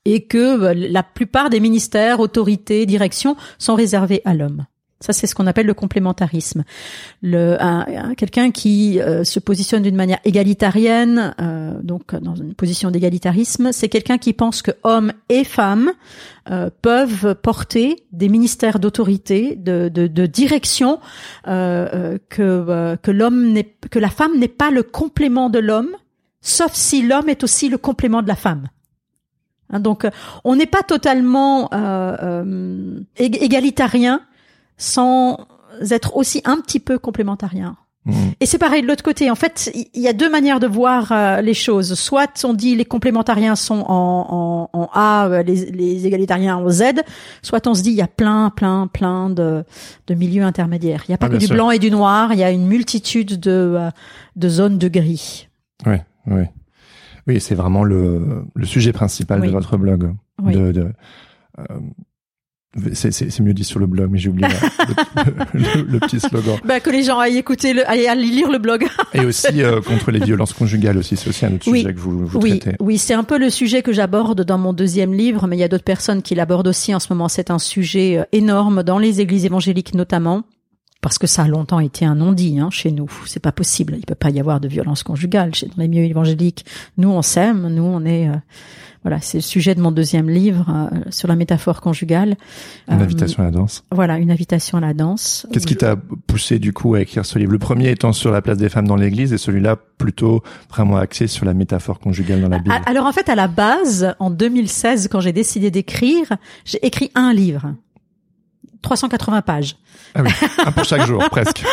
et 0.06 0.24
que 0.26 0.38
euh, 0.38 0.74
la 0.74 1.04
plupart 1.04 1.50
des 1.52 1.60
ministères, 1.60 2.20
autorités, 2.20 2.86
directions 2.88 3.36
sont 3.60 3.76
réservés 3.76 4.22
à 4.26 4.34
l'homme. 4.34 4.66
Ça, 5.06 5.14
c'est 5.14 5.28
ce 5.28 5.36
qu'on 5.36 5.46
appelle 5.46 5.68
le 5.68 5.76
complémentarisme. 5.76 6.64
Le, 7.22 7.62
un- 7.62 7.86
un- 7.88 8.16
quelqu'un 8.16 8.50
qui 8.50 9.00
euh, 9.00 9.24
se 9.24 9.40
positionne 9.40 9.84
d'une 9.84 9.96
manière 9.96 10.18
égalitarienne, 10.26 11.36
euh, 11.40 11.80
donc 11.84 12.16
dans 12.16 12.34
une 12.34 12.56
position 12.56 12.90
d'égalitarisme, 12.90 13.72
c'est 13.72 13.88
quelqu'un 13.90 14.18
qui 14.18 14.34
pense 14.34 14.64
que 14.64 14.72
hommes 14.84 15.14
et 15.30 15.44
femmes 15.44 15.92
euh, 16.50 16.72
peuvent 16.82 17.36
porter 17.36 18.04
des 18.12 18.30
ministères 18.30 18.80
d'autorité, 18.80 19.56
de, 19.56 19.88
direction, 20.26 21.00
euh, 21.48 22.18
que 22.30 23.12
l'homme 23.12 23.54
que 23.92 24.00
la 24.00 24.10
femme 24.10 24.40
n'est 24.40 24.48
pas 24.48 24.72
le 24.72 24.82
complément 24.82 25.50
de 25.52 25.60
l'homme, 25.60 25.92
sauf 26.42 26.74
si 26.74 27.04
l'homme 27.04 27.30
est 27.30 27.44
aussi 27.44 27.70
le 27.70 27.78
complément 27.78 28.24
de 28.24 28.28
la 28.28 28.36
femme. 28.36 28.68
Hein, 29.72 29.80
donc, 29.80 30.08
on 30.44 30.56
n'est 30.56 30.66
pas 30.78 30.84
totalement 30.84 31.70
ég- 31.72 33.38
égalitarien 33.42 34.22
sans 34.78 35.38
être 35.92 36.16
aussi 36.16 36.42
un 36.46 36.58
petit 36.62 36.80
peu 36.80 36.98
complémentarien. 36.98 37.76
mm, 38.06 38.14
Et 38.40 38.46
c'est 38.46 38.58
pareil 38.58 38.82
de 38.82 38.88
l'autre 38.88 39.04
côté. 39.04 39.30
En 39.30 39.36
fait, 39.36 39.72
il 39.94 40.02
y 40.02 40.08
a 40.08 40.14
deux 40.14 40.30
manières 40.30 40.60
de 40.60 40.68
voir 40.68 41.12
euh, 41.12 41.42
les 41.42 41.54
choses. 41.54 41.96
Soit 41.96 42.44
on 42.46 42.54
dit 42.54 42.76
les 42.76 42.86
complémentariens 42.86 43.56
sont 43.56 43.84
en, 43.88 44.70
en, 44.74 44.80
en 44.80 44.90
A, 44.94 45.28
euh, 45.28 45.44
les, 45.44 45.72
les 45.72 46.08
égalitariens 46.08 46.56
en 46.58 46.70
Z. 46.70 46.84
Soit 47.42 47.68
on 47.68 47.74
se 47.74 47.82
dit 47.84 47.90
il 47.90 47.96
y 47.96 48.02
a 48.02 48.08
plein, 48.08 48.50
plein, 48.52 48.88
plein 48.88 49.30
de, 49.30 49.64
de 50.08 50.14
milieux 50.14 50.44
intermédiaires. 50.44 51.04
Il 51.08 51.12
n'y 51.12 51.16
a 51.16 51.18
pas 51.18 51.28
Ah, 51.28 51.30
que 51.30 51.38
du 51.38 51.48
sûr. 51.48 51.56
blanc 51.56 51.72
et 51.72 51.80
du 51.80 51.92
noir. 51.92 52.32
Il 52.34 52.40
y 52.40 52.44
a 52.44 52.52
une 52.52 52.68
multitude 52.68 53.40
de, 53.40 53.52
euh, 53.52 53.90
de 54.36 54.50
zones 54.50 54.78
de 54.78 54.88
gris. 54.88 55.50
Oui, 55.86 55.98
oui. 56.28 56.44
Oui, 57.28 57.42
c'est 57.42 57.56
vraiment 57.56 57.84
le, 57.84 58.46
le 58.54 58.66
sujet 58.68 58.94
principal 58.94 59.42
Oui. 59.42 59.48
de 59.48 59.52
votre 59.52 59.78
blog. 59.78 60.14
Oui. 60.44 60.54
De, 60.54 60.72
de, 60.72 60.92
euh, 61.60 61.64
c'est, 62.94 63.40
mieux 63.40 63.54
dit 63.54 63.64
sur 63.64 63.80
le 63.80 63.88
blog, 63.88 64.10
mais 64.12 64.18
j'ai 64.18 64.30
oublié 64.30 64.48
la- 64.48 65.24
le, 65.54 65.60
le- 65.60 65.82
le 65.94 66.00
petit 66.00 66.20
slogan. 66.20 66.58
Bah, 66.66 66.80
que 66.80 66.90
les 66.90 67.04
gens 67.04 67.20
aillent 67.20 67.38
écouter, 67.38 67.74
le, 67.74 67.90
aillent 67.90 68.08
lire 68.18 68.52
le 68.52 68.58
blog. 68.58 68.86
Et 69.14 69.22
aussi 69.26 69.62
euh, 69.64 69.82
contre 69.82 70.12
les 70.12 70.20
violences 70.20 70.54
conjugales 70.54 70.98
aussi, 70.98 71.16
c'est 71.16 71.30
aussi 71.30 71.46
un 71.46 71.54
autre 71.56 71.70
Oui. 71.72 71.82
sujet 71.82 71.94
que 71.94 72.00
vous, 72.00 72.26
vous 72.28 72.40
oui, 72.40 72.60
traitez. 72.60 72.78
oui, 72.82 72.98
c'est 72.98 73.14
un 73.14 73.24
peu 73.24 73.38
le 73.38 73.50
sujet 73.50 73.82
que 73.82 73.94
j'aborde 73.94 74.42
dans 74.44 74.58
mon 74.58 74.74
deuxième 74.74 75.14
livre, 75.14 75.48
mais 75.48 75.56
il 75.56 75.60
y 75.60 75.64
a 75.64 75.68
d'autres 75.70 75.84
personnes 75.84 76.22
qui 76.22 76.36
l'abordent 76.36 76.68
aussi 76.68 76.94
en 76.94 77.00
ce 77.00 77.12
moment. 77.14 77.30
C'est 77.30 77.50
un 77.52 77.60
sujet 77.60 78.18
euh, 78.18 78.24
énorme 78.32 78.84
dans 78.84 78.98
les 79.00 79.22
églises 79.22 79.46
évangéliques 79.46 79.94
notamment. 79.94 80.44
Parce 81.02 81.20
que 81.20 81.28
ça 81.28 81.44
a 81.44 81.48
longtemps 81.48 81.80
été 81.80 82.04
un 82.04 82.16
non-dit 82.16 82.58
hein, 82.60 82.70
chez 82.72 82.92
nous. 82.92 83.08
C'est 83.28 83.40
pas 83.40 83.52
possible. 83.52 83.94
Il 84.00 84.06
peut 84.08 84.16
pas 84.16 84.32
y 84.32 84.40
avoir 84.40 84.60
de 84.60 84.68
violence 84.68 85.04
conjugale 85.04 85.54
chez 85.54 85.68
dans 85.68 85.74
les 85.78 85.88
milieux 85.88 86.06
évangéliques. 86.06 86.66
Nous, 86.98 87.10
on 87.10 87.22
s'aime. 87.22 87.68
Nous, 87.72 87.84
on 87.84 88.04
est. 88.06 88.28
euh, 88.28 88.34
voilà, 89.06 89.22
c'est 89.22 89.38
le 89.38 89.44
sujet 89.44 89.76
de 89.76 89.82
mon 89.82 89.92
deuxième 89.92 90.28
livre 90.30 90.66
euh, 90.68 91.00
sur 91.12 91.28
la 91.28 91.36
métaphore 91.36 91.80
conjugale. 91.80 92.38
Une 92.88 93.00
Euh, 93.00 93.04
invitation 93.04 93.44
à 93.44 93.46
la 93.46 93.52
danse. 93.52 93.84
Voilà, 93.92 94.18
une 94.18 94.32
invitation 94.32 94.80
à 94.80 94.82
la 94.82 94.96
danse. 94.96 95.46
Qu'est-ce 95.54 95.68
qui 95.68 95.76
t'a 95.76 95.96
poussé 95.96 96.58
du 96.58 96.74
coup 96.74 96.96
à 96.96 97.02
écrire 97.02 97.24
ce 97.24 97.38
livre? 97.38 97.52
Le 97.52 97.60
premier 97.60 97.92
étant 97.92 98.14
sur 98.14 98.32
la 98.32 98.42
place 98.42 98.58
des 98.58 98.68
femmes 98.68 98.88
dans 98.88 98.96
l'Église 98.96 99.32
et 99.32 99.38
celui-là 99.38 99.76
plutôt 100.00 100.42
vraiment 100.72 100.98
axé 100.98 101.28
sur 101.28 101.46
la 101.46 101.54
métaphore 101.54 102.00
conjugale 102.00 102.42
dans 102.42 102.50
la 102.50 102.58
Bible. 102.58 102.76
Alors 102.88 103.06
en 103.06 103.12
fait, 103.12 103.30
à 103.30 103.36
la 103.36 103.48
base, 103.48 104.16
en 104.20 104.32
2016, 104.32 105.08
quand 105.12 105.20
j'ai 105.20 105.34
décidé 105.34 105.70
d'écrire, 105.70 106.34
j'ai 106.66 106.84
écrit 106.84 107.12
un 107.14 107.32
livre. 107.32 107.76
380 108.86 109.42
pages. 109.42 109.76
Ah 110.14 110.22
oui, 110.24 110.30
un 110.66 110.72
pour 110.72 110.86
chaque 110.86 111.06
jour, 111.06 111.22
presque. 111.32 111.64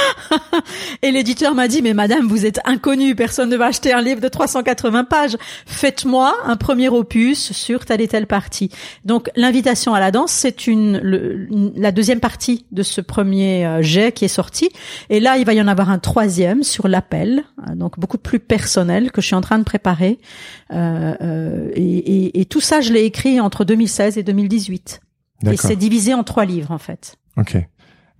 Et 1.02 1.12
l'éditeur 1.12 1.54
m'a 1.54 1.68
dit, 1.68 1.82
mais 1.82 1.94
madame, 1.94 2.26
vous 2.26 2.44
êtes 2.46 2.58
inconnue, 2.64 3.14
personne 3.14 3.50
ne 3.50 3.56
va 3.56 3.66
acheter 3.66 3.92
un 3.92 4.00
livre 4.00 4.20
de 4.20 4.28
380 4.28 5.04
pages. 5.04 5.36
Faites-moi 5.66 6.34
un 6.44 6.56
premier 6.56 6.88
opus 6.88 7.52
sur 7.52 7.84
telle 7.84 8.00
et 8.00 8.08
telle 8.08 8.26
partie. 8.26 8.70
Donc, 9.04 9.30
l'invitation 9.36 9.94
à 9.94 10.00
la 10.00 10.10
danse, 10.10 10.32
c'est 10.32 10.66
une, 10.66 11.72
la 11.76 11.92
deuxième 11.92 12.20
partie 12.20 12.66
de 12.72 12.82
ce 12.82 13.00
premier 13.00 13.66
euh, 13.66 13.82
jet 13.82 14.12
qui 14.12 14.24
est 14.24 14.28
sorti. 14.28 14.70
Et 15.10 15.20
là, 15.20 15.36
il 15.36 15.44
va 15.44 15.52
y 15.54 15.60
en 15.60 15.68
avoir 15.68 15.90
un 15.90 15.98
troisième 15.98 16.62
sur 16.62 16.88
l'appel, 16.88 17.44
euh, 17.68 17.74
donc 17.74 17.98
beaucoup 17.98 18.18
plus 18.18 18.40
personnel 18.40 19.12
que 19.12 19.20
je 19.20 19.26
suis 19.26 19.36
en 19.36 19.40
train 19.40 19.58
de 19.58 19.64
préparer. 19.64 20.18
Euh, 20.72 21.14
euh 21.20 21.68
et, 21.74 21.82
et, 21.82 22.40
et 22.40 22.44
tout 22.46 22.60
ça, 22.60 22.80
je 22.80 22.92
l'ai 22.92 23.04
écrit 23.04 23.40
entre 23.40 23.64
2016 23.64 24.18
et 24.18 24.22
2018. 24.22 25.00
Et 25.50 25.56
c'est 25.56 25.76
divisé 25.76 26.14
en 26.14 26.24
trois 26.24 26.44
livres, 26.44 26.70
en 26.70 26.78
fait. 26.78 27.16
Ok. 27.36 27.56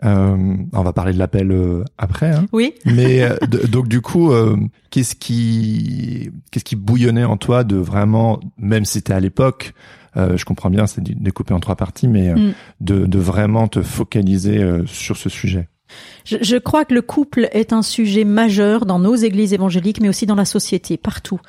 Euh, 0.05 0.57
on 0.73 0.83
va 0.83 0.93
parler 0.93 1.13
de 1.13 1.19
l'appel 1.19 1.53
euh, 1.53 1.85
après. 1.97 2.31
Hein. 2.31 2.47
Oui. 2.53 2.75
Mais 2.85 3.23
euh, 3.23 3.37
donc 3.69 3.89
du 3.89 4.01
coup, 4.01 4.33
euh, 4.33 4.57
qu'est-ce 4.91 5.15
qui 5.15 6.31
qu'est-ce 6.51 6.65
qui 6.65 6.77
bouillonnait 6.77 7.25
en 7.25 7.37
toi 7.37 7.63
de 7.63 7.77
vraiment, 7.77 8.41
même 8.59 8.85
si 8.85 8.95
c'était 8.95 9.13
à 9.13 9.21
l'époque, 9.21 9.75
je 10.17 10.45
comprends 10.45 10.71
bien, 10.71 10.87
c'est 10.87 11.03
découpé 11.03 11.55
en 11.55 11.61
trois 11.61 11.77
parties, 11.77 12.07
mais 12.07 12.35
mm. 12.35 12.53
de, 12.81 13.07
de 13.07 13.19
vraiment 13.19 13.67
te 13.67 13.81
focaliser 13.81 14.63
sur 14.85 15.17
ce 15.17 15.31
sujet? 15.31 15.69
Je, 16.25 16.37
je, 16.41 16.57
crois 16.57 16.85
que 16.85 16.95
le 16.95 17.03
couple 17.03 17.49
est 17.53 17.73
un 17.73 17.83
sujet 17.83 18.25
majeur 18.25 18.87
dans 18.87 18.99
nos 18.99 19.15
églises 19.15 19.53
évangéliques, 19.53 20.01
mais 20.01 20.09
aussi 20.09 20.27
dans 20.27 20.35
la 20.35 20.45
société, 20.45 20.97
partout, 20.97 21.41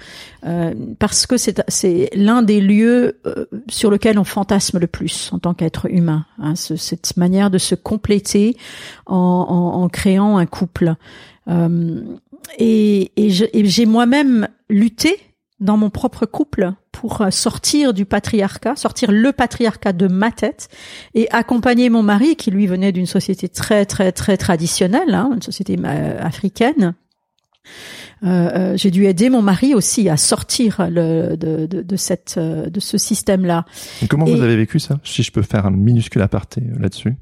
euh, 0.45 0.73
parce 0.99 1.27
que 1.27 1.35
c'est 1.37 2.09
l'un 2.15 2.41
des 2.41 2.59
lieux 2.59 3.19
euh, 3.25 3.45
sur 3.69 3.91
lequel 3.91 4.17
on 4.17 4.23
fantasme 4.23 4.79
le 4.79 4.87
plus 4.87 5.29
en 5.31 5.39
tant 5.39 5.53
qu'être 5.53 5.87
humain. 5.91 6.25
Hein, 6.39 6.55
ce, 6.55 6.75
cette 6.75 7.17
manière 7.17 7.51
de 7.51 7.57
se 7.57 7.75
compléter 7.75 8.57
en, 9.05 9.15
en, 9.15 9.83
en 9.83 9.89
créant 9.89 10.37
un 10.37 10.45
couple. 10.45 10.95
Euh, 11.47 12.01
et, 12.57 13.11
et 13.15 13.29
j'ai 13.29 13.85
moi-même 13.85 14.47
lutté 14.69 15.17
dans 15.63 15.77
mon 15.77 15.89
propre 15.89 16.25
couple 16.25 16.73
pour 16.91 17.21
euh, 17.21 17.31
sortir 17.31 17.93
du 17.93 18.05
patriarcat, 18.05 18.75
sortir 18.75 19.11
le 19.11 19.31
patriarcat 19.31 19.93
de 19.93 20.07
ma 20.07 20.31
tête 20.31 20.67
et 21.15 21.29
accompagner 21.31 21.89
mon 21.89 22.03
mari 22.03 22.35
qui 22.35 22.51
lui 22.51 22.67
venait 22.67 22.91
d'une 22.91 23.05
société 23.07 23.49
très 23.49 23.85
très 23.85 24.11
très 24.11 24.37
traditionnelle, 24.37 25.13
hein, 25.13 25.31
une 25.33 25.41
société 25.41 25.77
euh, 25.83 26.21
africaine. 26.21 26.93
Euh, 28.23 28.77
j'ai 28.77 28.91
dû 28.91 29.05
aider 29.05 29.29
mon 29.29 29.41
mari 29.41 29.73
aussi 29.73 30.07
à 30.09 30.17
sortir 30.17 30.87
le, 30.89 31.35
de, 31.35 31.65
de, 31.65 31.81
de, 31.81 31.95
cette 31.95 32.37
de 32.37 32.79
ce 32.79 32.97
système-là. 32.97 33.65
Comment 34.09 34.25
vous 34.25 34.41
avez 34.41 34.55
vécu 34.55 34.79
ça? 34.79 34.99
Si 35.03 35.23
je 35.23 35.31
peux 35.31 35.41
faire 35.41 35.65
un 35.65 35.71
minuscule 35.71 36.21
aparté 36.21 36.61
là-dessus. 36.79 37.15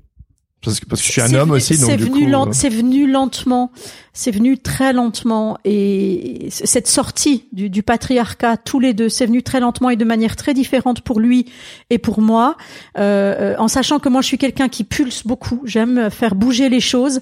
Parce 0.64 0.80
que, 0.80 0.86
parce 0.86 1.02
que 1.02 1.08
je 1.08 1.12
suis 1.12 1.22
un 1.22 1.34
homme 1.34 1.52
aussi, 1.52 1.78
donc 1.80 1.90
c'est 1.90 1.98
venu 1.98 2.32
coup, 2.32 2.50
c'est 2.52 2.70
venu 2.70 3.10
lentement. 3.10 3.72
C'est 4.14 4.32
venu 4.32 4.58
très 4.58 4.92
lentement. 4.92 5.58
Et 5.64 6.50
cette 6.52 6.88
sortie 6.88 7.46
du, 7.54 7.70
du, 7.70 7.82
patriarcat, 7.82 8.58
tous 8.58 8.80
les 8.80 8.94
deux, 8.94 9.08
c'est 9.08 9.26
venu 9.26 9.42
très 9.42 9.62
lentement 9.62 9.90
et 9.90 9.96
de 9.96 10.04
manière 10.04 10.36
très 10.36 10.54
différente 10.54 11.00
pour 11.00 11.22
lui 11.22 11.46
et 11.90 11.98
pour 11.98 12.20
moi, 12.20 12.58
euh, 12.98 13.56
en 13.58 13.70
sachant 13.70 14.00
que 14.00 14.10
moi 14.10 14.22
je 14.22 14.28
suis 14.28 14.38
quelqu'un 14.38 14.68
qui 14.68 14.84
pulse 14.84 15.26
beaucoup, 15.26 15.62
j'aime 15.64 16.10
faire 16.10 16.36
bouger 16.36 16.68
les 16.68 16.82
choses. 16.82 17.22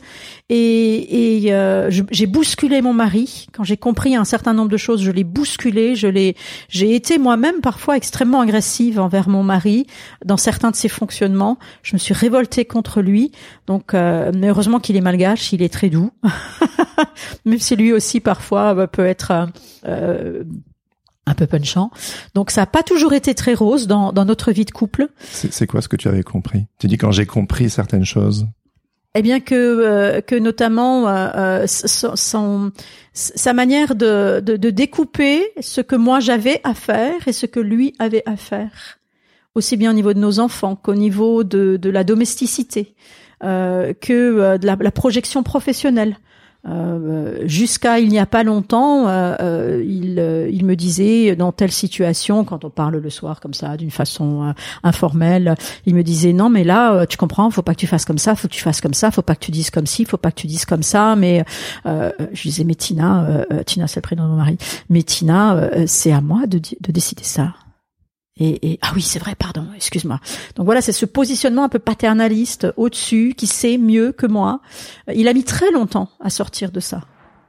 Et, 0.49 1.43
et 1.45 1.53
euh, 1.53 1.91
j'ai 1.91 2.25
bousculé 2.25 2.81
mon 2.81 2.93
mari. 2.93 3.47
Quand 3.53 3.63
j'ai 3.63 3.77
compris 3.77 4.15
un 4.15 4.25
certain 4.25 4.53
nombre 4.53 4.71
de 4.71 4.77
choses, 4.77 5.03
je 5.03 5.11
l'ai 5.11 5.23
bousculé, 5.23 5.95
je 5.95 6.07
l'ai, 6.07 6.35
j'ai 6.69 6.95
été 6.95 7.19
moi-même 7.19 7.61
parfois 7.61 7.97
extrêmement 7.97 8.41
agressive 8.41 8.99
envers 8.99 9.29
mon 9.29 9.43
mari 9.43 9.85
dans 10.25 10.37
certains 10.37 10.71
de 10.71 10.75
ses 10.75 10.89
fonctionnements, 10.89 11.59
je 11.83 11.93
me 11.95 11.99
suis 11.99 12.15
révoltée 12.15 12.65
contre 12.65 13.01
lui, 13.01 13.28
donc 13.67 13.93
euh, 13.93 14.31
heureusement 14.43 14.79
qu'il 14.79 14.95
est 14.95 15.01
malgache, 15.01 15.53
il 15.53 15.61
est 15.61 15.73
très 15.73 15.89
doux. 15.89 16.11
même 17.45 17.59
si 17.59 17.75
lui 17.75 17.93
aussi 17.93 18.19
parfois 18.19 18.75
euh, 18.75 18.87
peut 18.87 19.05
être 19.05 19.31
euh, 19.31 19.45
euh, 19.85 20.43
un 21.25 21.33
peu 21.33 21.47
punchant. 21.47 21.91
Donc 22.33 22.51
ça 22.51 22.61
n'a 22.61 22.67
pas 22.67 22.83
toujours 22.83 23.13
été 23.13 23.35
très 23.35 23.53
rose 23.53 23.87
dans, 23.87 24.11
dans 24.11 24.25
notre 24.25 24.51
vie 24.51 24.65
de 24.65 24.71
couple. 24.71 25.09
C'est 25.19 25.67
quoi 25.67 25.81
ce 25.81 25.87
que 25.87 25.95
tu 25.95 26.07
avais 26.07 26.23
compris? 26.23 26.65
Tu 26.79 26.87
dis 26.87 26.97
quand 26.97 27.11
j'ai 27.11 27.25
compris 27.25 27.69
certaines 27.69 28.05
choses. 28.05 28.47
Eh 29.15 29.23
bien 29.23 29.39
que 29.39 30.19
que 30.21 30.35
notamment 30.35 31.07
son, 31.65 32.71
sa 33.13 33.53
manière 33.53 33.95
de, 33.95 34.39
de, 34.39 34.55
de 34.55 34.69
découper 34.69 35.43
ce 35.59 35.81
que 35.81 35.95
moi 35.95 36.19
j'avais 36.19 36.61
à 36.63 36.75
faire 36.75 37.27
et 37.27 37.33
ce 37.33 37.47
que 37.47 37.59
lui 37.59 37.95
avait 37.97 38.21
à 38.27 38.35
faire, 38.35 38.98
aussi 39.59 39.77
bien 39.77 39.91
au 39.91 39.93
niveau 39.93 40.13
de 40.13 40.19
nos 40.19 40.39
enfants 40.39 40.75
qu'au 40.75 40.95
niveau 40.95 41.43
de, 41.43 41.77
de 41.77 41.89
la 41.89 42.03
domesticité, 42.03 42.95
euh, 43.43 43.93
que 43.93 44.57
de 44.57 44.65
la, 44.65 44.75
la, 44.75 44.91
projection 44.91 45.43
professionnelle. 45.43 46.17
Euh, 46.67 47.47
Jusqu'à 47.47 47.99
il 47.99 48.09
n'y 48.09 48.19
a 48.19 48.25
pas 48.25 48.43
longtemps, 48.43 49.07
euh, 49.07 49.35
euh 49.39 49.83
il, 49.87 50.19
euh, 50.19 50.49
il, 50.51 50.65
me 50.65 50.75
disait 50.75 51.35
dans 51.37 51.53
telle 51.53 51.71
situation, 51.71 52.43
quand 52.43 52.65
on 52.65 52.69
parle 52.69 52.97
le 52.97 53.09
soir 53.09 53.39
comme 53.39 53.53
ça, 53.53 53.77
d'une 53.77 53.91
façon 53.91 54.43
euh, 54.43 54.51
informelle, 54.83 55.55
il 55.85 55.95
me 55.95 56.03
disait 56.03 56.33
non 56.33 56.49
mais 56.49 56.65
là 56.65 57.05
tu 57.05 57.15
comprends, 57.15 57.49
faut 57.49 57.61
pas 57.61 57.73
que 57.73 57.79
tu 57.79 57.87
fasses 57.87 58.03
comme 58.03 58.17
ça, 58.17 58.35
faut 58.35 58.49
que 58.49 58.53
tu 58.53 58.61
fasses 58.61 58.81
comme 58.81 58.93
ça, 58.93 59.09
faut 59.09 59.21
pas 59.21 59.35
que 59.35 59.45
tu 59.45 59.51
dises 59.51 59.69
comme 59.69 59.85
ci, 59.87 60.03
faut 60.03 60.17
pas 60.17 60.31
que 60.31 60.41
tu 60.41 60.47
dises 60.47 60.65
comme 60.65 60.83
ça. 60.83 61.15
Mais 61.15 61.45
je 61.85 62.41
disais 62.41 62.65
mais 62.65 62.75
Tina, 62.75 63.45
Tina 63.65 63.87
c'est 63.87 63.97
le 63.97 64.01
prénom 64.01 64.25
de 64.25 64.29
mon 64.29 64.35
mari, 64.35 64.57
mais 64.89 65.03
Tina 65.03 65.69
c'est 65.85 66.11
à 66.11 66.19
moi 66.19 66.45
de, 66.45 66.57
de 66.57 66.91
décider 66.91 67.23
ça. 67.23 67.53
Et, 68.39 68.71
et, 68.71 68.79
ah 68.81 68.91
oui, 68.95 69.01
c'est 69.01 69.19
vrai, 69.19 69.35
pardon, 69.35 69.65
excuse-moi. 69.75 70.19
Donc 70.55 70.65
voilà, 70.65 70.81
c'est 70.81 70.93
ce 70.93 71.05
positionnement 71.05 71.65
un 71.65 71.69
peu 71.69 71.79
paternaliste 71.79 72.67
au-dessus, 72.77 73.33
qui 73.35 73.47
sait 73.47 73.77
mieux 73.77 74.11
que 74.11 74.25
moi. 74.25 74.61
Il 75.13 75.27
a 75.27 75.33
mis 75.33 75.43
très 75.43 75.71
longtemps 75.71 76.09
à 76.21 76.29
sortir 76.29 76.71
de 76.71 76.79
ça, 76.79 77.01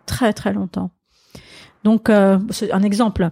très 0.06 0.32
très 0.32 0.52
longtemps. 0.52 0.90
Donc 1.84 2.10
euh, 2.10 2.38
c'est 2.50 2.72
un 2.72 2.82
exemple. 2.82 3.30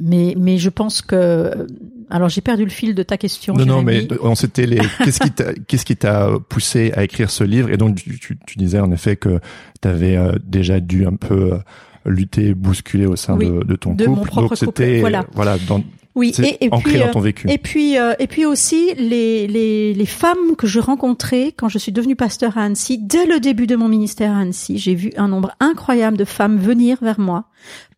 Mais 0.00 0.34
mais 0.36 0.58
je 0.58 0.70
pense 0.70 1.02
que 1.02 1.66
alors 2.10 2.28
j'ai 2.28 2.40
perdu 2.40 2.64
le 2.64 2.70
fil 2.70 2.96
de 2.96 3.02
ta 3.04 3.16
question. 3.16 3.54
Non 3.54 3.64
non, 3.64 3.82
mais 3.82 4.08
on 4.20 4.34
s'était 4.34 4.66
les 4.66 4.80
qu'est-ce 5.04 5.20
qui 5.20 5.30
t'a 5.30 5.54
qu'est-ce 5.54 5.84
qui 5.84 5.96
t'a 5.96 6.30
poussé 6.48 6.92
à 6.96 7.04
écrire 7.04 7.30
ce 7.30 7.44
livre? 7.44 7.70
Et 7.70 7.76
donc 7.76 7.94
tu, 7.94 8.18
tu, 8.18 8.58
disais 8.58 8.80
en 8.80 8.90
effet 8.90 9.14
que 9.14 9.38
tu 9.80 9.88
avais 9.88 10.16
euh, 10.16 10.32
déjà 10.44 10.80
dû 10.80 11.06
un 11.06 11.14
peu 11.14 11.52
euh, 11.52 11.58
lutter, 12.04 12.54
bousculer 12.54 13.06
au 13.06 13.14
sein 13.14 13.36
de, 13.36 13.62
de, 13.62 13.76
ton 13.76 13.94
de 13.94 14.04
couple. 14.04 14.18
Mon 14.18 14.24
propre 14.24 14.48
donc 14.48 14.58
c'était 14.58 14.98
voilà. 14.98 15.24
voilà 15.32 15.56
dans, 15.68 15.80
oui, 16.14 16.32
et, 16.38 16.64
et 16.64 16.70
puis 16.70 16.98
dans 16.98 17.10
ton 17.10 17.20
vécu. 17.20 17.50
et 17.50 17.58
puis 17.58 17.98
euh, 17.98 18.14
et 18.20 18.28
puis 18.28 18.46
aussi 18.46 18.94
les, 18.94 19.48
les 19.48 19.94
les 19.94 20.06
femmes 20.06 20.54
que 20.56 20.66
je 20.66 20.78
rencontrais 20.78 21.52
quand 21.56 21.68
je 21.68 21.78
suis 21.78 21.90
devenue 21.90 22.14
pasteur 22.14 22.56
à 22.56 22.62
Annecy 22.62 22.98
dès 22.98 23.26
le 23.26 23.40
début 23.40 23.66
de 23.66 23.74
mon 23.74 23.88
ministère 23.88 24.32
à 24.32 24.38
Annecy, 24.38 24.78
j'ai 24.78 24.94
vu 24.94 25.12
un 25.16 25.28
nombre 25.28 25.52
incroyable 25.58 26.16
de 26.16 26.24
femmes 26.24 26.56
venir 26.56 26.98
vers 27.02 27.18
moi 27.18 27.46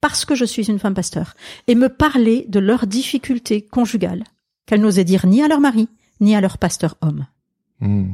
parce 0.01 0.25
que 0.25 0.35
je 0.35 0.47
suis 0.47 0.71
une 0.71 0.79
femme 0.79 0.95
pasteur 0.95 1.35
et 1.67 1.75
me 1.75 1.89
parler 1.89 2.47
de 2.49 2.59
leurs 2.59 2.87
difficultés 2.87 3.61
conjugales 3.61 4.25
qu'elles 4.65 4.81
n'osaient 4.81 5.05
dire 5.05 5.27
ni 5.27 5.43
à 5.43 5.49
leur 5.49 5.61
mari 5.61 5.89
ni 6.21 6.35
à 6.35 6.41
leur 6.41 6.57
pasteur 6.57 6.97
homme. 7.03 7.27
Hmm. 7.81 8.13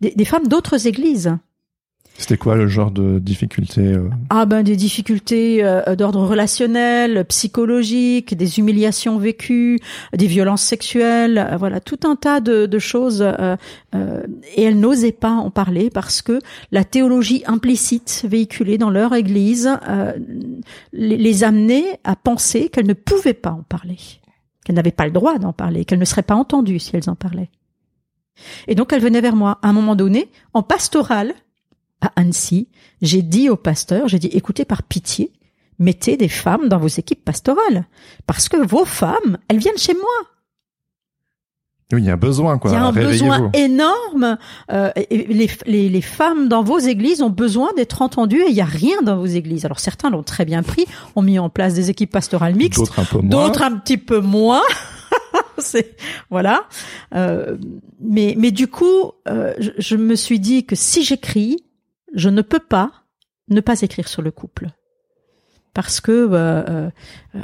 Des, 0.00 0.10
des 0.10 0.24
femmes 0.24 0.48
d'autres 0.48 0.88
églises 0.88 1.36
c'était 2.18 2.38
quoi 2.38 2.56
le 2.56 2.66
genre 2.66 2.90
de 2.90 3.18
difficultés 3.18 3.92
euh 3.92 4.08
Ah 4.30 4.46
ben 4.46 4.62
des 4.62 4.76
difficultés 4.76 5.62
euh, 5.62 5.96
d'ordre 5.96 6.24
relationnel, 6.24 7.24
psychologique, 7.26 8.36
des 8.36 8.58
humiliations 8.58 9.18
vécues, 9.18 9.78
des 10.14 10.26
violences 10.26 10.62
sexuelles, 10.62 11.38
euh, 11.38 11.56
voilà 11.56 11.80
tout 11.80 12.00
un 12.04 12.16
tas 12.16 12.40
de, 12.40 12.66
de 12.66 12.78
choses. 12.78 13.22
et 13.22 14.62
elles 14.62 14.78
n'osaient 14.80 15.12
pas 15.12 15.32
en 15.32 15.50
parler 15.50 15.90
parce 15.90 16.22
que 16.22 16.38
la 16.72 16.84
théologie 16.84 17.42
implicite 17.46 18.24
véhiculée 18.28 18.78
dans 18.78 18.90
leur 18.90 19.14
Église 19.14 19.70
les, 20.92 21.16
les 21.16 21.44
amenait 21.44 22.00
à 22.04 22.16
penser 22.16 22.68
qu'elles 22.68 22.86
ne 22.86 22.94
pouvaient 22.94 23.34
pas 23.34 23.50
en 23.50 23.62
parler, 23.62 23.98
qu'elles 24.64 24.76
n'avaient 24.76 24.90
pas 24.90 25.06
le 25.06 25.12
droit 25.12 25.38
d'en 25.38 25.52
parler, 25.52 25.84
qu'elles 25.84 25.98
ne 25.98 26.04
seraient 26.04 26.22
pas 26.22 26.34
entendues 26.34 26.78
si 26.78 26.96
elles 26.96 27.10
en 27.10 27.14
parlaient. 27.14 27.50
Et 28.68 28.74
donc 28.74 28.92
elles 28.92 29.02
venaient 29.02 29.20
vers 29.20 29.36
moi 29.36 29.58
à 29.62 29.68
un 29.68 29.72
moment 29.72 29.96
donné 29.96 30.28
en 30.52 30.62
pastoral 30.62 31.34
à 32.00 32.12
Annecy, 32.16 32.68
j'ai 33.02 33.22
dit 33.22 33.48
au 33.48 33.56
pasteur, 33.56 34.08
j'ai 34.08 34.18
dit, 34.18 34.28
écoutez, 34.28 34.64
par 34.64 34.82
pitié, 34.82 35.32
mettez 35.78 36.16
des 36.16 36.28
femmes 36.28 36.68
dans 36.68 36.78
vos 36.78 36.88
équipes 36.88 37.24
pastorales. 37.24 37.86
Parce 38.26 38.48
que 38.48 38.56
vos 38.56 38.84
femmes, 38.84 39.38
elles 39.48 39.58
viennent 39.58 39.78
chez 39.78 39.94
moi. 39.94 40.30
Oui, 41.92 42.02
il 42.02 42.06
y 42.06 42.10
a 42.10 42.14
un 42.14 42.16
besoin, 42.16 42.58
quoi. 42.58 42.72
Il 42.72 42.74
y 42.74 42.76
a 42.76 42.84
un 42.84 42.92
besoin 42.92 43.50
énorme. 43.54 44.38
Euh, 44.72 44.90
les, 45.08 45.48
les, 45.66 45.88
les, 45.88 46.00
femmes 46.00 46.48
dans 46.48 46.64
vos 46.64 46.80
églises 46.80 47.22
ont 47.22 47.30
besoin 47.30 47.70
d'être 47.76 48.02
entendues 48.02 48.42
et 48.42 48.48
il 48.48 48.54
n'y 48.54 48.60
a 48.60 48.64
rien 48.64 49.02
dans 49.02 49.16
vos 49.16 49.26
églises. 49.26 49.64
Alors 49.64 49.78
certains 49.78 50.10
l'ont 50.10 50.24
très 50.24 50.44
bien 50.44 50.64
pris, 50.64 50.86
ont 51.14 51.22
mis 51.22 51.38
en 51.38 51.48
place 51.48 51.74
des 51.74 51.88
équipes 51.88 52.10
pastorales 52.10 52.56
mixtes. 52.56 52.80
D'autres 52.80 52.98
un 52.98 53.04
peu 53.04 53.18
moins. 53.18 53.28
D'autres 53.28 53.62
un 53.62 53.76
petit 53.76 53.98
peu 53.98 54.18
moins. 54.18 54.62
c'est 55.58 55.96
voilà. 56.28 56.64
Euh, 57.14 57.56
mais 58.00 58.34
mais 58.36 58.50
du 58.50 58.66
coup, 58.66 59.12
euh, 59.28 59.54
je, 59.60 59.70
je, 59.78 59.94
me 59.94 60.16
suis 60.16 60.40
dit 60.40 60.66
que 60.66 60.74
si 60.74 61.04
j'écris, 61.04 61.65
je 62.16 62.28
ne 62.28 62.42
peux 62.42 62.60
pas 62.60 62.90
ne 63.48 63.60
pas 63.60 63.80
écrire 63.82 64.08
sur 64.08 64.22
le 64.22 64.32
couple. 64.32 64.70
Parce 65.72 66.00
que 66.00 66.10
euh, 66.10 66.34
euh, 66.34 66.90
euh, 67.36 67.40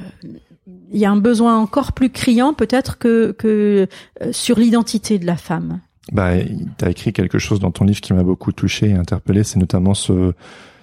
il 0.91 0.99
y 0.99 1.05
a 1.05 1.11
un 1.11 1.17
besoin 1.17 1.59
encore 1.59 1.93
plus 1.93 2.11
criant 2.11 2.55
peut-être 2.55 2.99
que, 2.99 3.33
que 3.33 3.87
sur 4.33 4.59
l'identité 4.59 5.19
de 5.21 5.27
la 5.27 5.37
femme. 5.37 5.81
Bah, 6.11 6.33
tu 6.79 6.85
as 6.85 6.91
écrit 6.91 7.13
quelque 7.13 7.39
chose 7.39 7.61
dans 7.61 7.71
ton 7.71 7.85
livre 7.85 8.01
qui 8.01 8.13
m'a 8.13 8.25
beaucoup 8.25 8.51
touché 8.51 8.89
et 8.89 8.95
interpellé, 8.95 9.45
c'est 9.45 9.59
notamment 9.59 9.95
ce 9.95 10.35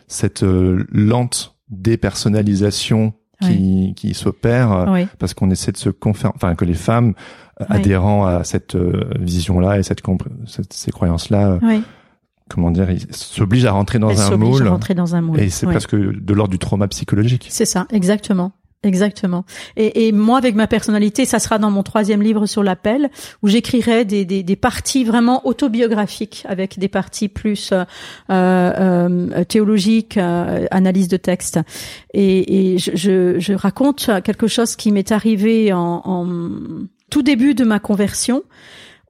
cette 0.09 0.43
euh, 0.43 0.85
lente 0.91 1.55
dépersonnalisation 1.69 3.13
qui, 3.41 3.93
qui 3.95 4.13
s'opère 4.13 4.73
euh, 4.73 5.05
parce 5.17 5.33
qu'on 5.33 5.49
essaie 5.49 5.71
de 5.71 5.77
se 5.77 5.89
conférer, 5.89 6.33
enfin 6.35 6.55
que 6.55 6.65
les 6.65 6.73
femmes 6.73 7.13
euh, 7.61 7.65
adhérant 7.69 8.25
à 8.25 8.43
cette 8.43 8.75
vision-là 8.75 9.79
et 9.79 9.83
cette, 9.83 10.01
ces 10.71 10.91
croyances-là, 10.91 11.59
comment 12.49 12.71
dire, 12.71 12.87
s'obligent 13.11 13.65
à 13.65 13.71
rentrer 13.71 13.99
dans 13.99 14.19
un 14.19 14.37
moule. 14.37 14.67
À 14.67 14.71
rentrer 14.71 14.93
dans 14.95 15.15
un 15.15 15.21
moule. 15.21 15.39
Et 15.39 15.49
c'est 15.49 15.65
presque 15.65 15.95
de 15.95 16.33
l'ordre 16.33 16.51
du 16.51 16.59
trauma 16.59 16.87
psychologique. 16.87 17.47
C'est 17.49 17.65
ça, 17.65 17.87
exactement. 17.91 18.51
Exactement. 18.81 19.43
Et, 19.75 20.07
et, 20.07 20.13
moi, 20.13 20.37
avec 20.37 20.55
ma 20.55 20.65
personnalité, 20.65 21.25
ça 21.25 21.39
sera 21.39 21.57
dans 21.57 21.69
mon 21.69 21.83
troisième 21.83 22.21
livre 22.21 22.45
sur 22.45 22.63
l'appel, 22.63 23.09
où 23.43 23.49
j'écrirai 23.49 24.05
des, 24.05 24.23
des, 24.23 24.41
des, 24.41 24.55
parties 24.55 25.03
vraiment 25.03 25.45
autobiographiques, 25.45 26.45
avec 26.47 26.79
des 26.79 26.87
parties 26.87 27.27
plus 27.27 27.73
euh, 27.73 27.83
euh, 28.29 29.43
théologiques, 29.43 30.15
euh, 30.15 30.65
analyse 30.71 31.09
de 31.09 31.17
texte. 31.17 31.59
Et, 32.13 32.73
et 32.73 32.77
je, 32.77 33.35
je, 33.37 33.53
raconte 33.53 34.09
quelque 34.23 34.47
chose 34.47 34.77
qui 34.77 34.93
m'est 34.93 35.11
arrivé 35.11 35.73
en, 35.73 36.01
en, 36.05 36.27
tout 37.09 37.21
début 37.21 37.55
de 37.55 37.65
ma 37.65 37.79
conversion, 37.79 38.43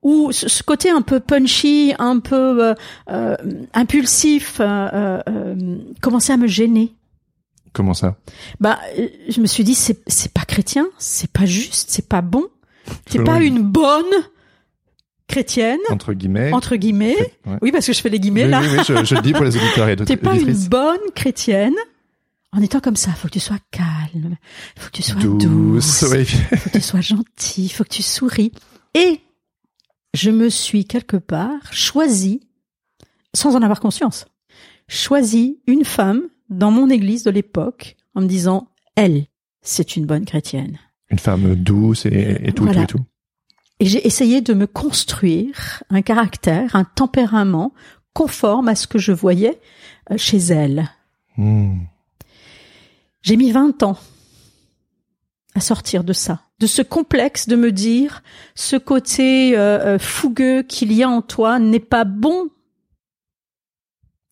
où 0.01 0.31
ce 0.31 0.63
côté 0.63 0.89
un 0.89 1.01
peu 1.01 1.19
punchy, 1.19 1.93
un 1.99 2.19
peu 2.19 2.63
euh, 2.63 2.73
euh, 3.09 3.35
impulsif, 3.73 4.61
commençait 6.01 6.33
à 6.33 6.37
me 6.37 6.47
gêner 6.47 6.93
Comment 7.73 7.93
ça? 7.93 8.17
Bah, 8.59 8.79
euh, 8.97 9.07
je 9.29 9.41
me 9.41 9.47
suis 9.47 9.63
dit 9.63 9.75
c'est 9.75 10.01
c'est 10.07 10.33
pas 10.33 10.45
chrétien, 10.45 10.87
c'est 10.97 11.31
pas 11.31 11.45
juste, 11.45 11.89
c'est 11.89 12.07
pas 12.07 12.21
bon, 12.21 12.47
c'est 13.07 13.23
pas 13.23 13.41
une 13.41 13.61
bonne 13.61 14.05
chrétienne 15.27 15.79
entre 15.91 16.13
guillemets. 16.13 16.51
Entre 16.53 16.75
guillemets. 16.75 17.33
Oui, 17.61 17.71
parce 17.71 17.85
que 17.85 17.93
je 17.93 18.01
fais 18.01 18.09
les 18.09 18.19
guillemets 18.19 18.47
là. 18.47 18.61
Oui, 18.61 18.67
oui, 18.71 18.83
je, 18.87 19.05
je, 19.05 19.15
le 19.15 19.21
dis 19.21 19.33
pour 19.33 19.43
les 19.43 19.55
auditeurs 19.55 19.89
et 19.89 19.95
T'es 19.97 20.17
pas 20.17 20.35
une 20.35 20.53
bonne 20.67 21.11
chrétienne 21.15 21.75
en 22.51 22.61
étant 22.61 22.79
comme 22.79 22.95
ça. 22.95 23.11
Faut 23.11 23.27
que 23.27 23.33
tu 23.33 23.39
sois 23.39 23.59
calme, 23.71 24.37
faut 24.75 24.87
que 24.87 24.95
tu 24.95 25.03
sois 25.03 25.21
douce, 25.21 26.05
oui. 26.11 26.25
faut 26.25 26.69
que 26.69 26.77
tu 26.77 26.81
sois 26.81 27.01
gentil, 27.01 27.69
faut 27.69 27.83
que 27.83 27.89
tu 27.89 28.03
souris. 28.03 28.51
Et 28.95 29.21
je 30.13 30.31
me 30.31 30.49
suis 30.49 30.85
quelque 30.85 31.17
part 31.17 31.71
choisi, 31.71 32.41
sans 33.33 33.55
en 33.55 33.61
avoir 33.61 33.79
conscience, 33.79 34.25
choisi 34.87 35.59
une 35.67 35.85
femme 35.85 36.23
dans 36.49 36.71
mon 36.71 36.89
église 36.89 37.23
de 37.23 37.31
l'époque 37.31 37.95
en 38.15 38.21
me 38.21 38.27
disant, 38.27 38.69
elle, 38.95 39.27
c'est 39.61 39.95
une 39.95 40.05
bonne 40.05 40.25
chrétienne. 40.25 40.79
Une 41.09 41.19
femme 41.19 41.55
douce 41.55 42.05
et, 42.05 42.37
et 42.43 42.51
tout, 42.51 42.67
et 42.67 42.71
tout, 42.71 42.79
et 42.79 42.87
tout. 42.87 43.05
Et 43.79 43.85
j'ai 43.85 44.05
essayé 44.05 44.41
de 44.41 44.53
me 44.53 44.67
construire 44.67 45.83
un 45.89 46.01
caractère, 46.01 46.75
un 46.75 46.83
tempérament 46.83 47.73
conforme 48.13 48.67
à 48.67 48.75
ce 48.75 48.87
que 48.87 48.99
je 48.99 49.11
voyais 49.11 49.59
euh, 50.11 50.17
chez 50.17 50.37
elle. 50.37 50.89
Hmm. 51.37 51.83
J'ai 53.21 53.37
mis 53.37 53.51
20 53.51 53.83
ans 53.83 53.97
à 55.55 55.61
sortir 55.61 56.03
de 56.03 56.13
ça, 56.13 56.41
de 56.59 56.67
ce 56.67 56.81
complexe 56.81 57.47
de 57.47 57.55
me 57.55 57.71
dire 57.71 58.23
ce 58.55 58.75
côté 58.75 59.57
euh, 59.57 59.95
euh, 59.95 59.99
fougueux 59.99 60.63
qu'il 60.63 60.91
y 60.93 61.03
a 61.03 61.09
en 61.09 61.21
toi 61.21 61.59
n'est 61.59 61.79
pas 61.79 62.03
bon 62.03 62.49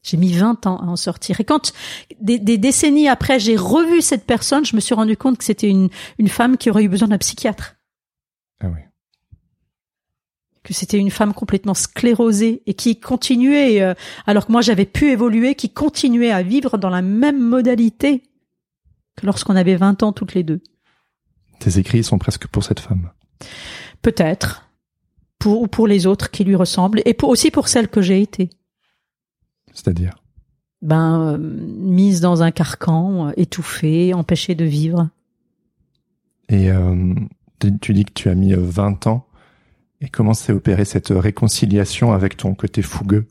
j'ai 0.08 0.18
mis 0.18 0.32
20 0.32 0.66
ans 0.68 0.78
à 0.78 0.86
en 0.86 0.96
sortir. 0.96 1.42
Et 1.42 1.44
quand 1.44 1.74
des, 2.22 2.40
décennies 2.40 3.10
après, 3.10 3.40
j'ai 3.40 3.58
revu 3.58 4.02
cette 4.02 4.26
personne, 4.26 4.66
je 4.66 4.76
me 4.76 4.80
suis 4.80 4.96
rendu 4.96 5.18
compte 5.18 5.38
que 5.38 5.44
c'était 5.44 5.70
une, 5.70 5.90
une 6.18 6.30
femme 6.30 6.56
qui 6.58 6.70
aurait 6.70 6.84
eu 6.84 6.88
besoin 6.90 7.10
d'un 7.10 7.18
psychiatre. 7.18 7.76
Ah 8.62 8.68
oui. 8.68 8.80
Que 10.64 10.74
c'était 10.74 10.98
une 10.98 11.12
femme 11.12 11.34
complètement 11.34 11.74
sclérosée 11.74 12.64
et 12.66 12.74
qui 12.74 13.00
continuait, 13.00 13.82
euh, 13.82 13.94
alors 14.26 14.48
que 14.48 14.52
moi 14.52 14.62
j'avais 14.62 14.86
pu 14.86 15.12
évoluer, 15.12 15.56
qui 15.56 15.70
continuait 15.70 16.32
à 16.32 16.42
vivre 16.42 16.78
dans 16.78 16.90
la 16.90 17.02
même 17.02 17.42
modalité 17.42 18.24
que 19.18 19.26
lorsqu'on 19.26 19.56
avait 19.56 19.76
20 19.76 20.04
ans 20.04 20.14
toutes 20.14 20.34
les 20.34 20.44
deux. 20.44 20.62
Tes 21.60 21.80
écrits 21.80 22.04
sont 22.04 22.18
presque 22.18 22.48
pour 22.48 22.64
cette 22.64 22.80
femme. 22.80 23.10
Peut-être. 24.02 24.70
Pour, 25.40 25.62
ou 25.62 25.68
pour 25.68 25.88
les 25.88 26.08
autres 26.08 26.32
qui 26.32 26.44
lui 26.44 26.56
ressemblent 26.56 27.02
et 27.06 27.14
pour, 27.14 27.30
aussi 27.30 27.52
pour 27.52 27.68
celle 27.68 27.88
que 27.88 28.02
j'ai 28.02 28.22
été. 28.22 28.50
C'est-à-dire? 29.74 30.16
Ben, 30.82 31.22
euh, 31.22 31.38
mise 31.38 32.22
dans 32.22 32.44
un 32.44 32.52
carcan, 32.52 33.28
euh, 33.28 33.32
étouffée, 33.38 34.14
empêchée 34.14 34.56
de 34.56 34.66
vivre. 34.66 35.10
Et 36.50 36.72
euh, 36.72 37.14
tu 37.82 37.94
dis 37.94 38.06
que 38.06 38.14
tu 38.14 38.30
as 38.30 38.36
mis 38.36 38.54
20 38.54 39.08
ans. 39.08 39.28
Et 40.02 40.10
comment 40.10 40.34
s'est 40.34 40.54
opérée 40.54 40.86
cette 40.86 41.10
réconciliation 41.10 42.14
avec 42.14 42.38
ton 42.38 42.54
côté 42.54 42.82
fougueux? 42.82 43.26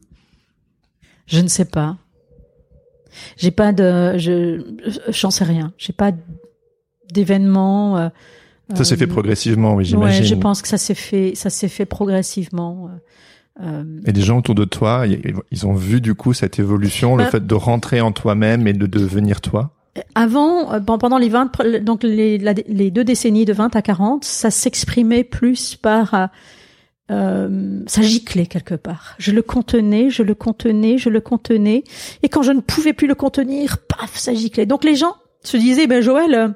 Je 1.27 1.41
ne 1.41 1.49
sais 1.49 1.65
pas. 1.65 1.97
J'ai 3.37 3.51
pas 3.51 3.73
de, 3.73 4.19
je, 4.19 4.65
j'en 5.09 5.31
sais 5.31 5.45
rien. 5.45 5.73
J'ai 5.79 5.93
pas 5.93 6.13
d'événement. 7.13 8.11
ça 8.75 8.85
s'est 8.85 8.97
fait 8.97 9.07
progressivement, 9.07 9.75
oui, 9.75 9.85
j'imagine. 9.85 10.23
Ouais, 10.23 10.27
je 10.27 10.35
pense 10.35 10.63
que 10.63 10.69
ça 10.69 10.79
s'est 10.79 10.95
fait, 10.95 11.33
ça 11.35 11.51
s'est 11.51 11.69
fait 11.69 11.87
progressivement. 11.87 12.91
Euh, 13.63 13.85
et 14.05 14.13
des 14.13 14.21
gens 14.21 14.39
autour 14.39 14.55
de 14.55 14.65
toi, 14.65 15.07
ils 15.51 15.67
ont 15.67 15.75
vu 15.75 16.01
du 16.01 16.15
coup 16.15 16.35
cette 16.35 16.59
évolution, 16.59 17.17
le 17.17 17.25
bah, 17.25 17.31
fait 17.31 17.47
de 17.47 17.55
rentrer 17.55 18.01
en 18.01 18.13
toi-même 18.13 18.67
et 18.67 18.73
de 18.73 18.87
devenir 18.87 19.41
toi? 19.41 19.73
Avant, 20.15 20.73
euh, 20.73 20.81
pendant 20.81 21.19
les 21.19 21.29
20, 21.29 21.81
donc 21.83 22.03
les, 22.03 22.39
les, 22.39 22.91
deux 22.91 23.05
décennies 23.05 23.45
de 23.45 23.53
20 23.53 23.77
à 23.77 23.83
40, 23.83 24.25
ça 24.25 24.51
s'exprimait 24.51 25.25
plus 25.25 25.77
par, 25.77 26.15
euh, 26.15 26.27
euh, 27.11 27.81
ça 27.87 28.03
giclait 28.03 28.47
quelque 28.47 28.75
part. 28.75 29.15
Je 29.19 29.33
le 29.33 29.43
contenais, 29.43 30.11
je 30.11 30.23
le 30.23 30.35
contenais, 30.35 30.99
je 30.99 31.09
le 31.09 31.21
contenais, 31.21 31.85
et 32.23 32.29
quand 32.29 32.43
je 32.43 32.53
ne 32.53 32.61
pouvais 32.61 32.93
plus 32.93 33.07
le 33.07 33.15
contenir, 33.15 33.79
paf, 33.79 34.17
ça 34.17 34.35
giclait. 34.35 34.67
Donc 34.67 34.85
les 34.85 34.97
gens 34.97 35.15
se 35.43 35.57
disaient, 35.57 35.87
ben 35.87 36.03
Joël, 36.03 36.55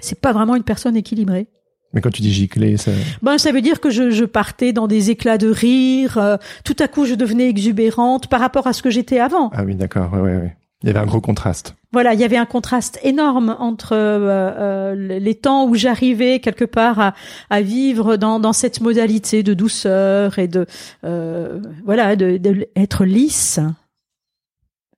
c'est 0.00 0.20
pas 0.20 0.32
vraiment 0.32 0.56
une 0.56 0.62
personne 0.62 0.96
équilibrée. 0.96 1.46
Mais 1.94 2.00
quand 2.00 2.10
tu 2.10 2.22
dis 2.22 2.32
gicler, 2.32 2.76
ça... 2.76 2.90
Ben, 3.22 3.38
ça 3.38 3.52
veut 3.52 3.62
dire 3.62 3.80
que 3.80 3.88
je, 3.88 4.10
je 4.10 4.24
partais 4.24 4.72
dans 4.72 4.88
des 4.88 5.10
éclats 5.10 5.38
de 5.38 5.48
rire. 5.48 6.18
Euh, 6.18 6.36
tout 6.64 6.74
à 6.80 6.88
coup, 6.88 7.06
je 7.06 7.14
devenais 7.14 7.48
exubérante 7.48 8.26
par 8.26 8.40
rapport 8.40 8.66
à 8.66 8.72
ce 8.72 8.82
que 8.82 8.90
j'étais 8.90 9.20
avant. 9.20 9.50
Ah 9.54 9.62
oui, 9.64 9.76
d'accord. 9.76 10.12
Ouais, 10.12 10.20
ouais, 10.20 10.36
ouais. 10.36 10.56
Il 10.82 10.88
y 10.88 10.90
avait 10.90 10.98
un 10.98 11.06
gros 11.06 11.20
contraste. 11.22 11.76
Voilà, 11.92 12.12
il 12.12 12.20
y 12.20 12.24
avait 12.24 12.36
un 12.36 12.44
contraste 12.44 12.98
énorme 13.02 13.56
entre 13.58 13.94
euh, 13.94 14.50
euh 14.58 14.94
les 14.94 15.34
temps 15.34 15.66
où 15.66 15.74
j'arrivais 15.76 16.40
quelque 16.40 16.66
part 16.66 17.00
à, 17.00 17.14
à 17.48 17.62
vivre 17.62 18.16
dans, 18.16 18.38
dans 18.38 18.52
cette 18.52 18.82
modalité 18.82 19.42
de 19.42 19.54
douceur 19.54 20.38
et 20.38 20.46
de 20.46 20.66
euh, 21.04 21.58
voilà, 21.86 22.16
de, 22.16 22.36
de 22.36 22.68
être 22.76 23.06
lisse, 23.06 23.60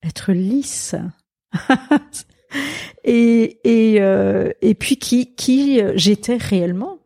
être 0.03 0.33
lisse. 0.33 0.97
et 3.05 3.59
et 3.65 3.97
euh, 4.01 4.51
et 4.63 4.75
puis 4.75 4.97
qui 4.97 5.35
qui 5.35 5.81
j'étais 5.95 6.37
réellement? 6.37 6.99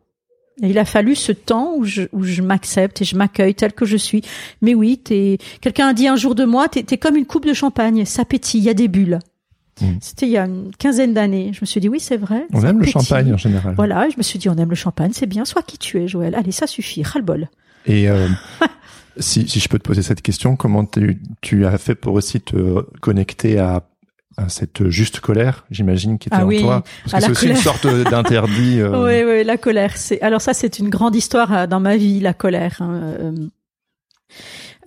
Et 0.62 0.70
il 0.70 0.78
a 0.78 0.84
fallu 0.84 1.14
ce 1.14 1.32
temps 1.32 1.74
où 1.76 1.84
je 1.84 2.02
où 2.12 2.22
je 2.22 2.42
m'accepte 2.42 3.00
et 3.00 3.04
je 3.04 3.16
m'accueille 3.16 3.54
tel 3.54 3.72
que 3.72 3.86
je 3.86 3.96
suis. 3.96 4.22
Mais 4.60 4.74
oui, 4.74 4.98
t'es 4.98 5.38
quelqu'un 5.60 5.88
a 5.88 5.94
dit 5.94 6.06
un 6.06 6.16
jour 6.16 6.34
de 6.34 6.44
moi, 6.44 6.68
t'es 6.68 6.84
es 6.90 6.98
comme 6.98 7.16
une 7.16 7.26
coupe 7.26 7.46
de 7.46 7.54
champagne, 7.54 8.04
ça 8.04 8.24
pétille, 8.24 8.60
il 8.60 8.64
y 8.64 8.70
a 8.70 8.74
des 8.74 8.88
bulles. 8.88 9.20
Mmh. 9.80 9.86
C'était 10.00 10.26
il 10.26 10.32
y 10.32 10.36
a 10.36 10.44
une 10.44 10.70
quinzaine 10.78 11.14
d'années. 11.14 11.52
Je 11.54 11.60
me 11.62 11.66
suis 11.66 11.80
dit 11.80 11.88
oui, 11.88 12.00
c'est 12.00 12.18
vrai. 12.18 12.46
On 12.52 12.62
aime 12.62 12.80
le 12.80 12.86
champagne 12.86 13.32
en 13.32 13.38
général. 13.38 13.74
Voilà, 13.74 14.08
je 14.10 14.16
me 14.18 14.22
suis 14.22 14.38
dit 14.38 14.48
on 14.48 14.56
aime 14.56 14.70
le 14.70 14.76
champagne, 14.76 15.12
c'est 15.14 15.26
bien. 15.26 15.44
Sois 15.44 15.62
qui 15.62 15.78
tu 15.78 15.98
es, 15.98 16.08
Joël. 16.08 16.34
Allez, 16.34 16.52
ça 16.52 16.66
suffit, 16.66 17.02
ras 17.02 17.18
le 17.18 17.24
bol. 17.24 17.48
Et 17.86 18.08
euh, 18.08 18.28
si, 19.18 19.48
si 19.48 19.60
je 19.60 19.68
peux 19.68 19.78
te 19.78 19.84
poser 19.84 20.02
cette 20.02 20.22
question, 20.22 20.56
comment 20.56 20.84
tu, 20.84 21.20
tu 21.40 21.64
as 21.64 21.78
fait 21.78 21.94
pour 21.94 22.14
aussi 22.14 22.40
te 22.40 22.82
connecter 23.00 23.58
à 23.58 23.89
cette 24.48 24.88
juste 24.88 25.20
colère, 25.20 25.64
j'imagine, 25.70 26.18
qui 26.18 26.28
était 26.28 26.36
ah 26.38 26.46
en 26.46 26.50
toi. 26.50 26.82
Parce 27.10 27.26
que 27.26 27.34
c'est 27.34 27.48
aussi 27.48 27.48
une 27.48 27.56
sorte 27.56 27.86
d'interdit. 27.86 28.80
Euh... 28.80 28.90
Oui, 29.00 29.22
oui, 29.24 29.44
la 29.44 29.56
colère. 29.56 29.96
C'est 29.96 30.20
alors 30.20 30.40
ça, 30.40 30.52
c'est 30.54 30.78
une 30.78 30.88
grande 30.88 31.16
histoire 31.16 31.52
euh, 31.52 31.66
dans 31.66 31.80
ma 31.80 31.96
vie, 31.96 32.20
la 32.20 32.34
colère. 32.34 32.76
Hein. 32.80 33.00
Euh, 33.02 33.32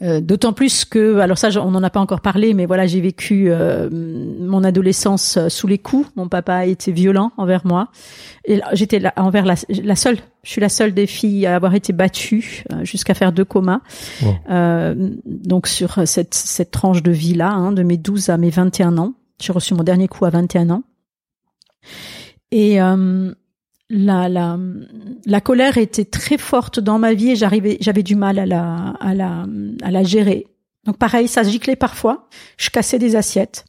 euh, 0.02 0.22
d'autant 0.22 0.54
plus 0.54 0.86
que, 0.86 1.20
alors 1.20 1.38
ça, 1.38 1.50
on 1.62 1.72
n'en 1.72 1.84
a 1.84 1.90
pas 1.90 2.00
encore 2.00 2.22
parlé, 2.22 2.54
mais 2.54 2.66
voilà, 2.66 2.88
j'ai 2.88 3.00
vécu 3.00 3.52
mon 3.92 4.64
adolescence 4.64 5.40
sous 5.48 5.68
les 5.68 5.78
coups. 5.78 6.10
Mon 6.16 6.28
papa 6.28 6.56
a 6.56 6.66
été 6.66 6.92
violent 6.92 7.32
envers 7.38 7.66
moi. 7.66 7.90
Et 8.46 8.60
j'étais 8.74 9.02
envers 9.16 9.46
la, 9.46 9.56
la, 9.70 9.96
seule. 9.96 10.18
Je 10.44 10.50
suis 10.50 10.62
la 10.62 10.70
seule 10.70 10.94
des 10.94 11.08
filles 11.08 11.46
à 11.46 11.56
avoir 11.56 11.74
été 11.76 11.94
battue 11.94 12.66
jusqu'à 12.82 13.14
faire 13.14 13.32
deux 13.32 13.46
comas. 13.46 13.82
donc 14.50 15.68
sur 15.68 16.02
cette, 16.06 16.34
cette 16.34 16.72
tranche 16.72 17.04
de 17.04 17.12
vie 17.12 17.36
là, 17.36 17.52
hein, 17.52 17.72
de 17.72 17.84
mes 17.84 17.98
12 17.98 18.30
à 18.30 18.38
mes 18.38 18.50
21 18.50 18.98
ans. 18.98 19.14
J'ai 19.42 19.54
reçu 19.54 19.74
mon 19.74 19.84
dernier 19.84 20.08
coup 20.08 20.26
à 20.26 20.30
21 20.30 20.70
ans. 20.70 20.84
Et 22.52 22.82
euh, 22.82 23.34
la, 23.90 24.30
la, 24.30 24.58
la 25.26 25.42
colère 25.42 25.78
était 25.78 26.06
très 26.06 26.38
forte 26.38 26.80
dans 26.80 27.00
ma 27.00 27.14
vie 27.14 27.32
et 27.32 27.36
j'arrivais, 27.36 27.78
j'avais 27.82 28.04
du 28.04 28.16
mal 28.16 28.40
à 28.40 28.46
la, 28.46 28.94
à 29.00 29.14
la, 29.14 29.46
à 29.82 29.92
la 29.92 30.04
gérer. 30.04 30.48
Donc 30.86 30.98
pareil, 30.98 31.28
ça 31.28 31.44
giclait 31.44 31.76
parfois. 31.76 32.28
Je 32.58 32.70
cassais 32.70 33.00
des 33.00 33.16
assiettes. 33.16 33.66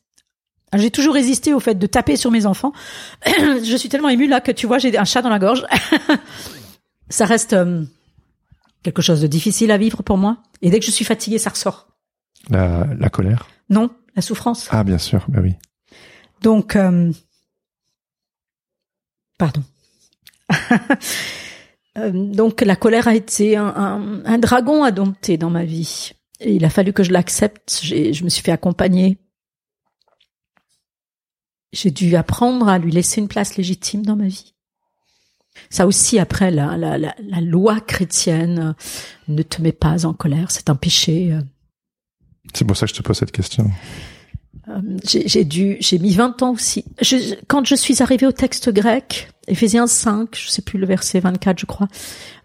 J'ai 0.74 0.90
toujours 0.90 1.14
résisté 1.14 1.54
au 1.54 1.60
fait 1.60 1.76
de 1.76 1.86
taper 1.86 2.16
sur 2.16 2.30
mes 2.30 2.46
enfants. 2.46 2.72
je 3.26 3.76
suis 3.76 3.88
tellement 3.88 4.08
émue 4.08 4.26
là 4.26 4.40
que 4.40 4.50
tu 4.50 4.66
vois, 4.66 4.78
j'ai 4.78 4.96
un 4.98 5.04
chat 5.04 5.22
dans 5.22 5.28
la 5.28 5.38
gorge. 5.38 5.64
ça 7.08 7.26
reste, 7.26 7.52
euh, 7.52 7.84
quelque 8.82 9.02
chose 9.02 9.20
de 9.20 9.26
difficile 9.26 9.70
à 9.70 9.78
vivre 9.78 10.02
pour 10.02 10.18
moi. 10.18 10.38
Et 10.62 10.70
dès 10.70 10.80
que 10.80 10.86
je 10.86 10.90
suis 10.90 11.04
fatiguée, 11.04 11.38
ça 11.38 11.50
ressort. 11.50 11.88
La, 12.50 12.86
la 12.98 13.08
colère? 13.08 13.46
Non, 13.70 13.90
la 14.16 14.22
souffrance. 14.22 14.68
Ah, 14.70 14.84
bien 14.84 14.98
sûr, 14.98 15.24
bah 15.28 15.40
oui. 15.42 15.54
Donc, 16.40 16.76
euh, 16.76 17.12
pardon. 19.38 19.62
Euh, 21.96 22.10
donc, 22.10 22.60
la 22.62 22.74
colère 22.74 23.06
a 23.06 23.14
été 23.14 23.56
un, 23.56 23.68
un, 23.68 24.24
un, 24.24 24.38
dragon 24.38 24.82
à 24.82 24.90
dompter 24.90 25.36
dans 25.38 25.48
ma 25.48 25.64
vie. 25.64 26.10
Et 26.40 26.56
il 26.56 26.64
a 26.64 26.68
fallu 26.68 26.92
que 26.92 27.04
je 27.04 27.12
l'accepte. 27.12 27.82
Je 27.84 28.24
me 28.24 28.28
suis 28.28 28.42
fait 28.42 28.50
accompagner. 28.50 29.16
J'ai 31.72 31.92
dû 31.92 32.16
apprendre 32.16 32.66
à 32.66 32.80
lui 32.80 32.90
laisser 32.90 33.20
une 33.20 33.28
place 33.28 33.56
légitime 33.56 34.04
dans 34.04 34.16
ma 34.16 34.26
vie. 34.26 34.54
Ça 35.70 35.86
aussi, 35.86 36.18
après, 36.18 36.50
la, 36.50 36.76
la, 36.76 36.98
la, 36.98 37.14
la 37.20 37.40
loi 37.40 37.78
chrétienne 37.78 38.74
ne 39.28 39.42
te 39.44 39.62
met 39.62 39.70
pas 39.70 40.04
en 40.04 40.14
colère, 40.14 40.50
c'est 40.50 40.70
un 40.70 40.74
péché. 40.74 41.38
C'est 42.52 42.64
pour 42.64 42.76
ça 42.76 42.86
que 42.86 42.92
je 42.92 42.98
te 42.98 43.02
pose 43.02 43.18
cette 43.18 43.32
question. 43.32 43.70
Euh, 44.68 44.80
j'ai 45.04 45.44
dû, 45.44 45.76
j'ai 45.80 45.98
mis 45.98 46.14
20 46.14 46.42
ans 46.42 46.52
aussi. 46.52 46.84
Je, 47.00 47.34
quand 47.46 47.64
je 47.66 47.74
suis 47.74 48.02
arrivée 48.02 48.26
au 48.26 48.32
texte 48.32 48.70
grec, 48.70 49.28
Éphésiens 49.46 49.86
5, 49.86 50.34
je 50.34 50.48
sais 50.48 50.62
plus 50.62 50.78
le 50.78 50.86
verset 50.86 51.20
24, 51.20 51.58
je 51.58 51.66
crois, 51.66 51.88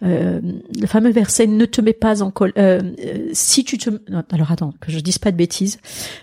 euh, 0.04 0.42
le 0.80 0.88
fameux 0.88 1.12
verset 1.12 1.48
ne 1.48 1.66
te 1.66 1.82
mets 1.82 1.94
pas 1.94 2.22
en 2.22 2.32
colère. 2.32 2.56
Euh, 2.58 2.82
euh, 3.00 3.30
si 3.34 3.64
tu 3.64 3.78
te, 3.78 3.90
alors 4.32 4.52
attends, 4.52 4.74
que 4.82 4.92
je 4.92 5.00
dise 5.00 5.18
pas 5.18 5.32
de 5.32 5.38
bêtises. 5.38 5.80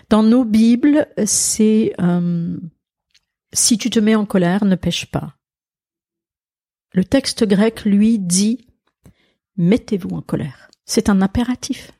Dans 0.09 0.23
nos 0.23 0.45
bibles, 0.45 1.07
c'est 1.25 1.93
euh, 1.99 2.57
si 3.53 3.77
tu 3.77 3.89
te 3.89 3.99
mets 3.99 4.15
en 4.15 4.25
colère, 4.25 4.65
ne 4.65 4.75
pêche 4.75 5.07
pas. 5.07 5.35
Le 6.93 7.03
texte 7.03 7.45
grec, 7.45 7.85
lui, 7.85 8.19
dit 8.19 8.67
mettez-vous 9.57 10.09
en 10.09 10.21
colère. 10.21 10.69
C'est 10.85 11.09
un 11.09 11.21
impératif. 11.21 11.91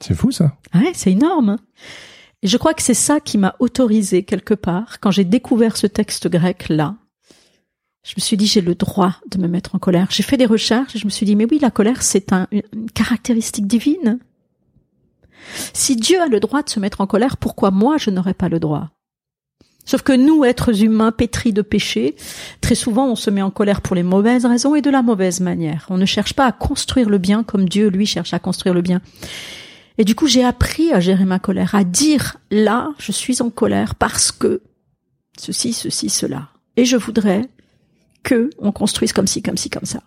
C'est 0.00 0.14
fou 0.14 0.30
ça. 0.30 0.56
Ouais, 0.74 0.92
c'est 0.94 1.12
énorme. 1.12 1.50
hein. 1.50 1.58
Et 2.42 2.48
je 2.48 2.56
crois 2.58 2.74
que 2.74 2.82
c'est 2.82 2.92
ça 2.94 3.20
qui 3.20 3.38
m'a 3.38 3.54
autorisé 3.58 4.22
quelque 4.22 4.54
part, 4.54 5.00
quand 5.00 5.10
j'ai 5.10 5.24
découvert 5.24 5.76
ce 5.76 5.86
texte 5.86 6.28
grec 6.28 6.68
là. 6.68 6.96
Je 8.04 8.12
me 8.18 8.20
suis 8.20 8.36
dit, 8.36 8.46
j'ai 8.46 8.60
le 8.60 8.74
droit 8.74 9.14
de 9.30 9.38
me 9.38 9.48
mettre 9.48 9.74
en 9.74 9.78
colère. 9.78 10.08
J'ai 10.10 10.22
fait 10.22 10.36
des 10.36 10.44
recherches 10.44 10.94
et 10.94 10.98
je 10.98 11.06
me 11.06 11.10
suis 11.10 11.24
dit, 11.24 11.36
mais 11.36 11.46
oui, 11.50 11.58
la 11.58 11.70
colère, 11.70 12.02
c'est 12.02 12.34
un- 12.34 12.46
une 12.52 12.90
caractéristique 12.90 13.66
divine. 13.66 14.18
Si 15.72 15.96
Dieu 15.96 16.20
a 16.20 16.26
le 16.26 16.38
droit 16.38 16.62
de 16.62 16.68
se 16.68 16.80
mettre 16.80 17.00
en 17.00 17.06
colère, 17.06 17.38
pourquoi 17.38 17.70
moi 17.70 17.96
je 17.96 18.10
n'aurais 18.10 18.34
pas 18.34 18.50
le 18.50 18.60
droit? 18.60 18.90
Sauf 19.86 20.02
que 20.02 20.12
nous, 20.12 20.44
êtres 20.44 20.82
humains 20.82 21.12
pétris 21.12 21.52
de 21.54 21.62
péché, 21.62 22.14
très 22.60 22.74
souvent 22.74 23.06
on 23.06 23.16
se 23.16 23.30
met 23.30 23.42
en 23.42 23.50
colère 23.50 23.80
pour 23.82 23.94
les 23.94 24.02
mauvaises 24.02 24.44
raisons 24.46 24.74
et 24.74 24.82
de 24.82 24.90
la 24.90 25.02
mauvaise 25.02 25.40
manière. 25.40 25.86
On 25.90 25.96
ne 25.98 26.06
cherche 26.06 26.32
pas 26.34 26.46
à 26.46 26.52
construire 26.52 27.08
le 27.10 27.18
bien 27.18 27.42
comme 27.42 27.68
Dieu, 27.68 27.88
lui, 27.88 28.04
cherche 28.06 28.32
à 28.34 28.38
construire 28.38 28.74
le 28.74 28.80
bien. 28.82 29.00
Et 29.98 30.04
du 30.04 30.14
coup, 30.14 30.26
j'ai 30.26 30.44
appris 30.44 30.92
à 30.92 31.00
gérer 31.00 31.24
ma 31.24 31.38
colère, 31.38 31.74
à 31.74 31.84
dire 31.84 32.36
là, 32.50 32.92
je 32.98 33.12
suis 33.12 33.40
en 33.42 33.50
colère 33.50 33.94
parce 33.94 34.32
que 34.32 34.60
ceci, 35.38 35.72
ceci, 35.72 36.08
cela. 36.08 36.48
Et 36.76 36.84
je 36.84 36.96
voudrais 36.96 37.48
que 38.24 38.50
on 38.58 38.72
construise 38.72 39.12
comme 39.12 39.26
ci, 39.26 39.42
comme 39.42 39.56
ci, 39.56 39.70
comme 39.70 39.84
ça. 39.84 40.02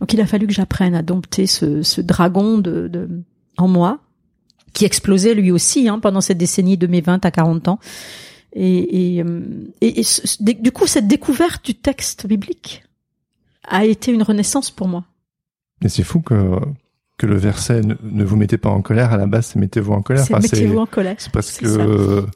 Donc, 0.00 0.12
il 0.12 0.20
a 0.20 0.26
fallu 0.26 0.46
que 0.48 0.52
j'apprenne 0.52 0.94
à 0.96 1.02
dompter 1.02 1.46
ce, 1.46 1.82
ce 1.82 2.00
dragon 2.00 2.58
de, 2.58 2.88
de, 2.88 3.08
en 3.56 3.68
moi, 3.68 4.00
qui 4.72 4.84
explosait 4.84 5.34
lui 5.34 5.52
aussi 5.52 5.88
hein, 5.88 6.00
pendant 6.00 6.20
cette 6.20 6.38
décennie 6.38 6.76
de 6.76 6.88
mes 6.88 7.00
20 7.00 7.24
à 7.24 7.30
40 7.30 7.68
ans. 7.68 7.78
Et, 8.52 9.16
et, 9.18 9.22
euh, 9.22 9.40
et- 9.80 10.00
et 10.00 10.54
du 10.54 10.72
coup, 10.72 10.86
cette 10.88 11.06
découverte 11.06 11.64
du 11.64 11.74
texte 11.76 12.26
biblique 12.26 12.82
a 13.68 13.84
été 13.84 14.10
une 14.12 14.22
renaissance 14.24 14.72
pour 14.72 14.88
moi. 14.88 15.04
Mais 15.82 15.88
c'est 15.88 16.02
fou 16.02 16.20
que, 16.20 16.58
que 17.16 17.26
le 17.26 17.36
verset 17.36 17.80
ne, 17.82 17.94
ne 18.02 18.24
vous 18.24 18.36
mettez 18.36 18.58
pas 18.58 18.70
en 18.70 18.82
colère, 18.82 19.12
à 19.12 19.16
la 19.16 19.26
base, 19.26 19.46
c'est 19.46 19.58
mettez-vous 19.58 19.92
en 19.92 20.02
colère. 20.02 20.24
C'est 20.24 20.34
Enfin, 20.34 20.42
mettez-vous 20.42 20.78
en 20.78 20.86
colère. 20.86 21.16
c'est 21.18 21.32
ça. 21.66 21.78
euh, 21.80 22.26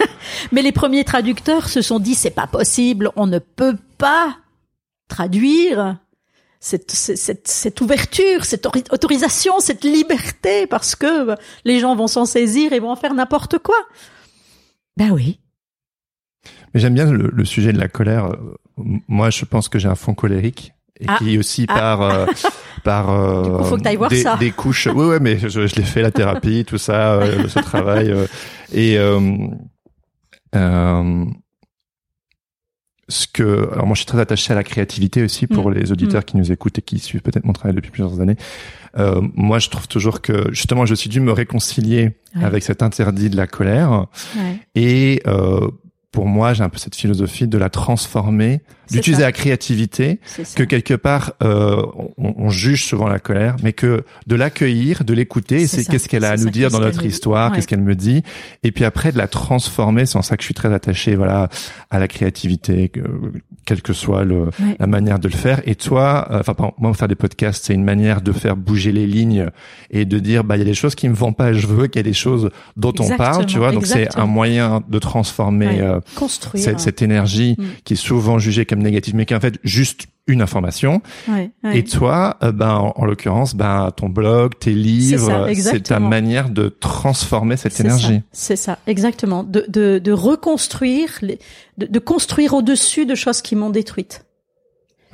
Mais 0.52 0.62
les 0.62 0.72
premiers 0.72 1.04
traducteurs 1.04 1.68
se 1.68 1.82
sont 1.82 1.98
dit 1.98 2.14
c'est 2.14 2.30
pas 2.30 2.46
possible, 2.46 3.10
on 3.16 3.26
ne 3.26 3.38
peut 3.40 3.76
pas 3.98 4.36
traduire 5.08 5.98
cette, 6.60 6.90
cette, 6.90 7.16
cette, 7.18 7.48
cette 7.48 7.80
ouverture, 7.80 8.44
cette 8.44 8.66
ori- 8.66 8.84
autorisation, 8.92 9.58
cette 9.60 9.84
liberté 9.84 10.66
parce 10.66 10.94
que 10.96 11.34
les 11.64 11.78
gens 11.80 11.94
vont 11.96 12.06
s'en 12.08 12.24
saisir 12.24 12.72
et 12.72 12.80
vont 12.80 12.90
en 12.90 12.96
faire 12.96 13.14
n'importe 13.14 13.58
quoi. 13.58 13.76
Ben 14.96 15.10
oui. 15.10 15.40
Mais 16.74 16.80
j'aime 16.80 16.94
bien 16.94 17.10
le, 17.10 17.30
le 17.32 17.44
sujet 17.44 17.72
de 17.72 17.78
la 17.78 17.88
colère. 17.88 18.26
Euh, 18.26 18.56
Moi, 19.08 19.30
je 19.30 19.44
pense 19.44 19.68
que 19.68 19.78
j'ai 19.78 19.88
un 19.88 19.94
fond 19.94 20.14
colérique 20.14 20.72
et 21.00 21.04
Ah. 21.08 21.16
qui 21.18 21.34
est 21.34 21.38
aussi 21.38 21.66
Ah. 21.68 21.74
par 21.78 22.02
euh, 22.02 22.26
par 22.84 23.10
euh, 23.10 23.42
Du 23.44 23.50
coup, 23.50 23.64
faut 23.64 23.76
que 23.76 23.82
t'ailles 23.82 23.96
voir 23.96 24.10
des, 24.10 24.22
ça. 24.22 24.36
des 24.36 24.50
couches. 24.50 24.86
Oui, 24.94 25.06
ouais, 25.06 25.20
mais 25.20 25.38
je, 25.38 25.66
je 25.66 25.74
l'ai 25.76 25.82
fait 25.82 26.02
la 26.02 26.10
thérapie, 26.10 26.64
tout 26.66 26.78
ça, 26.78 27.14
euh, 27.14 27.48
ce 27.48 27.58
travail 27.60 28.10
euh, 28.10 28.26
et 28.72 28.98
euh, 28.98 29.20
euh, 30.54 31.24
ce 33.10 33.26
que 33.26 33.70
alors 33.72 33.86
moi 33.86 33.94
je 33.94 34.00
suis 34.00 34.06
très 34.06 34.20
attaché 34.20 34.52
à 34.52 34.56
la 34.56 34.64
créativité 34.64 35.22
aussi 35.22 35.46
pour 35.46 35.70
Mm. 35.70 35.74
les 35.74 35.92
auditeurs 35.92 36.24
qui 36.26 36.36
nous 36.36 36.52
écoutent 36.52 36.78
et 36.78 36.82
qui 36.82 36.98
suivent 36.98 37.22
peut-être 37.22 37.44
mon 37.46 37.54
travail 37.54 37.74
depuis 37.74 37.90
plusieurs 37.90 38.20
années. 38.20 38.36
Euh, 38.98 39.20
moi, 39.34 39.58
je 39.58 39.68
trouve 39.68 39.86
toujours 39.86 40.20
que 40.22 40.48
justement, 40.52 40.84
je 40.86 40.94
suis 40.94 41.08
dû 41.10 41.20
me 41.20 41.30
réconcilier 41.32 42.16
Ouais. 42.36 42.44
avec 42.44 42.62
cet 42.62 42.82
interdit 42.82 43.30
de 43.30 43.36
la 43.36 43.46
colère. 43.46 44.06
Ouais. 44.36 44.56
Et 44.74 45.22
euh, 45.26 45.68
pour 46.10 46.26
moi, 46.26 46.54
j'ai 46.54 46.62
un 46.62 46.68
peu 46.70 46.78
cette 46.78 46.94
philosophie 46.94 47.46
de 47.46 47.58
la 47.58 47.68
transformer, 47.68 48.62
d'utiliser 48.90 49.22
la 49.22 49.32
créativité, 49.32 50.20
que 50.56 50.62
quelque 50.62 50.94
part 50.94 51.32
euh, 51.42 51.82
on, 52.16 52.34
on 52.38 52.48
juge 52.48 52.86
souvent 52.86 53.08
la 53.08 53.18
colère, 53.18 53.56
mais 53.62 53.74
que 53.74 54.04
de 54.26 54.34
l'accueillir, 54.34 55.04
de 55.04 55.12
l'écouter, 55.12 55.66
C'est 55.66 55.84
qu'est-ce 55.84 56.08
qu'elle 56.08 56.24
a 56.24 56.30
à 56.30 56.36
nous 56.36 56.44
ça, 56.44 56.50
dire 56.50 56.70
dans 56.70 56.80
notre 56.80 57.04
histoire, 57.04 57.50
Ouais. 57.50 57.56
qu'est-ce 57.56 57.68
qu'elle 57.68 57.82
me 57.82 57.94
dit, 57.94 58.22
et 58.62 58.72
puis 58.72 58.84
après 58.84 59.12
de 59.12 59.18
la 59.18 59.28
transformer. 59.28 60.06
C'est 60.06 60.16
en 60.16 60.22
ça 60.22 60.36
que 60.36 60.42
je 60.42 60.46
suis 60.46 60.54
très 60.54 60.72
attaché, 60.72 61.14
voilà, 61.14 61.50
à 61.90 61.98
la 61.98 62.08
créativité, 62.08 62.88
que, 62.88 63.00
quelle 63.68 63.82
que 63.82 63.92
soit 63.92 64.24
le, 64.24 64.44
Ouais. 64.60 64.76
la 64.80 64.86
manière 64.86 65.18
de 65.18 65.28
le 65.28 65.34
faire. 65.34 65.60
Et 65.66 65.74
toi, 65.74 66.26
euh, 66.30 66.40
enfin, 66.40 66.54
moi, 66.78 66.94
faire 66.94 67.06
des 67.08 67.14
podcasts, 67.14 67.66
c'est 67.66 67.74
une 67.74 67.84
manière 67.84 68.22
de 68.22 68.32
faire 68.32 68.56
bouger 68.56 68.92
les 68.92 69.06
lignes 69.06 69.46
et 69.90 70.04
de 70.06 70.18
dire, 70.18 70.42
bah, 70.42 70.56
il 70.56 70.60
y 70.60 70.62
a 70.62 70.64
des 70.64 70.74
choses 70.74 70.94
qui 70.94 71.08
me 71.08 71.14
vont 71.14 71.32
pas, 71.34 71.52
je 71.52 71.66
veux 71.66 71.86
qu'il 71.86 71.98
y 71.98 72.00
ait 72.00 72.02
des 72.02 72.12
choses 72.14 72.50
dont 72.76 72.94
on 72.98 73.08
parle, 73.16 73.44
tu 73.46 73.58
vois. 73.58 73.72
Donc 73.72 73.86
c'est 73.86 74.16
un 74.16 74.26
moyen 74.26 74.82
de 74.88 74.98
transformer 74.98 75.66
Ouais. 75.66 75.80
euh, 75.82 76.00
Construire. 76.16 76.64
cette, 76.64 76.80
cette 76.80 77.02
énergie 77.02 77.56
Mm. 77.58 77.64
qui 77.84 77.92
est 77.94 77.96
souvent 77.96 78.38
jugée 78.38 78.64
comme 78.64 78.80
négative, 78.82 79.14
mais 79.14 79.26
qui 79.26 79.34
en 79.34 79.40
fait 79.40 79.58
juste 79.64 80.06
une 80.28 80.42
information. 80.42 81.02
Ouais, 81.26 81.50
ouais. 81.64 81.78
Et 81.78 81.84
toi, 81.84 82.36
euh, 82.42 82.52
ben, 82.52 82.74
en, 82.74 82.92
en 82.94 83.04
l'occurrence, 83.04 83.56
ben, 83.56 83.90
ton 83.96 84.08
blog, 84.08 84.52
tes 84.60 84.72
livres, 84.72 85.30
euh, 85.30 85.54
c'est 85.54 85.84
ta 85.84 85.98
manière 85.98 86.50
de 86.50 86.68
transformer 86.68 87.56
cette 87.56 87.80
énergie. 87.80 88.22
C'est 88.32 88.56
ça, 88.56 88.78
exactement. 88.86 89.42
De, 89.42 89.64
de, 89.68 89.98
de 89.98 90.12
reconstruire, 90.12 91.18
les, 91.22 91.38
de, 91.78 91.86
de 91.86 91.98
construire 91.98 92.54
au-dessus 92.54 93.06
de 93.06 93.14
choses 93.14 93.42
qui 93.42 93.56
m'ont 93.56 93.70
détruite. 93.70 94.24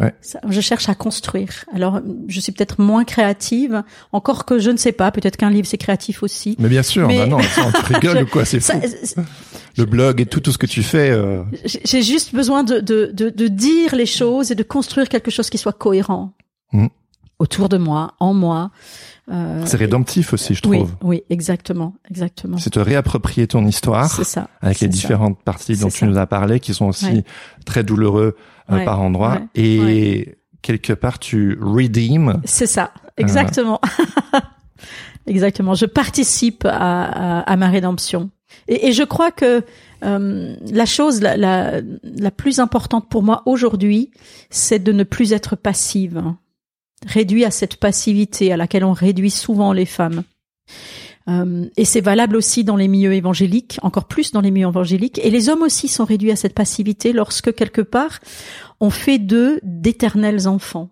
Ouais. 0.01 0.13
Ça, 0.21 0.41
je 0.49 0.61
cherche 0.61 0.89
à 0.89 0.95
construire. 0.97 1.65
Alors, 1.73 2.01
je 2.27 2.41
suis 2.41 2.51
peut-être 2.51 2.81
moins 2.81 3.05
créative, 3.05 3.83
encore 4.13 4.45
que 4.45 4.59
je 4.59 4.71
ne 4.71 4.77
sais 4.77 4.91
pas. 4.93 5.13
Peut-être 5.13 5.37
qu'un 5.37 5.51
livre 5.51 5.69
c'est 5.69 5.79
créatif 5.79 6.23
aussi. 6.25 6.57
Mais 6.59 6.69
bien 6.69 6.83
sûr, 6.83 7.07
Mais- 7.07 7.19
bah 7.19 7.27
non, 7.27 7.39
attends, 7.39 7.71
tu 7.87 7.93
rigoles 7.95 8.25
ou 8.25 8.27
quoi 8.27 8.45
C'est 8.45 8.59
Ça. 8.61 8.75
Le 9.77 9.85
blog 9.85 10.21
et 10.21 10.27
tout, 10.27 10.41
tout 10.41 10.53
ce 10.53 10.59
que 10.59 10.67
tu 10.67 10.83
fais. 10.83 11.11
euh, 11.11 11.43
j'ai 11.85 12.03
juste 12.03 12.35
besoin 12.35 12.65
de, 12.65 12.81
de, 12.81 13.11
de, 13.13 13.31
de 13.31 13.47
dire 13.49 13.95
les 13.95 14.07
choses 14.07 14.51
et 14.51 14.55
de 14.55 14.63
construire 14.65 15.09
quelque 15.09 15.31
chose 15.31 15.49
qui 15.51 15.59
soit 15.59 15.73
cohérent 15.73 16.33
Mhm. 16.73 16.89
autour 17.39 17.69
de 17.69 17.77
moi, 17.77 18.15
en 18.21 18.35
moi. 18.35 18.71
Euh, 19.31 19.63
c'est 19.65 19.79
rédemptif 19.79 20.33
aussi, 20.35 20.55
je 20.55 20.61
trouve. 20.61 20.91
oui, 21.03 21.23
exactement, 21.31 21.95
exactement. 22.11 22.59
C'est 22.59 22.71
te 22.71 22.79
réapproprier 22.79 23.47
ton 23.47 23.65
histoire 23.67 24.11
C'est 24.11 24.25
ça. 24.25 24.49
avec 24.61 24.81
les 24.81 24.87
ça. 24.89 24.93
différentes 24.93 25.43
parties 25.43 25.77
dont 25.79 25.89
tu 25.89 26.05
nous 26.05 26.19
as 26.19 26.27
parlé, 26.27 26.61
qui 26.61 26.75
sont 26.75 26.87
aussi 26.87 27.07
Ouais. 27.07 27.25
très 27.65 27.85
douloureux 27.85 28.37
euh, 28.71 28.77
Ouais, 28.77 28.85
par 28.85 29.01
endroits. 29.01 29.39
ouais, 29.41 29.49
et 29.63 30.39
quelque 30.61 30.93
part, 30.93 31.19
tu 31.19 31.59
redeem. 31.61 32.41
C'est 32.45 32.67
ça, 32.67 32.93
exactement. 33.17 33.81
exactement. 35.27 35.75
Je 35.75 35.87
participe 35.87 36.65
à, 36.67 37.05
à, 37.05 37.41
à 37.41 37.57
ma 37.57 37.69
rédemption. 37.69 38.31
Et, 38.69 38.89
et 38.89 38.93
je 38.93 39.03
crois 39.03 39.31
que 39.31 39.63
euh, 40.05 40.55
la 40.71 40.87
chose 40.87 41.21
la, 41.23 41.37
la, 41.37 41.81
la 42.03 42.31
plus 42.31 42.59
importante 42.61 43.09
pour 43.09 43.23
moi 43.23 43.43
aujourd'hui, 43.47 44.11
c'est 44.51 44.79
de 44.79 44.93
ne 44.93 45.03
plus 45.03 45.33
être 45.33 45.57
passive. 45.57 46.23
Réduit 47.07 47.45
à 47.45 47.51
cette 47.51 47.77
passivité 47.77 48.53
à 48.53 48.57
laquelle 48.57 48.85
on 48.85 48.93
réduit 48.93 49.31
souvent 49.31 49.73
les 49.73 49.87
femmes. 49.87 50.23
Euh, 51.29 51.67
et 51.79 51.85
c'est 51.87 52.03
valable 52.03 52.37
aussi 52.37 52.65
dans 52.65 52.77
les 52.77 52.89
milieux 52.89 53.15
évangéliques, 53.15 53.79
encore 53.83 54.05
plus 54.05 54.33
dans 54.33 54.43
les 54.43 54.51
milieux 54.51 54.69
évangéliques. 54.69 55.19
Et 55.23 55.31
les 55.31 55.49
hommes 55.49 55.63
aussi 55.63 55.89
sont 55.89 56.05
réduits 56.05 56.31
à 56.33 56.37
cette 56.37 56.55
passivité 56.55 57.13
lorsque 57.13 57.55
quelque 57.55 57.81
part 57.81 58.21
on 58.81 58.91
fait 58.91 59.19
d'eux 59.19 59.59
d'éternels 59.63 60.47
enfants. 60.49 60.91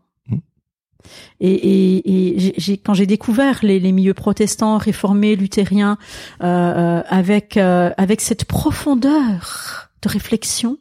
Et, 1.40 1.50
et, 1.52 2.34
et 2.34 2.38
j'ai- 2.38 2.54
j'ai- 2.56 2.76
quand 2.78 2.94
j'ai 2.94 3.06
découvert 3.06 3.58
les, 3.62 3.80
les 3.80 3.92
milieux 3.92 4.14
protestants, 4.14 4.78
réformés, 4.78 5.34
luthériens, 5.36 5.98
euh, 6.42 6.46
euh, 6.46 7.02
avec 7.08 7.56
euh, 7.56 7.90
avec 7.98 8.20
cette 8.20 8.44
profondeur 8.44 9.90
de 10.02 10.08
réflexion, 10.08 10.78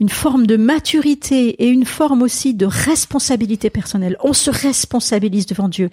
une 0.00 0.08
forme 0.08 0.46
de 0.46 0.56
maturité 0.56 1.62
et 1.62 1.68
une 1.68 1.84
forme 1.84 2.22
aussi 2.22 2.54
de 2.54 2.66
responsabilité 2.66 3.70
personnelle. 3.70 4.16
On 4.22 4.32
se 4.32 4.50
responsabilise 4.50 5.46
devant 5.46 5.68
Dieu. 5.68 5.90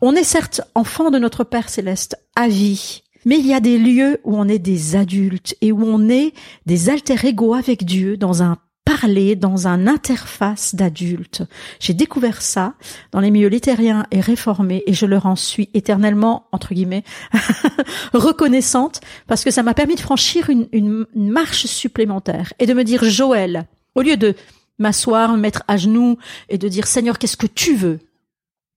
On 0.00 0.14
est 0.14 0.24
certes 0.24 0.60
enfant 0.74 1.10
de 1.10 1.18
notre 1.18 1.44
Père 1.44 1.68
céleste 1.68 2.16
à 2.34 2.48
vie, 2.48 3.02
mais 3.24 3.38
il 3.38 3.46
y 3.46 3.54
a 3.54 3.60
des 3.60 3.78
lieux 3.78 4.20
où 4.24 4.36
on 4.36 4.48
est 4.48 4.58
des 4.58 4.96
adultes 4.96 5.56
et 5.60 5.72
où 5.72 5.82
on 5.84 6.08
est 6.08 6.32
des 6.66 6.90
alter 6.90 7.26
ego 7.26 7.54
avec 7.54 7.84
Dieu 7.84 8.16
dans 8.16 8.42
un 8.42 8.58
parler 8.86 9.34
dans 9.34 9.66
un 9.66 9.88
interface 9.88 10.76
d'adultes. 10.76 11.42
J'ai 11.80 11.92
découvert 11.92 12.40
ça 12.40 12.74
dans 13.10 13.18
les 13.18 13.32
milieux 13.32 13.48
littériens 13.48 14.06
et 14.12 14.20
réformés 14.20 14.84
et 14.86 14.94
je 14.94 15.06
leur 15.06 15.26
en 15.26 15.34
suis 15.34 15.68
éternellement, 15.74 16.46
entre 16.52 16.72
guillemets, 16.72 17.02
reconnaissante 18.14 19.00
parce 19.26 19.42
que 19.42 19.50
ça 19.50 19.64
m'a 19.64 19.74
permis 19.74 19.96
de 19.96 20.00
franchir 20.00 20.50
une, 20.50 20.68
une, 20.72 21.04
marche 21.14 21.66
supplémentaire 21.66 22.52
et 22.60 22.66
de 22.66 22.74
me 22.74 22.84
dire, 22.84 23.02
Joël, 23.02 23.66
au 23.96 24.02
lieu 24.02 24.16
de 24.16 24.36
m'asseoir, 24.78 25.32
me 25.32 25.38
mettre 25.38 25.64
à 25.66 25.76
genoux 25.76 26.16
et 26.48 26.56
de 26.56 26.68
dire, 26.68 26.86
Seigneur, 26.86 27.18
qu'est-ce 27.18 27.36
que 27.36 27.48
tu 27.48 27.74
veux? 27.74 27.98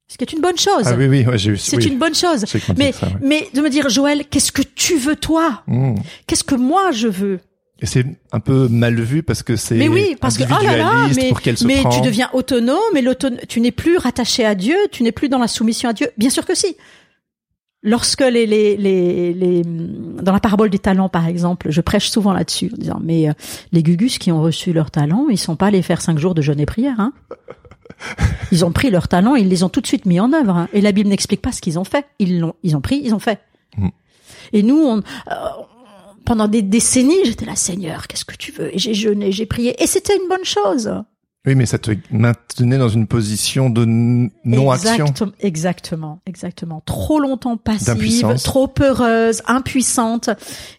Ce 0.08 0.18
qui 0.18 0.24
est 0.24 0.34
une 0.34 0.42
bonne 0.42 0.58
chose. 0.58 0.86
Ah 0.86 0.96
oui, 0.98 1.06
oui, 1.06 1.24
ouais, 1.28 1.38
j'ai 1.38 1.56
C'est 1.56 1.86
une 1.86 2.00
bonne 2.00 2.16
chose. 2.16 2.46
Mais, 2.78 2.94
mais 3.22 3.48
de 3.54 3.62
me 3.62 3.70
dire, 3.70 3.90
Joël, 3.90 4.26
qu'est-ce 4.28 4.52
que 4.52 4.64
tu 4.64 4.98
veux 4.98 5.16
toi? 5.16 5.62
Mmh. 5.68 5.96
Qu'est-ce 6.26 6.44
que 6.44 6.56
moi 6.56 6.90
je 6.90 7.08
veux? 7.08 7.40
Et 7.82 7.86
c'est 7.86 8.06
un 8.32 8.40
peu 8.40 8.68
mal 8.68 9.00
vu 9.00 9.24
parce 9.24 9.44
que 9.44 9.56
c'est 9.56 9.76
mais 9.76 9.88
oui 9.88 10.16
parce 10.20 10.38
que 10.38 10.44
oh 10.44 10.64
là 10.64 10.78
là 10.78 11.08
mais, 11.16 11.32
mais 11.66 11.84
tu 11.92 12.02
deviens 12.02 12.30
autonome 12.34 12.78
mais 12.94 13.04
tu 13.48 13.62
n'es 13.62 13.72
plus 13.72 13.98
rattaché 13.98 14.46
à 14.46 14.56
Dieu 14.56 14.76
tu 14.92 15.04
n'es 15.04 15.12
plus 15.12 15.30
dans 15.30 15.40
la 15.40 15.48
soumission 15.48 15.90
à 15.90 15.94
Dieu. 15.94 16.10
Bien 16.18 16.30
sûr 16.30 16.46
que 16.46 16.56
si. 16.56 16.76
Lorsque 17.82 18.22
les 18.22 18.46
les 18.46 18.76
les, 18.76 19.34
les 19.34 19.62
dans 19.64 20.34
la 20.34 20.42
parabole 20.42 20.70
des 20.70 20.80
talents 20.80 21.08
par 21.08 21.28
exemple 21.28 21.72
je 21.72 21.80
prêche 21.80 22.10
souvent 22.10 22.34
là-dessus 22.34 22.70
en 22.74 22.78
disant 22.78 23.00
mais 23.02 23.30
euh, 23.30 23.34
les 23.72 23.84
gugus 23.84 24.18
qui 24.18 24.34
ont 24.34 24.42
reçu 24.42 24.74
leurs 24.74 24.92
talents 24.92 25.28
ils 25.30 25.38
sont 25.38 25.56
pas 25.56 25.68
allés 25.68 25.82
faire 25.82 26.02
cinq 26.02 26.20
jours 26.20 26.36
de 26.36 26.42
jeûne 26.42 26.60
et 26.60 26.66
prière 26.66 27.00
hein. 27.00 27.14
Ils 28.52 28.66
ont 28.66 28.72
pris 28.72 28.90
leurs 28.90 29.08
talents 29.08 29.36
ils 29.36 29.48
les 29.48 29.64
ont 29.64 29.70
tout 29.70 29.80
de 29.80 29.88
suite 29.88 30.06
mis 30.06 30.20
en 30.20 30.34
œuvre 30.34 30.58
hein. 30.58 30.68
et 30.74 30.82
la 30.82 30.92
Bible 30.92 31.10
n'explique 31.10 31.42
pas 31.42 31.54
ce 31.54 31.62
qu'ils 31.62 31.80
ont 31.80 31.86
fait. 31.86 32.06
Ils 32.20 32.42
l'ont 32.42 32.56
ils 32.64 32.76
ont 32.76 32.82
pris 32.82 33.02
ils 33.02 33.14
ont 33.16 33.20
fait. 33.20 33.40
Mm. 33.78 33.88
et 34.52 34.64
nous 34.64 34.78
on 34.78 34.98
euh, 34.98 35.02
pendant 36.30 36.48
des 36.48 36.62
décennies, 36.62 37.26
j'étais 37.26 37.48
là, 37.48 37.56
Seigneur, 37.56 38.06
qu'est-ce 38.06 38.24
que 38.24 38.36
tu 38.36 38.52
veux? 38.52 38.72
Et 38.76 38.78
j'ai 38.78 38.94
jeûné, 38.94 39.32
j'ai 39.32 39.48
prié, 39.48 39.76
et 39.82 39.88
c'était 39.88 40.16
une 40.16 40.30
bonne 40.30 40.46
chose. 40.46 40.94
Oui, 41.48 41.56
mais 41.56 41.66
ça 41.66 41.80
te 41.80 41.90
maintenait 42.12 42.78
dans 42.78 42.88
une 42.88 43.08
position 43.08 43.72
de 43.72 43.84
non-action. 44.46 45.08
Exactement, 45.40 46.22
exactement. 46.28 46.84
Trop 46.86 47.20
longtemps 47.20 47.58
passive, 47.58 48.36
trop 48.44 48.68
peureuse, 48.68 49.42
impuissante. 49.48 50.30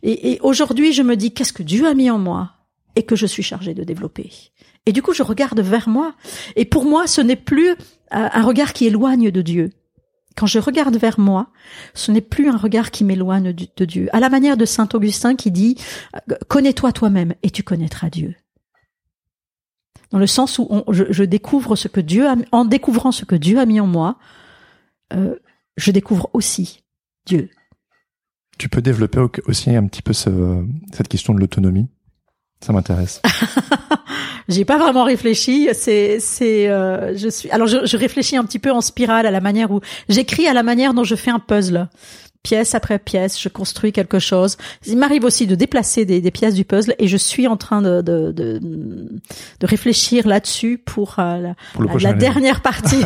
Et, 0.05 0.35
et 0.35 0.41
aujourd'hui, 0.43 0.93
je 0.93 1.03
me 1.03 1.17
dis, 1.17 1.33
qu'est-ce 1.33 1.53
que 1.53 1.65
Dieu 1.65 1.85
a 1.89 1.95
mis 1.95 2.13
en 2.13 2.21
moi 2.21 2.53
et 2.95 3.03
que 3.03 3.17
je 3.17 3.27
suis 3.27 3.43
chargée 3.43 3.75
de 3.75 3.83
développer? 3.83 4.31
Et 4.87 4.93
du 4.93 5.03
coup, 5.03 5.15
je 5.15 5.25
regarde 5.25 5.59
vers 5.59 5.89
moi. 5.89 6.15
Et 6.55 6.65
pour 6.65 6.85
moi, 6.85 7.09
ce 7.09 7.21
n'est 7.21 7.35
plus 7.35 7.71
euh, 7.71 7.75
un 8.11 8.43
regard 8.43 8.73
qui 8.73 8.87
éloigne 8.87 9.33
de 9.33 9.43
Dieu. 9.43 9.71
Quand 10.37 10.47
je 10.47 10.59
regarde 10.59 10.97
vers 10.97 11.19
moi, 11.19 11.49
ce 11.95 12.13
n'est 12.13 12.21
plus 12.21 12.49
un 12.49 12.57
regard 12.57 12.91
qui 12.91 13.05
m'éloigne 13.05 13.53
de 13.53 13.85
Dieu. 13.85 14.09
À 14.13 14.21
la 14.21 14.29
manière 14.29 14.57
de 14.57 14.65
Saint 14.65 14.89
Augustin 14.95 15.37
qui 15.37 15.51
dit 15.51 15.77
Connais-toi 16.49 16.93
toi-même 16.93 17.35
et 17.43 17.51
tu 17.51 17.63
connaîtras 17.63 18.11
Dieu. 18.11 18.35
Dans 20.11 20.19
le 20.19 20.27
sens 20.27 20.59
où 20.59 20.83
je, 20.89 21.23
découvre 21.23 21.77
ce 21.77 21.89
que 21.89 22.01
Dieu 22.01 22.29
a, 22.29 22.35
en 22.53 22.65
découvrant 22.65 23.13
ce 23.13 23.25
que 23.25 23.37
Dieu 23.37 23.59
a 23.59 23.67
mis 23.67 23.81
en 23.81 23.87
moi, 23.87 24.19
euh, 25.13 25.37
je 25.77 25.93
découvre 25.93 26.31
aussi 26.33 26.83
Dieu. 27.27 27.49
Tu 28.59 28.69
peux 28.69 28.83
développer 28.83 29.25
aussi 29.47 29.75
un 29.75 29.87
petit 29.87 30.03
peu 30.03 30.13
cette 30.13 31.09
question 31.09 31.33
de 31.33 31.41
l'autonomie? 31.41 31.89
Ça 32.61 32.73
m'intéresse. 32.73 33.23
J'ai 34.51 34.65
pas 34.65 34.79
vraiment 34.79 35.05
réfléchi. 35.05 35.69
C'est, 35.73 36.19
c'est, 36.19 36.69
euh, 36.69 37.17
je 37.17 37.29
suis. 37.29 37.49
Alors, 37.51 37.69
je, 37.69 37.87
je 37.87 37.97
réfléchis 37.97 38.37
un 38.37 38.45
petit 38.45 38.59
peu 38.59 38.73
en 38.73 38.81
spirale 38.81 39.25
à 39.25 39.31
la 39.31 39.41
manière 39.41 39.71
où 39.71 39.81
j'écris 40.09 40.49
à 40.49 40.53
la 40.53 40.65
manière 40.65 40.93
dont 40.93 41.05
je 41.05 41.15
fais 41.15 41.31
un 41.31 41.39
puzzle 41.39 41.89
pièce 42.43 42.75
après 42.75 42.99
pièce, 42.99 43.41
je 43.41 43.49
construis 43.49 43.93
quelque 43.93 44.19
chose. 44.19 44.57
Il 44.87 44.97
m'arrive 44.97 45.25
aussi 45.25 45.47
de 45.47 45.55
déplacer 45.55 46.05
des, 46.05 46.21
des, 46.21 46.31
pièces 46.31 46.55
du 46.55 46.65
puzzle 46.65 46.95
et 46.99 47.07
je 47.07 47.17
suis 47.17 47.47
en 47.47 47.57
train 47.57 47.83
de, 47.83 48.01
de, 48.01 48.33
de, 48.33 48.59
de 48.59 49.67
réfléchir 49.67 50.27
là-dessus 50.27 50.79
pour, 50.79 51.17
euh, 51.19 51.39
la, 51.39 51.55
la 52.01 52.13
dernière 52.15 52.63
partie 52.63 53.03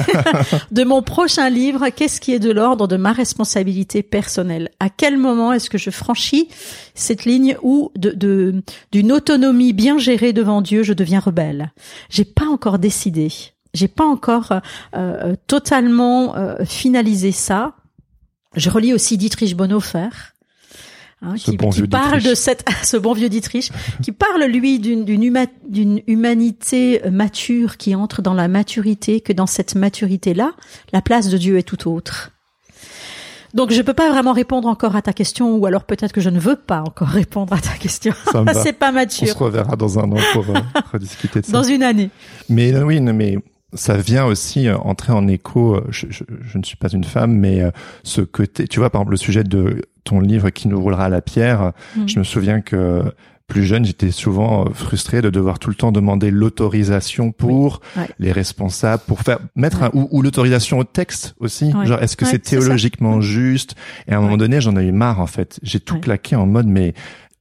de 0.70 0.84
mon 0.84 1.02
prochain 1.02 1.50
livre. 1.50 1.88
Qu'est-ce 1.88 2.20
qui 2.20 2.32
est 2.32 2.38
de 2.38 2.52
l'ordre 2.52 2.86
de 2.86 2.96
ma 2.96 3.12
responsabilité 3.12 4.02
personnelle? 4.02 4.70
À 4.78 4.88
quel 4.88 5.18
moment 5.18 5.52
est-ce 5.52 5.68
que 5.68 5.78
je 5.78 5.90
franchis 5.90 6.48
cette 6.94 7.24
ligne 7.24 7.56
où 7.62 7.90
de, 7.96 8.62
d'une 8.92 9.12
autonomie 9.12 9.72
bien 9.72 9.98
gérée 9.98 10.32
devant 10.32 10.60
Dieu, 10.60 10.84
je 10.84 10.92
deviens 10.92 11.20
rebelle? 11.20 11.72
J'ai 12.08 12.24
pas 12.24 12.46
encore 12.46 12.78
décidé. 12.78 13.32
J'ai 13.72 13.88
pas 13.88 14.04
encore 14.04 14.52
euh, 14.52 14.60
euh 14.94 15.34
totalement 15.48 16.36
euh, 16.36 16.64
finalisé 16.64 17.32
ça 17.32 17.74
je 18.56 18.70
relis 18.70 18.92
aussi 18.92 19.16
Dietrich 19.18 19.56
Bonhoeffer. 19.56 20.08
Hein, 21.22 21.36
qui, 21.36 21.56
parle 21.56 22.20
de 22.22 22.34
cette, 22.34 22.66
ce 22.82 22.98
bon 22.98 23.14
vieux 23.14 23.30
Dietrich, 23.30 23.72
qui 24.02 24.12
parle 24.12 24.44
lui 24.44 24.78
d'une 24.78 25.04
d'une 25.04 26.00
humanité 26.06 27.00
mature 27.10 27.78
qui 27.78 27.94
entre 27.94 28.20
dans 28.20 28.34
la 28.34 28.46
maturité, 28.46 29.22
que 29.22 29.32
dans 29.32 29.46
cette 29.46 29.74
maturité-là, 29.74 30.52
la 30.92 31.00
place 31.00 31.28
de 31.28 31.38
Dieu 31.38 31.56
est 31.56 31.62
tout 31.62 31.88
autre. 31.88 32.32
Donc 33.54 33.72
je 33.72 33.80
peux 33.82 33.94
pas 33.94 34.10
vraiment 34.10 34.32
répondre 34.32 34.66
encore 34.68 34.96
à 34.96 35.02
ta 35.02 35.12
question, 35.12 35.56
ou 35.56 35.64
alors 35.64 35.84
peut-être 35.84 36.12
que 36.12 36.20
je 36.20 36.28
ne 36.28 36.40
veux 36.40 36.56
pas 36.56 36.80
encore 36.80 37.08
répondre 37.20 37.52
à 37.54 37.58
ta 37.58 37.74
question. 37.78 38.12
C'est 38.52 38.72
pas 38.74 38.92
mature. 38.92 39.28
On 39.28 39.32
se 39.32 39.38
reverra 39.38 39.76
dans 39.76 39.98
un 39.98 40.10
an 40.10 40.18
pour 40.32 40.44
euh, 40.50 40.58
rediscuter 40.92 41.40
de 41.40 41.46
ça. 41.46 41.52
Dans 41.52 41.62
une 41.62 41.84
année. 41.84 42.10
Mais 42.48 42.76
oui, 42.82 43.00
mais 43.00 43.38
ça 43.74 43.96
vient 43.96 44.24
aussi 44.24 44.68
euh, 44.68 44.76
entrer 44.78 45.12
en 45.12 45.26
écho. 45.28 45.74
Euh, 45.74 45.84
je, 45.90 46.06
je, 46.10 46.24
je, 46.42 46.58
ne 46.58 46.62
suis 46.62 46.76
pas 46.76 46.88
une 46.88 47.04
femme, 47.04 47.32
mais 47.32 47.62
euh, 47.62 47.70
ce 48.02 48.20
côté, 48.20 48.66
tu 48.68 48.78
vois, 48.78 48.90
par 48.90 49.02
exemple, 49.02 49.12
le 49.12 49.16
sujet 49.16 49.44
de 49.44 49.82
ton 50.04 50.20
livre 50.20 50.50
qui 50.50 50.68
nous 50.68 50.80
roulera 50.80 51.06
à 51.06 51.08
la 51.08 51.20
pierre. 51.20 51.72
Mm. 51.96 52.06
Je 52.06 52.18
me 52.18 52.24
souviens 52.24 52.60
que 52.60 53.02
plus 53.46 53.64
jeune, 53.64 53.84
j'étais 53.84 54.10
souvent 54.10 54.64
frustré 54.72 55.20
de 55.20 55.28
devoir 55.28 55.58
tout 55.58 55.68
le 55.68 55.74
temps 55.74 55.92
demander 55.92 56.30
l'autorisation 56.30 57.30
pour 57.30 57.82
les 58.18 58.32
responsables, 58.32 59.02
pour 59.06 59.20
faire 59.20 59.38
mettre 59.54 59.82
un, 59.82 59.90
ou, 59.92 60.22
l'autorisation 60.22 60.78
au 60.78 60.84
texte 60.84 61.34
aussi. 61.40 61.70
Genre, 61.84 62.02
est-ce 62.02 62.16
que 62.16 62.24
c'est 62.24 62.38
théologiquement 62.38 63.20
juste? 63.20 63.74
Et 64.08 64.14
à 64.14 64.18
un 64.18 64.22
moment 64.22 64.38
donné, 64.38 64.62
j'en 64.62 64.74
ai 64.78 64.84
eu 64.84 64.92
marre 64.92 65.20
en 65.20 65.26
fait. 65.26 65.60
J'ai 65.62 65.78
tout 65.78 66.00
claqué 66.00 66.36
en 66.36 66.46
mode 66.46 66.66
mais 66.66 66.94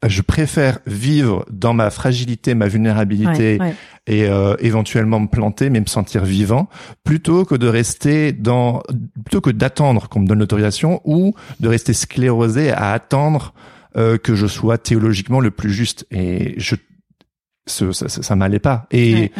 je 0.08 0.22
préfère 0.22 0.80
vivre 0.86 1.46
dans 1.52 1.74
ma 1.74 1.90
fragilité, 1.90 2.56
ma 2.56 2.68
vulnérabilité 2.68 3.60
et 4.08 4.26
euh, 4.26 4.56
éventuellement 4.60 5.20
me 5.20 5.28
planter, 5.28 5.70
mais 5.70 5.80
me 5.80 5.86
sentir 5.86 6.26
vivant, 6.26 6.70
plutôt 7.04 7.46
que 7.46 7.56
de 7.56 7.68
rester 7.68 8.34
dans, 8.34 8.82
plutôt 9.24 9.42
que 9.42 9.50
d'attendre 9.50 10.10
qu'on 10.10 10.20
me 10.20 10.28
donne 10.28 10.40
l'autorisation 10.40 11.02
ou 11.06 11.34
de 11.60 11.68
rester 11.68 11.94
sclérosé 11.94 12.72
à 12.72 12.92
attendre 12.92 13.54
euh, 13.96 14.18
que 14.18 14.36
je 14.36 14.48
sois 14.48 14.78
théologiquement 14.78 15.40
le 15.40 15.52
plus 15.52 15.72
juste. 15.72 16.06
Et 16.12 16.56
je, 16.58 16.76
ça, 17.66 17.94
ça, 17.94 18.10
ça 18.10 18.36
m'allait 18.36 18.60
pas. 18.60 18.88
Et 18.92 19.32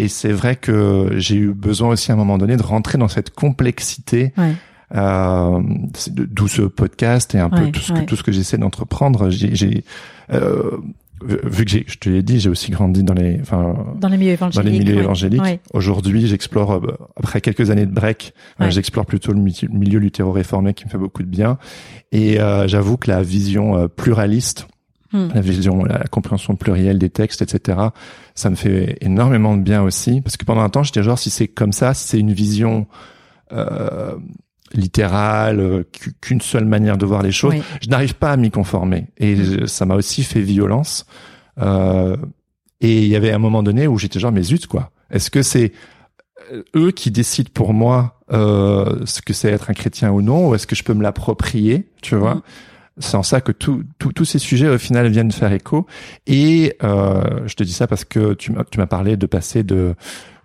et 0.00 0.08
c'est 0.08 0.32
vrai 0.32 0.56
que 0.56 1.10
j'ai 1.16 1.36
eu 1.36 1.52
besoin 1.52 1.90
aussi 1.90 2.10
à 2.10 2.14
un 2.14 2.16
moment 2.16 2.38
donné 2.38 2.56
de 2.56 2.62
rentrer 2.62 2.96
dans 2.96 3.08
cette 3.08 3.28
complexité. 3.28 4.32
Euh, 4.94 5.62
d'où 6.10 6.48
ce 6.48 6.62
podcast 6.62 7.34
et 7.34 7.38
un 7.38 7.48
peu 7.48 7.70
tout 7.70 7.80
ce 7.80 7.92
que, 7.92 8.00
tout 8.00 8.16
ce 8.16 8.22
que 8.24 8.32
j'essaie 8.32 8.58
d'entreprendre. 8.58 9.30
J'ai, 9.30 9.84
euh, 10.32 10.78
vu 11.22 11.64
que 11.64 11.70
je 11.86 11.98
te 11.98 12.08
l'ai 12.08 12.22
dit, 12.22 12.40
j'ai 12.40 12.50
aussi 12.50 12.70
grandi 12.70 13.02
dans 13.02 13.14
les, 13.14 13.38
enfin, 13.40 13.94
dans 13.98 14.08
les 14.08 14.16
milieux 14.16 14.32
évangéliques. 14.32 14.64
Dans 14.64 14.70
les 14.70 14.78
milieux 14.78 15.02
évangéliques. 15.02 15.60
Aujourd'hui, 15.72 16.26
j'explore 16.26 16.72
euh, 16.72 16.96
après 17.16 17.40
quelques 17.40 17.70
années 17.70 17.86
de 17.86 17.92
break, 17.92 18.34
euh, 18.60 18.70
j'explore 18.70 19.06
plutôt 19.06 19.32
le 19.32 19.40
milieu 19.40 19.98
luthéro-réformé 19.98 20.74
qui 20.74 20.86
me 20.86 20.90
fait 20.90 20.98
beaucoup 20.98 21.22
de 21.22 21.28
bien. 21.28 21.58
Et 22.12 22.40
euh, 22.40 22.66
j'avoue 22.68 22.96
que 22.96 23.10
la 23.10 23.22
vision 23.22 23.88
pluraliste, 23.88 24.66
hmm. 25.12 25.28
la 25.34 25.40
vision, 25.40 25.84
la, 25.84 26.04
compréhension 26.10 26.56
plurielle 26.56 26.98
des 26.98 27.10
textes, 27.10 27.42
etc., 27.42 27.78
ça 28.34 28.50
me 28.50 28.56
fait 28.56 28.96
énormément 29.00 29.56
de 29.56 29.62
bien 29.62 29.82
aussi, 29.82 30.20
parce 30.20 30.36
que 30.36 30.44
pendant 30.44 30.62
un 30.62 30.70
temps, 30.70 30.82
j'étais 30.82 31.02
genre 31.02 31.18
si 31.18 31.30
c'est 31.30 31.48
comme 31.48 31.72
ça, 31.72 31.94
si 31.94 32.08
c'est 32.08 32.18
une 32.18 32.32
vision 32.32 32.86
euh, 33.52 34.16
littérale, 34.74 35.60
euh, 35.60 35.82
qu'une 36.20 36.40
seule 36.40 36.64
manière 36.64 36.96
de 36.96 37.06
voir 37.06 37.22
les 37.22 37.32
choses. 37.32 37.54
Je 37.82 37.88
n'arrive 37.88 38.14
pas 38.14 38.32
à 38.32 38.36
m'y 38.36 38.50
conformer 38.50 39.08
et 39.18 39.34
mm. 39.34 39.66
ça 39.66 39.86
m'a 39.86 39.94
aussi 39.94 40.22
fait 40.22 40.40
violence. 40.40 41.06
Euh, 41.60 42.16
et 42.80 43.02
il 43.02 43.08
y 43.08 43.16
avait 43.16 43.32
un 43.32 43.38
moment 43.38 43.62
donné 43.62 43.86
où 43.86 43.98
j'étais 43.98 44.20
genre 44.20 44.32
mais 44.32 44.42
zut 44.42 44.66
quoi. 44.66 44.90
Est-ce 45.10 45.30
que 45.30 45.42
c'est 45.42 45.72
euh, 46.52 46.62
eux 46.76 46.90
qui 46.90 47.10
décident 47.10 47.50
pour 47.52 47.74
moi 47.74 48.20
euh, 48.32 49.04
ce 49.06 49.22
que 49.22 49.32
c'est 49.32 49.50
être 49.50 49.70
un 49.70 49.74
chrétien 49.74 50.10
ou 50.10 50.22
non, 50.22 50.48
ou 50.48 50.54
est-ce 50.54 50.66
que 50.66 50.76
je 50.76 50.84
peux 50.84 50.94
me 50.94 51.02
l'approprier, 51.02 51.88
tu 52.02 52.14
vois 52.14 52.36
mm. 52.36 52.42
C'est 52.98 53.16
en 53.16 53.22
ça 53.22 53.40
que 53.40 53.52
tous 53.52 54.24
ces 54.26 54.38
sujets 54.38 54.68
au 54.68 54.76
final 54.76 55.08
viennent 55.08 55.32
faire 55.32 55.52
écho. 55.52 55.86
Et 56.26 56.76
euh, 56.82 57.40
je 57.46 57.54
te 57.54 57.62
dis 57.62 57.72
ça 57.72 57.86
parce 57.86 58.04
que 58.04 58.34
tu 58.34 58.52
m'as 58.52 58.86
parlé 58.86 59.16
de 59.16 59.24
passer 59.24 59.62
de 59.62 59.94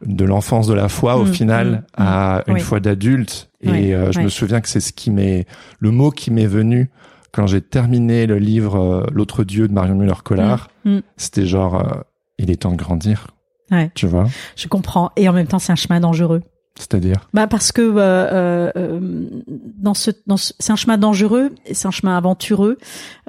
de 0.05 0.25
l'enfance 0.25 0.67
de 0.67 0.73
la 0.73 0.87
foi 0.87 1.17
au 1.17 1.25
mm, 1.25 1.33
final 1.33 1.83
à 1.97 2.43
une 2.47 2.59
foi 2.59 2.79
d'adulte. 2.79 3.49
Et 3.73 3.95
euh, 3.95 4.11
je 4.11 4.19
me 4.19 4.29
souviens 4.29 4.61
que 4.61 4.69
c'est 4.69 4.79
ce 4.79 4.93
qui 4.93 5.11
m'est 5.11 5.45
le 5.79 5.91
mot 5.91 6.11
qui 6.11 6.31
m'est 6.31 6.45
venu 6.47 6.89
quand 7.31 7.47
j'ai 7.47 7.61
terminé 7.61 8.25
le 8.27 8.37
livre 8.37 8.75
euh, 8.79 9.05
L'autre 9.11 9.43
Dieu 9.43 9.67
de 9.67 9.73
Marion 9.73 9.95
Muller-Collard. 9.95 10.69
C'était 11.17 11.45
genre 11.45 12.03
il 12.37 12.51
est 12.51 12.57
temps 12.61 12.71
de 12.71 12.77
grandir. 12.77 13.27
Ouais. 13.71 13.89
Tu 13.95 14.05
vois 14.07 14.27
Je 14.55 14.67
comprends. 14.67 15.11
Et 15.15 15.27
en 15.27 15.33
même 15.33 15.47
temps, 15.47 15.57
c'est 15.59 15.71
un 15.71 15.75
chemin 15.77 15.99
dangereux. 15.99 16.41
C'est-à-dire? 16.77 17.29
Bah 17.33 17.47
parce 17.47 17.71
que 17.71 17.81
euh, 17.81 17.97
euh, 17.97 18.71
euh, 18.75 19.29
dans 19.77 19.93
ce, 19.93 20.11
dans 20.27 20.35
ce, 20.37 20.51
c'est 20.59 20.73
un 20.73 20.75
chemin 20.75 20.97
dangereux 20.97 21.51
et 21.65 21.73
c'est 21.73 21.87
un 21.87 21.91
chemin 21.91 22.17
aventureux. 22.17 22.77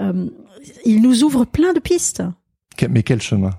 Euh, 0.01 0.27
il 0.85 1.01
nous 1.01 1.23
ouvre 1.23 1.45
plein 1.45 1.73
de 1.73 1.79
pistes. 1.79 2.25
Mais 2.91 3.05
quel 3.05 3.23
chemin? 3.23 3.51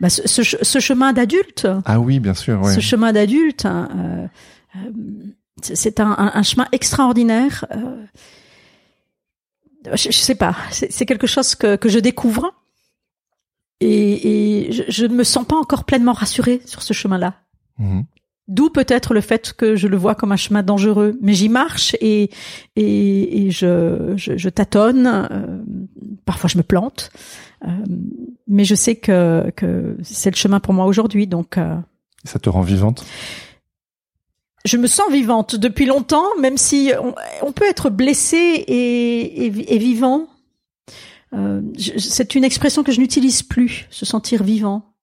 Bah, 0.00 0.08
ce, 0.08 0.22
ce, 0.28 0.42
ch- 0.44 0.62
ce 0.62 0.78
chemin 0.78 1.12
d'adulte, 1.12 1.66
Ah 1.84 1.98
oui, 2.00 2.20
bien 2.20 2.34
sûr, 2.34 2.60
ouais. 2.62 2.72
ce 2.72 2.80
chemin 2.80 3.12
d'adulte, 3.12 3.66
hein, 3.66 3.88
euh, 3.96 4.26
euh, 4.76 4.90
c'est- 5.64 6.00
un, 6.00 6.10
un, 6.12 6.30
un 6.34 6.42
chemin 6.42 6.66
extraordinaire. 6.72 7.64
Euh, 7.74 8.04
je, 9.94 10.10
je 10.10 10.18
sais 10.18 10.34
pas, 10.36 10.56
c'est 10.70 11.06
quelque 11.06 11.26
chose 11.26 11.54
que, 11.54 11.76
que 11.76 11.88
je 11.88 11.98
découvre 11.98 12.54
et, 13.80 14.66
et 14.68 14.72
je, 14.72 14.82
je 14.88 15.06
ne 15.06 15.14
me 15.14 15.24
sens 15.24 15.44
pas 15.46 15.56
encore 15.56 15.84
pleinement 15.84 16.12
rassurée 16.12 16.60
sur 16.66 16.82
ce 16.82 16.92
chemin-là. 16.92 17.34
Mhm. 17.78 18.04
D'où 18.48 18.70
peut-être 18.70 19.14
le 19.14 19.20
fait 19.20 19.52
que 19.52 19.76
je 19.76 19.86
le 19.88 19.96
vois 19.96 20.14
comme 20.14 20.32
un 20.32 20.36
chemin 20.36 20.62
dangereux, 20.62 21.16
mais 21.22 21.32
j'y 21.32 21.48
marche 21.48 21.96
et 22.00 22.30
et, 22.76 23.46
et 23.46 23.50
je, 23.50 24.12
je, 24.16 24.36
je 24.36 24.48
tâtonne. 24.48 25.06
euh, 25.30 25.62
parfois, 26.24 26.48
je 26.50 26.58
me 26.58 26.62
plante, 26.62 27.10
euh, 27.66 27.68
mais 28.48 28.64
je 28.64 28.74
sais 28.74 28.96
que 28.96 29.50
que 29.56 29.96
c'est 30.02 30.30
le 30.30 30.36
chemin 30.36 30.60
pour 30.60 30.74
moi 30.74 30.86
aujourd'hui. 30.86 31.26
Donc, 31.28 31.56
Ça 32.24 32.38
te 32.40 32.48
rend 32.50 32.62
vivante? 32.62 33.06
Je 34.64 34.76
me 34.76 34.86
sens 34.86 35.10
vivante 35.10 35.56
depuis 35.56 35.86
longtemps, 35.86 36.26
même 36.38 36.56
si 36.56 36.92
on, 37.02 37.14
on 37.42 37.52
peut 37.52 37.68
être 37.68 37.90
blessé 37.90 38.36
et, 38.36 39.46
et, 39.46 39.74
et 39.74 39.78
vivant. 39.78 40.28
Euh, 41.34 41.62
c'est 41.98 42.34
une 42.34 42.44
expression 42.44 42.82
que 42.82 42.92
je 42.92 43.00
n'utilise 43.00 43.42
plus, 43.42 43.86
se 43.90 44.04
sentir 44.04 44.42
vivant. 44.42 44.94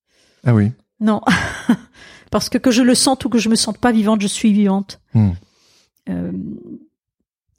Ah 0.45 0.53
oui. 0.53 0.71
Non, 0.99 1.21
parce 2.31 2.49
que 2.49 2.57
que 2.57 2.71
je 2.71 2.83
le 2.83 2.95
sente 2.95 3.25
ou 3.25 3.29
que 3.29 3.39
je 3.39 3.49
me 3.49 3.55
sente 3.55 3.77
pas 3.77 3.91
vivante, 3.91 4.21
je 4.21 4.27
suis 4.27 4.53
vivante. 4.53 4.99
Hmm. 5.13 5.31
Euh, 6.09 6.31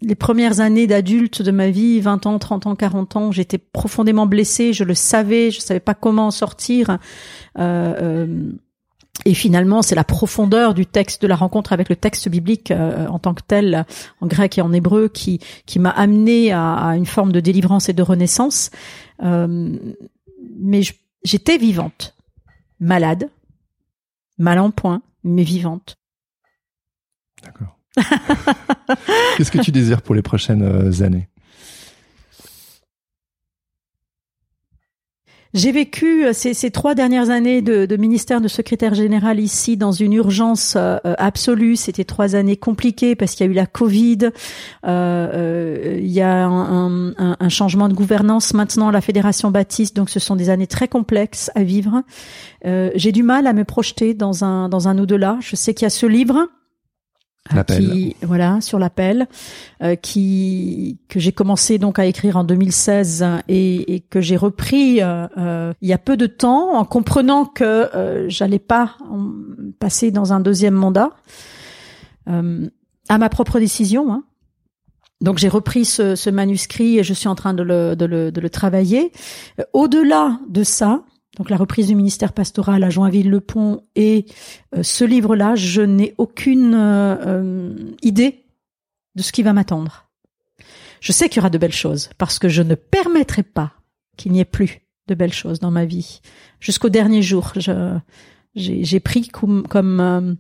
les 0.03 0.15
premières 0.15 0.61
années 0.61 0.87
d'adulte 0.87 1.43
de 1.43 1.51
ma 1.51 1.71
vie, 1.71 2.01
20 2.01 2.27
ans, 2.27 2.39
30 2.39 2.67
ans, 2.67 2.77
40 2.77 3.17
ans, 3.17 3.33
j'étais 3.33 3.59
profondément 3.59 4.27
blessée, 4.27 4.73
je 4.73 4.85
le 4.85 4.95
savais, 4.95 5.51
je 5.51 5.61
savais 5.61 5.81
pas 5.81 5.95
comment 5.95 6.29
en 6.29 6.31
sortir. 6.31 6.99
Euh, 7.59 8.53
et 9.25 9.35
finalement, 9.35 9.83
c'est 9.83 9.95
la 9.95 10.05
profondeur 10.05 10.75
du 10.75 10.87
texte, 10.87 11.23
de 11.23 11.27
la 11.27 11.37
rencontre 11.37 11.73
avec 11.73 11.89
le 11.89 11.97
texte 11.97 12.29
biblique 12.29 12.71
euh, 12.71 13.07
en 13.07 13.19
tant 13.19 13.35
que 13.35 13.43
tel, 13.47 13.85
en 14.21 14.27
grec 14.27 14.59
et 14.59 14.63
en 14.63 14.73
hébreu, 14.73 15.09
qui 15.09 15.41
qui 15.67 15.79
m'a 15.79 15.91
amené 15.91 16.53
à, 16.53 16.95
une 16.97 17.07
forme 17.07 17.33
de 17.33 17.41
délivrance 17.41 17.89
et 17.89 17.93
de 17.93 18.03
renaissance. 18.03 18.71
Euh, 19.23 19.77
mais 20.59 20.81
j'étais 21.25 21.59
vivante, 21.59 22.17
malade, 22.79 23.31
mal 24.39 24.59
en 24.59 24.71
point, 24.71 25.03
mais 25.23 25.43
vivante. 25.43 25.97
D'accord. 27.43 27.77
Qu'est-ce 29.37 29.51
que 29.51 29.59
tu 29.59 29.73
désires 29.73 30.03
pour 30.03 30.15
les 30.15 30.23
prochaines 30.23 30.63
euh, 30.63 31.03
années? 31.03 31.29
J'ai 35.53 35.73
vécu 35.73 36.27
euh, 36.27 36.33
ces, 36.33 36.71
trois 36.71 36.95
dernières 36.95 37.31
années 37.31 37.61
de, 37.61 37.97
ministère 37.97 38.41
de 38.41 38.47
secrétaire 38.47 38.95
général 38.95 39.41
ici 39.41 39.77
dans 39.77 39.91
une 39.91 40.13
urgence 40.13 40.75
euh, 40.77 40.99
absolue. 41.19 41.75
C'était 41.75 42.05
trois 42.05 42.37
années 42.37 42.57
compliquées 42.57 43.17
parce 43.17 43.35
qu'il 43.35 43.47
y 43.47 43.49
a 43.49 43.53
eu 43.53 43.55
la 43.55 43.67
Covid, 43.67 44.19
euh, 44.23 44.31
euh, 44.87 45.99
il 46.01 46.11
y 46.11 46.21
a 46.21 46.47
un, 46.47 47.49
changement 47.49 47.89
de 47.89 47.95
gouvernance 47.95 48.55
maintenant 48.55 48.93
la 48.93 49.01
Fédération 49.01 49.51
Baptiste, 49.51 49.97
donc 49.97 50.09
ce 50.09 50.21
sont 50.21 50.37
des 50.37 50.51
années 50.51 50.69
très 50.69 50.87
complexes 50.87 51.51
à 51.57 51.65
vivre. 51.65 52.05
J'ai 52.65 53.11
du 53.11 53.25
mal 53.25 53.47
à 53.49 53.53
me 53.53 53.65
projeter 53.65 54.15
dans 54.15 54.45
un 54.45 54.69
dans 54.69 54.87
un 54.87 54.99
au-delà. 54.99 55.39
Je 55.41 55.57
sais 55.57 55.75
qu'il 55.75 55.85
y 55.85 55.87
a 55.87 55.91
ce 55.91 56.07
livre. 56.07 56.49
Voilà, 58.23 58.61
sur 58.61 58.79
l'appel, 58.79 59.27
euh, 59.83 59.97
qui 59.97 60.99
que 61.09 61.19
j'ai 61.19 61.33
commencé 61.33 61.79
donc 61.79 61.99
à 61.99 62.05
écrire 62.07 62.37
en 62.37 62.45
2016 62.45 63.25
et, 63.49 63.95
et 63.95 64.01
que 64.01 64.21
j'ai 64.21 64.37
repris 64.37 65.03
euh, 65.03 65.27
euh, 65.39 65.73
il 65.81 65.89
y 65.89 65.93
a 65.93 65.99
peu 65.99 66.17
de 66.17 66.27
temps 66.27 66.75
en 66.77 66.85
comprenant 66.85 67.45
que 67.47 67.65
euh, 67.65 68.29
j'allais 68.29 68.59
pas 68.61 68.97
en- 69.11 69.33
passer 69.79 70.11
dans 70.11 70.33
un 70.33 70.41
deuxième 70.41 70.75
mandat 70.75 71.11
euh, 72.29 72.69
à 73.09 73.19
ma 73.19 73.29
propre 73.29 73.59
décision. 73.59 74.13
Hein. 74.13 74.25
Donc 75.21 75.39
j'ai 75.39 75.49
repris 75.49 75.85
ce, 75.85 76.15
ce 76.17 76.31
manuscrit 76.31 76.99
et 76.99 77.03
je 77.03 77.13
suis 77.15 77.29
en 77.29 77.35
train 77.35 77.53
de 77.55 77.63
le, 77.63 77.97
de 77.97 78.05
le, 78.07 78.31
de 78.33 78.41
le 78.41 78.51
travailler. 78.51 79.13
Au-delà 79.73 80.39
de 80.49 80.63
ça, 80.63 81.03
donc 81.37 81.51
la 81.51 81.57
reprise 81.57 81.87
du 81.87 81.95
ministère 81.95 82.33
pastoral 82.33 82.83
à 82.83 82.91
Joinville-le-Pont 82.91 83.83
et 83.95 84.27
euh, 84.75 84.83
ce 84.83 85.05
livre-là, 85.05 85.55
je 85.55 85.83
n'ai 85.83 86.15
aucune 86.19 86.75
euh, 86.75 87.75
idée 88.03 88.45
de 89.15 89.23
ce 89.23 89.33
qui 89.33 89.43
va 89.43 89.53
m'attendre. 89.53 90.11
Je 91.01 91.13
sais 91.13 91.29
qu'il 91.29 91.39
y 91.39 91.41
aura 91.41 91.51
de 91.51 91.59
belles 91.59 91.73
choses 91.73 92.11
parce 92.19 92.39
que 92.39 92.49
je 92.49 92.63
ne 92.63 92.75
permettrai 92.75 93.43
pas 93.43 93.73
qu'il 94.17 94.33
n'y 94.33 94.41
ait 94.41 94.45
plus 94.45 94.81
de 95.09 95.15
belles 95.15 95.33
choses 95.33 95.59
dans 95.59 95.71
ma 95.71 95.85
vie. 95.85 96.21
Jusqu'au 96.61 96.89
dernier 96.89 97.23
jour, 97.23 97.53
j'ai 98.55 99.01
pris 99.01 99.29
comme, 99.29 99.67
comme, 99.67 100.01
euh, 100.01 100.35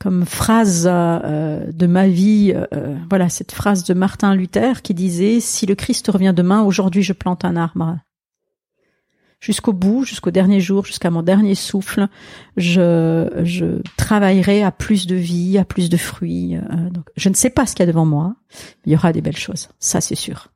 comme 0.00 0.26
phrase 0.26 0.88
euh, 0.90 1.70
de 1.72 1.86
ma 1.86 2.08
vie, 2.08 2.52
euh, 2.54 2.96
voilà 3.08 3.28
cette 3.28 3.52
phrase 3.52 3.84
de 3.84 3.94
Martin 3.94 4.34
Luther 4.34 4.82
qui 4.82 4.94
disait 4.94 5.40
si 5.40 5.66
le 5.66 5.74
Christ 5.74 6.08
revient 6.08 6.34
demain, 6.36 6.62
aujourd'hui 6.62 7.02
je 7.02 7.12
plante 7.12 7.44
un 7.44 7.56
arbre. 7.56 7.98
Jusqu'au 9.42 9.72
bout, 9.72 10.04
jusqu'au 10.04 10.30
dernier 10.30 10.60
jour, 10.60 10.86
jusqu'à 10.86 11.10
mon 11.10 11.24
dernier 11.24 11.56
souffle, 11.56 12.06
je, 12.56 13.28
je 13.42 13.82
travaillerai 13.96 14.62
à 14.62 14.70
plus 14.70 15.08
de 15.08 15.16
vie, 15.16 15.58
à 15.58 15.64
plus 15.64 15.90
de 15.90 15.96
fruits. 15.96 16.56
euh, 16.56 16.90
donc, 16.90 17.06
je 17.16 17.28
ne 17.28 17.34
sais 17.34 17.50
pas 17.50 17.66
ce 17.66 17.74
qu'il 17.74 17.84
y 17.84 17.88
a 17.88 17.90
devant 17.90 18.06
moi, 18.06 18.36
mais 18.52 18.56
il 18.86 18.92
y 18.92 18.94
aura 18.94 19.12
des 19.12 19.20
belles 19.20 19.36
choses, 19.36 19.68
ça 19.80 20.00
c'est 20.00 20.14
sûr. 20.14 20.52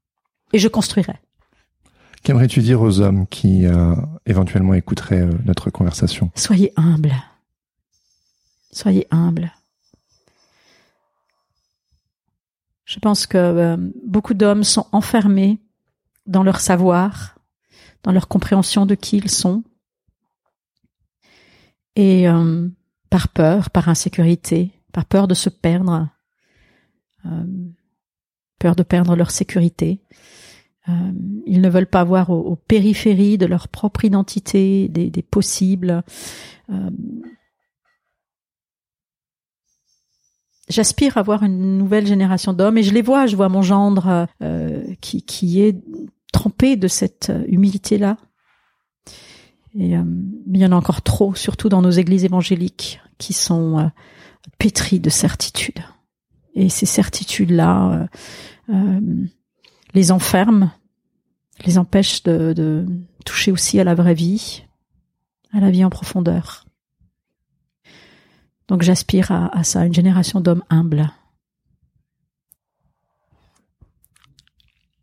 Et 0.53 0.61
je 0.61 0.69
construirai. 0.69 1.15
Qu'aimerais-tu 2.23 2.61
dire 2.61 2.81
aux 2.81 3.01
hommes 3.01 3.27
qui 3.27 3.67
euh, 3.67 3.97
éventuellement 4.25 4.75
écouteraient 4.75 5.23
euh, 5.23 5.33
notre 5.45 5.69
conversation? 5.71 6.31
Soyez 6.37 6.73
humbles. 6.77 7.17
Soyez 8.71 9.09
humbles. 9.11 9.51
Je 12.85 13.01
pense 13.01 13.27
que 13.27 13.77
beaucoup 14.07 14.35
d'hommes 14.35 14.63
sont 14.63 14.87
enfermés 14.93 15.59
dans 16.29 16.45
leur 16.45 16.61
savoir, 16.61 17.36
dans 18.07 18.13
leur 18.13 18.29
compréhension 18.29 18.87
de 18.87 18.95
qui 18.95 19.19
ils 19.19 19.31
sont, 19.31 19.65
et 21.97 22.29
euh, 22.29 22.69
par 23.11 23.29
peur, 23.29 23.71
par 23.71 23.89
insécurité, 23.89 24.73
par 24.93 25.05
peur 25.05 25.27
de 25.27 25.35
se 25.35 25.49
perdre, 25.49 26.09
euh, 27.27 27.45
peur 28.61 28.77
de 28.77 28.85
perdre 28.85 29.17
leur 29.17 29.33
sécurité. 29.33 30.01
Euh, 30.89 31.13
ils 31.47 31.61
ne 31.61 31.69
veulent 31.69 31.91
pas 31.91 32.05
voir 32.05 32.31
aux, 32.31 32.55
périphéries 32.55 33.39
de 33.39 33.47
leur 33.47 33.67
propre 33.67 34.05
identité 34.05 34.89
des, 34.89 35.11
des 35.11 35.23
possibles. 35.23 36.05
Euh, 36.71 36.91
J'aspire 40.69 41.17
à 41.17 41.23
voir 41.23 41.43
une 41.45 41.79
nouvelle 41.79 42.07
génération 42.07 42.53
d'hommes 42.53 42.79
et 42.79 42.83
je 42.83 42.93
les 42.93 43.03
vois, 43.03 43.27
je 43.27 43.37
vois 43.37 43.49
mon 43.49 43.63
gendre 43.63 44.27
euh, 44.43 44.85
qui, 45.01 45.23
qui 45.23 45.61
est 45.61 45.77
trempé 46.37 46.77
de 46.77 46.89
cette 46.89 47.33
humilité-là. 47.49 48.19
Et 49.75 49.97
euh, 49.97 50.05
il 50.53 50.61
y 50.61 50.67
en 50.67 50.73
a 50.73 50.77
encore 50.77 51.01
trop, 51.03 51.35
surtout 51.35 51.69
dans 51.69 51.83
nos 51.83 51.91
églises 51.91 52.25
évangéliques, 52.25 53.01
qui 53.19 53.33
sont 53.33 53.79
euh, 53.79 53.89
pétries 54.59 55.01
de 55.01 55.11
certitudes. 55.11 55.83
Et 56.55 56.69
ces 56.69 56.87
certitudes-là 56.87 58.09
euh, 58.71 58.75
euh, 58.75 59.27
les 59.95 60.13
enferment, 60.13 60.71
les 61.65 61.79
empêchent 61.79 62.23
de, 62.23 62.53
de 62.53 62.87
toucher 63.25 63.51
aussi 63.51 63.81
à 63.81 63.85
la 63.85 63.95
vraie 63.95 64.15
vie, 64.15 64.65
à 65.53 65.61
la 65.61 65.71
vie 65.71 65.85
en 65.85 65.91
profondeur. 65.91 66.67
Donc 68.69 68.83
j'aspire 68.83 69.31
à, 69.31 69.57
à 69.57 69.65
ça, 69.65 69.87
une 69.87 69.95
génération 69.95 70.41
d'hommes 70.41 70.65
humbles. 70.69 71.11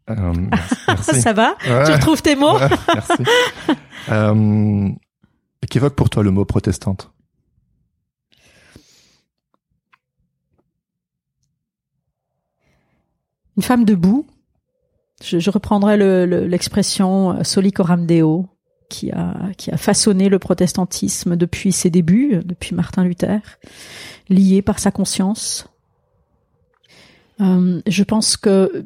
Euh, 0.09 0.33
merci. 0.87 1.21
ça 1.21 1.33
va? 1.33 1.55
Ouais. 1.67 1.85
Tu 1.85 1.91
retrouves 1.93 2.21
tes 2.21 2.35
mots? 2.35 2.57
Ouais, 2.57 2.69
merci. 2.93 3.23
Euh, 4.09 4.89
Qu'évoque 5.69 5.95
pour 5.95 6.09
toi 6.09 6.23
le 6.23 6.31
mot 6.31 6.43
protestante? 6.43 7.09
Une 13.57 13.63
femme 13.63 13.85
debout. 13.85 14.25
Je, 15.23 15.39
je 15.39 15.49
reprendrai 15.51 15.95
le- 15.95 16.25
le- 16.25 16.47
l'expression 16.47 17.31
euh, 17.39 17.43
soli 17.43 17.71
coram 17.71 18.05
deo 18.05 18.47
qui 18.89 19.11
a, 19.11 19.35
qui 19.57 19.71
a 19.71 19.77
façonné 19.77 20.27
le 20.27 20.39
protestantisme 20.39 21.35
depuis 21.35 21.71
ses 21.71 21.89
débuts, 21.89 22.35
euh, 22.35 22.41
depuis 22.43 22.75
Martin 22.75 23.03
Luther, 23.03 23.39
lié 24.29 24.61
par 24.61 24.79
sa 24.79 24.91
conscience. 24.91 25.67
Euh, 27.41 27.81
je 27.87 28.03
pense 28.03 28.37
que 28.37 28.85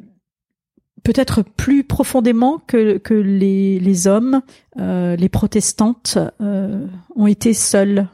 peut-être 1.08 1.42
plus 1.42 1.84
profondément 1.84 2.60
que, 2.66 2.98
que 2.98 3.14
les, 3.14 3.80
les 3.80 4.06
hommes, 4.06 4.42
euh, 4.78 5.16
les 5.16 5.30
protestantes 5.30 6.18
euh, 6.42 6.86
ont 7.16 7.26
été 7.26 7.54
seules, 7.54 8.08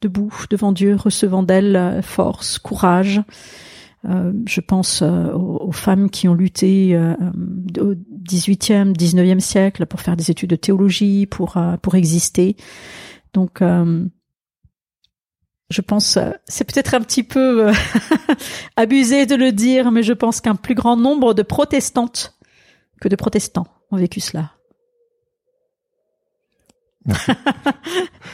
debout 0.00 0.32
devant 0.48 0.70
Dieu, 0.70 0.94
recevant 0.94 1.42
d'elle 1.42 1.74
euh, 1.74 2.02
force, 2.02 2.60
courage. 2.60 3.20
Euh, 4.08 4.32
je 4.46 4.60
pense 4.60 5.02
euh, 5.02 5.32
aux, 5.32 5.72
femmes 5.72 6.08
qui 6.08 6.28
ont 6.28 6.34
lutté 6.34 6.96
au 6.96 7.94
18e, 8.22 8.96
19e 8.96 9.40
siècle 9.40 9.86
pour 9.86 10.00
faire 10.00 10.16
des 10.16 10.30
études 10.30 10.50
de 10.50 10.56
théologie, 10.56 11.26
pour 11.26 11.58
pour 11.82 11.96
exister. 11.96 12.54
Donc 13.34 13.60
je 15.70 15.80
pense, 15.80 16.18
c'est 16.46 16.64
peut-être 16.64 16.94
un 16.94 17.00
petit 17.00 17.22
peu 17.22 17.70
abusé 18.76 19.24
de 19.24 19.36
le 19.36 19.52
dire, 19.52 19.92
mais 19.92 20.02
je 20.02 20.12
pense 20.12 20.40
qu'un 20.40 20.56
plus 20.56 20.74
grand 20.74 20.96
nombre 20.96 21.32
de 21.32 21.42
protestantes 21.42 22.36
que 23.00 23.08
de 23.08 23.16
protestants 23.16 23.66
ont 23.90 23.96
vécu 23.96 24.20
cela. 24.20 24.50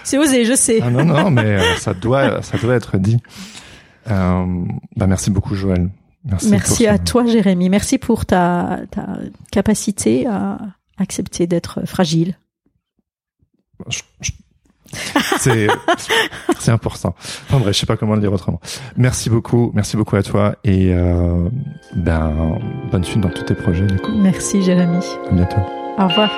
c'est 0.04 0.18
osé, 0.18 0.44
je 0.44 0.54
sais. 0.54 0.80
Ah 0.82 0.90
non, 0.90 1.04
non, 1.04 1.30
mais 1.30 1.60
euh, 1.60 1.76
ça 1.76 1.94
doit, 1.94 2.42
ça 2.42 2.58
doit 2.58 2.74
être 2.74 2.98
dit. 2.98 3.18
Euh, 4.10 4.64
bah 4.96 5.06
merci 5.06 5.30
beaucoup, 5.30 5.54
Joël. 5.54 5.90
Merci, 6.24 6.50
merci 6.50 6.86
à 6.86 6.98
toi, 6.98 7.24
Jérémy. 7.26 7.68
Merci 7.68 7.98
pour 7.98 8.26
ta, 8.26 8.80
ta 8.90 9.18
capacité 9.52 10.26
à 10.26 10.58
accepter 10.98 11.46
d'être 11.46 11.86
fragile. 11.86 12.36
C'est 15.38 15.68
c'est 16.58 16.70
important. 16.70 17.14
Enfin 17.18 17.58
bref, 17.58 17.74
je 17.74 17.80
sais 17.80 17.86
pas 17.86 17.96
comment 17.96 18.14
le 18.14 18.20
dire 18.20 18.32
autrement. 18.32 18.60
Merci 18.96 19.30
beaucoup, 19.30 19.70
merci 19.74 19.96
beaucoup 19.96 20.16
à 20.16 20.22
toi 20.22 20.56
et 20.64 20.92
euh, 20.92 21.48
ben 21.94 22.58
bonne 22.90 23.04
suite 23.04 23.20
dans 23.20 23.30
tous 23.30 23.44
tes 23.44 23.54
projets 23.54 23.86
du 23.86 23.96
coup. 23.96 24.12
Merci 24.16 24.62
Jérémy. 24.62 25.04
À 25.30 25.34
bientôt. 25.34 25.60
Au 25.98 26.08
revoir. 26.08 26.30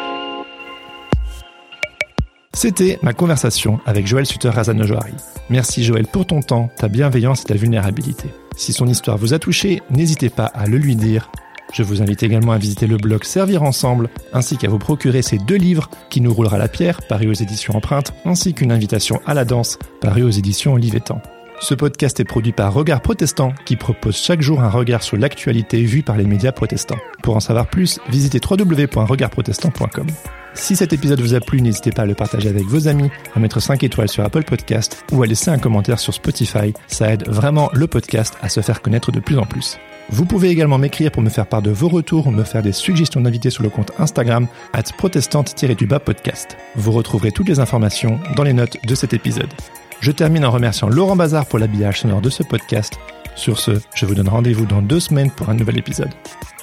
C'était 2.55 2.99
ma 3.03 3.13
conversation 3.13 3.79
avec 3.87 4.07
Joël 4.07 4.27
Sutter 4.27 4.49
Razanojoari. 4.49 5.13
Merci 5.49 5.85
Joël 5.85 6.07
pour 6.07 6.27
ton 6.27 6.41
temps, 6.41 6.69
ta 6.77 6.89
bienveillance 6.89 7.43
et 7.43 7.45
ta 7.45 7.55
vulnérabilité. 7.55 8.31
Si 8.57 8.73
son 8.73 8.89
histoire 8.89 9.17
vous 9.17 9.33
a 9.33 9.39
touché, 9.39 9.81
n'hésitez 9.91 10.29
pas 10.29 10.47
à 10.47 10.67
le 10.67 10.77
lui 10.79 10.97
dire 10.97 11.31
je 11.73 11.83
vous 11.83 12.03
invite 12.03 12.23
également 12.23 12.53
à 12.53 12.59
visiter 12.59 12.87
le 12.87 12.97
blog 12.97 13.25
Servir 13.25 13.63
Ensemble, 13.63 14.09
ainsi 14.33 14.57
qu'à 14.57 14.69
vous 14.69 14.79
procurer 14.79 15.23
ces 15.23 15.39
deux 15.39 15.57
livres 15.57 15.91
qui 16.11 16.21
nous 16.21 16.33
roulera 16.33 16.59
la 16.59 16.69
pierre, 16.69 17.01
paru 17.09 17.29
aux 17.29 17.35
éditions 17.35 17.77
Empreinte, 17.77 18.13
ainsi 18.25 18.55
qu'une 18.55 18.73
invitation 18.73 19.21
à 19.27 19.35
la 19.35 19.45
danse, 19.45 19.79
paru 20.01 20.23
aux 20.23 20.31
éditions 20.31 20.75
Olivetan. 20.75 21.21
Ce 21.61 21.75
podcast 21.75 22.21
est 22.21 22.25
produit 22.25 22.53
par 22.53 22.73
Regard 22.73 23.01
Protestant, 23.01 23.53
qui 23.65 23.77
propose 23.77 24.17
chaque 24.17 24.41
jour 24.41 24.61
un 24.61 24.71
regard 24.71 25.03
sur 25.03 25.17
l'actualité 25.17 25.83
vue 25.83 26.03
par 26.03 26.17
les 26.17 26.25
médias 26.25 26.53
protestants. 26.53 26.99
Pour 27.23 27.35
en 27.35 27.41
savoir 27.41 27.67
plus, 27.67 27.99
visitez 28.09 28.39
www.regardprotestant.com. 28.39 30.07
Si 30.55 30.77
cet 30.77 30.93
épisode 30.93 31.21
vous 31.21 31.35
a 31.35 31.41
plu, 31.41 31.61
n'hésitez 31.61 31.91
pas 31.91 32.03
à 32.03 32.07
le 32.07 32.15
partager 32.15 32.49
avec 32.49 32.65
vos 32.65 32.87
amis, 32.87 33.11
à 33.35 33.41
mettre 33.41 33.61
5 33.61 33.83
étoiles 33.83 34.09
sur 34.09 34.25
Apple 34.25 34.45
Podcast 34.45 35.05
ou 35.13 35.23
à 35.23 35.27
laisser 35.27 35.51
un 35.51 35.59
commentaire 35.59 35.99
sur 35.99 36.15
Spotify. 36.15 36.73
Ça 36.87 37.13
aide 37.13 37.29
vraiment 37.29 37.71
le 37.73 37.87
podcast 37.89 38.37
à 38.41 38.49
se 38.49 38.61
faire 38.61 38.81
connaître 38.81 39.11
de 39.11 39.21
plus 39.21 39.39
en 39.39 39.45
plus. 39.45 39.79
Vous 40.11 40.25
pouvez 40.25 40.49
également 40.49 40.79
m'écrire 40.79 41.11
pour 41.11 41.23
me 41.23 41.29
faire 41.29 41.47
part 41.47 41.63
de 41.63 41.71
vos 41.71 41.89
retours 41.89 42.27
ou 42.27 42.31
me 42.31 42.45
faire 42.45 42.63
des 42.63 42.73
suggestions 42.73 43.21
d'invités 43.21 43.51
sur 43.51 43.63
le 43.63 43.69
compte 43.69 43.93
Instagram 43.99 44.47
at 44.73 44.85
protestante-du-bas 44.97 46.01
podcast. 46.01 46.57
Vous 46.77 46.93
retrouverez 46.93 47.31
toutes 47.31 47.49
les 47.49 47.61
informations 47.61 48.19
dans 48.35 48.43
les 48.43 48.53
notes 48.55 48.79
de 48.87 48.95
cet 48.95 49.13
épisode. 49.13 49.53
Je 50.01 50.13
termine 50.13 50.45
en 50.45 50.51
remerciant 50.51 50.89
Laurent 50.89 51.17
Bazar 51.17 51.47
pour 51.47 51.59
l'habillage 51.59 52.01
sonore 52.01 52.21
de 52.21 52.31
ce 52.31 52.43
podcast. 52.43 52.99
Sur 53.35 53.59
ce, 53.59 53.73
je 53.95 54.07
vous 54.07 54.15
donne 54.15 54.29
rendez-vous 54.29 54.67
dans 54.67 54.83
deux 54.83 55.01
semaines 55.01 55.31
pour 55.31 55.49
un 55.49 55.55
nouvel 55.55 55.79
épisode. 55.79 56.11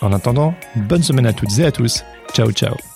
En 0.01 0.11
attendant, 0.11 0.55
bonne 0.75 1.03
semaine 1.03 1.25
à 1.25 1.33
toutes 1.33 1.59
et 1.59 1.65
à 1.65 1.71
tous. 1.71 2.03
Ciao 2.33 2.51
ciao 2.51 2.94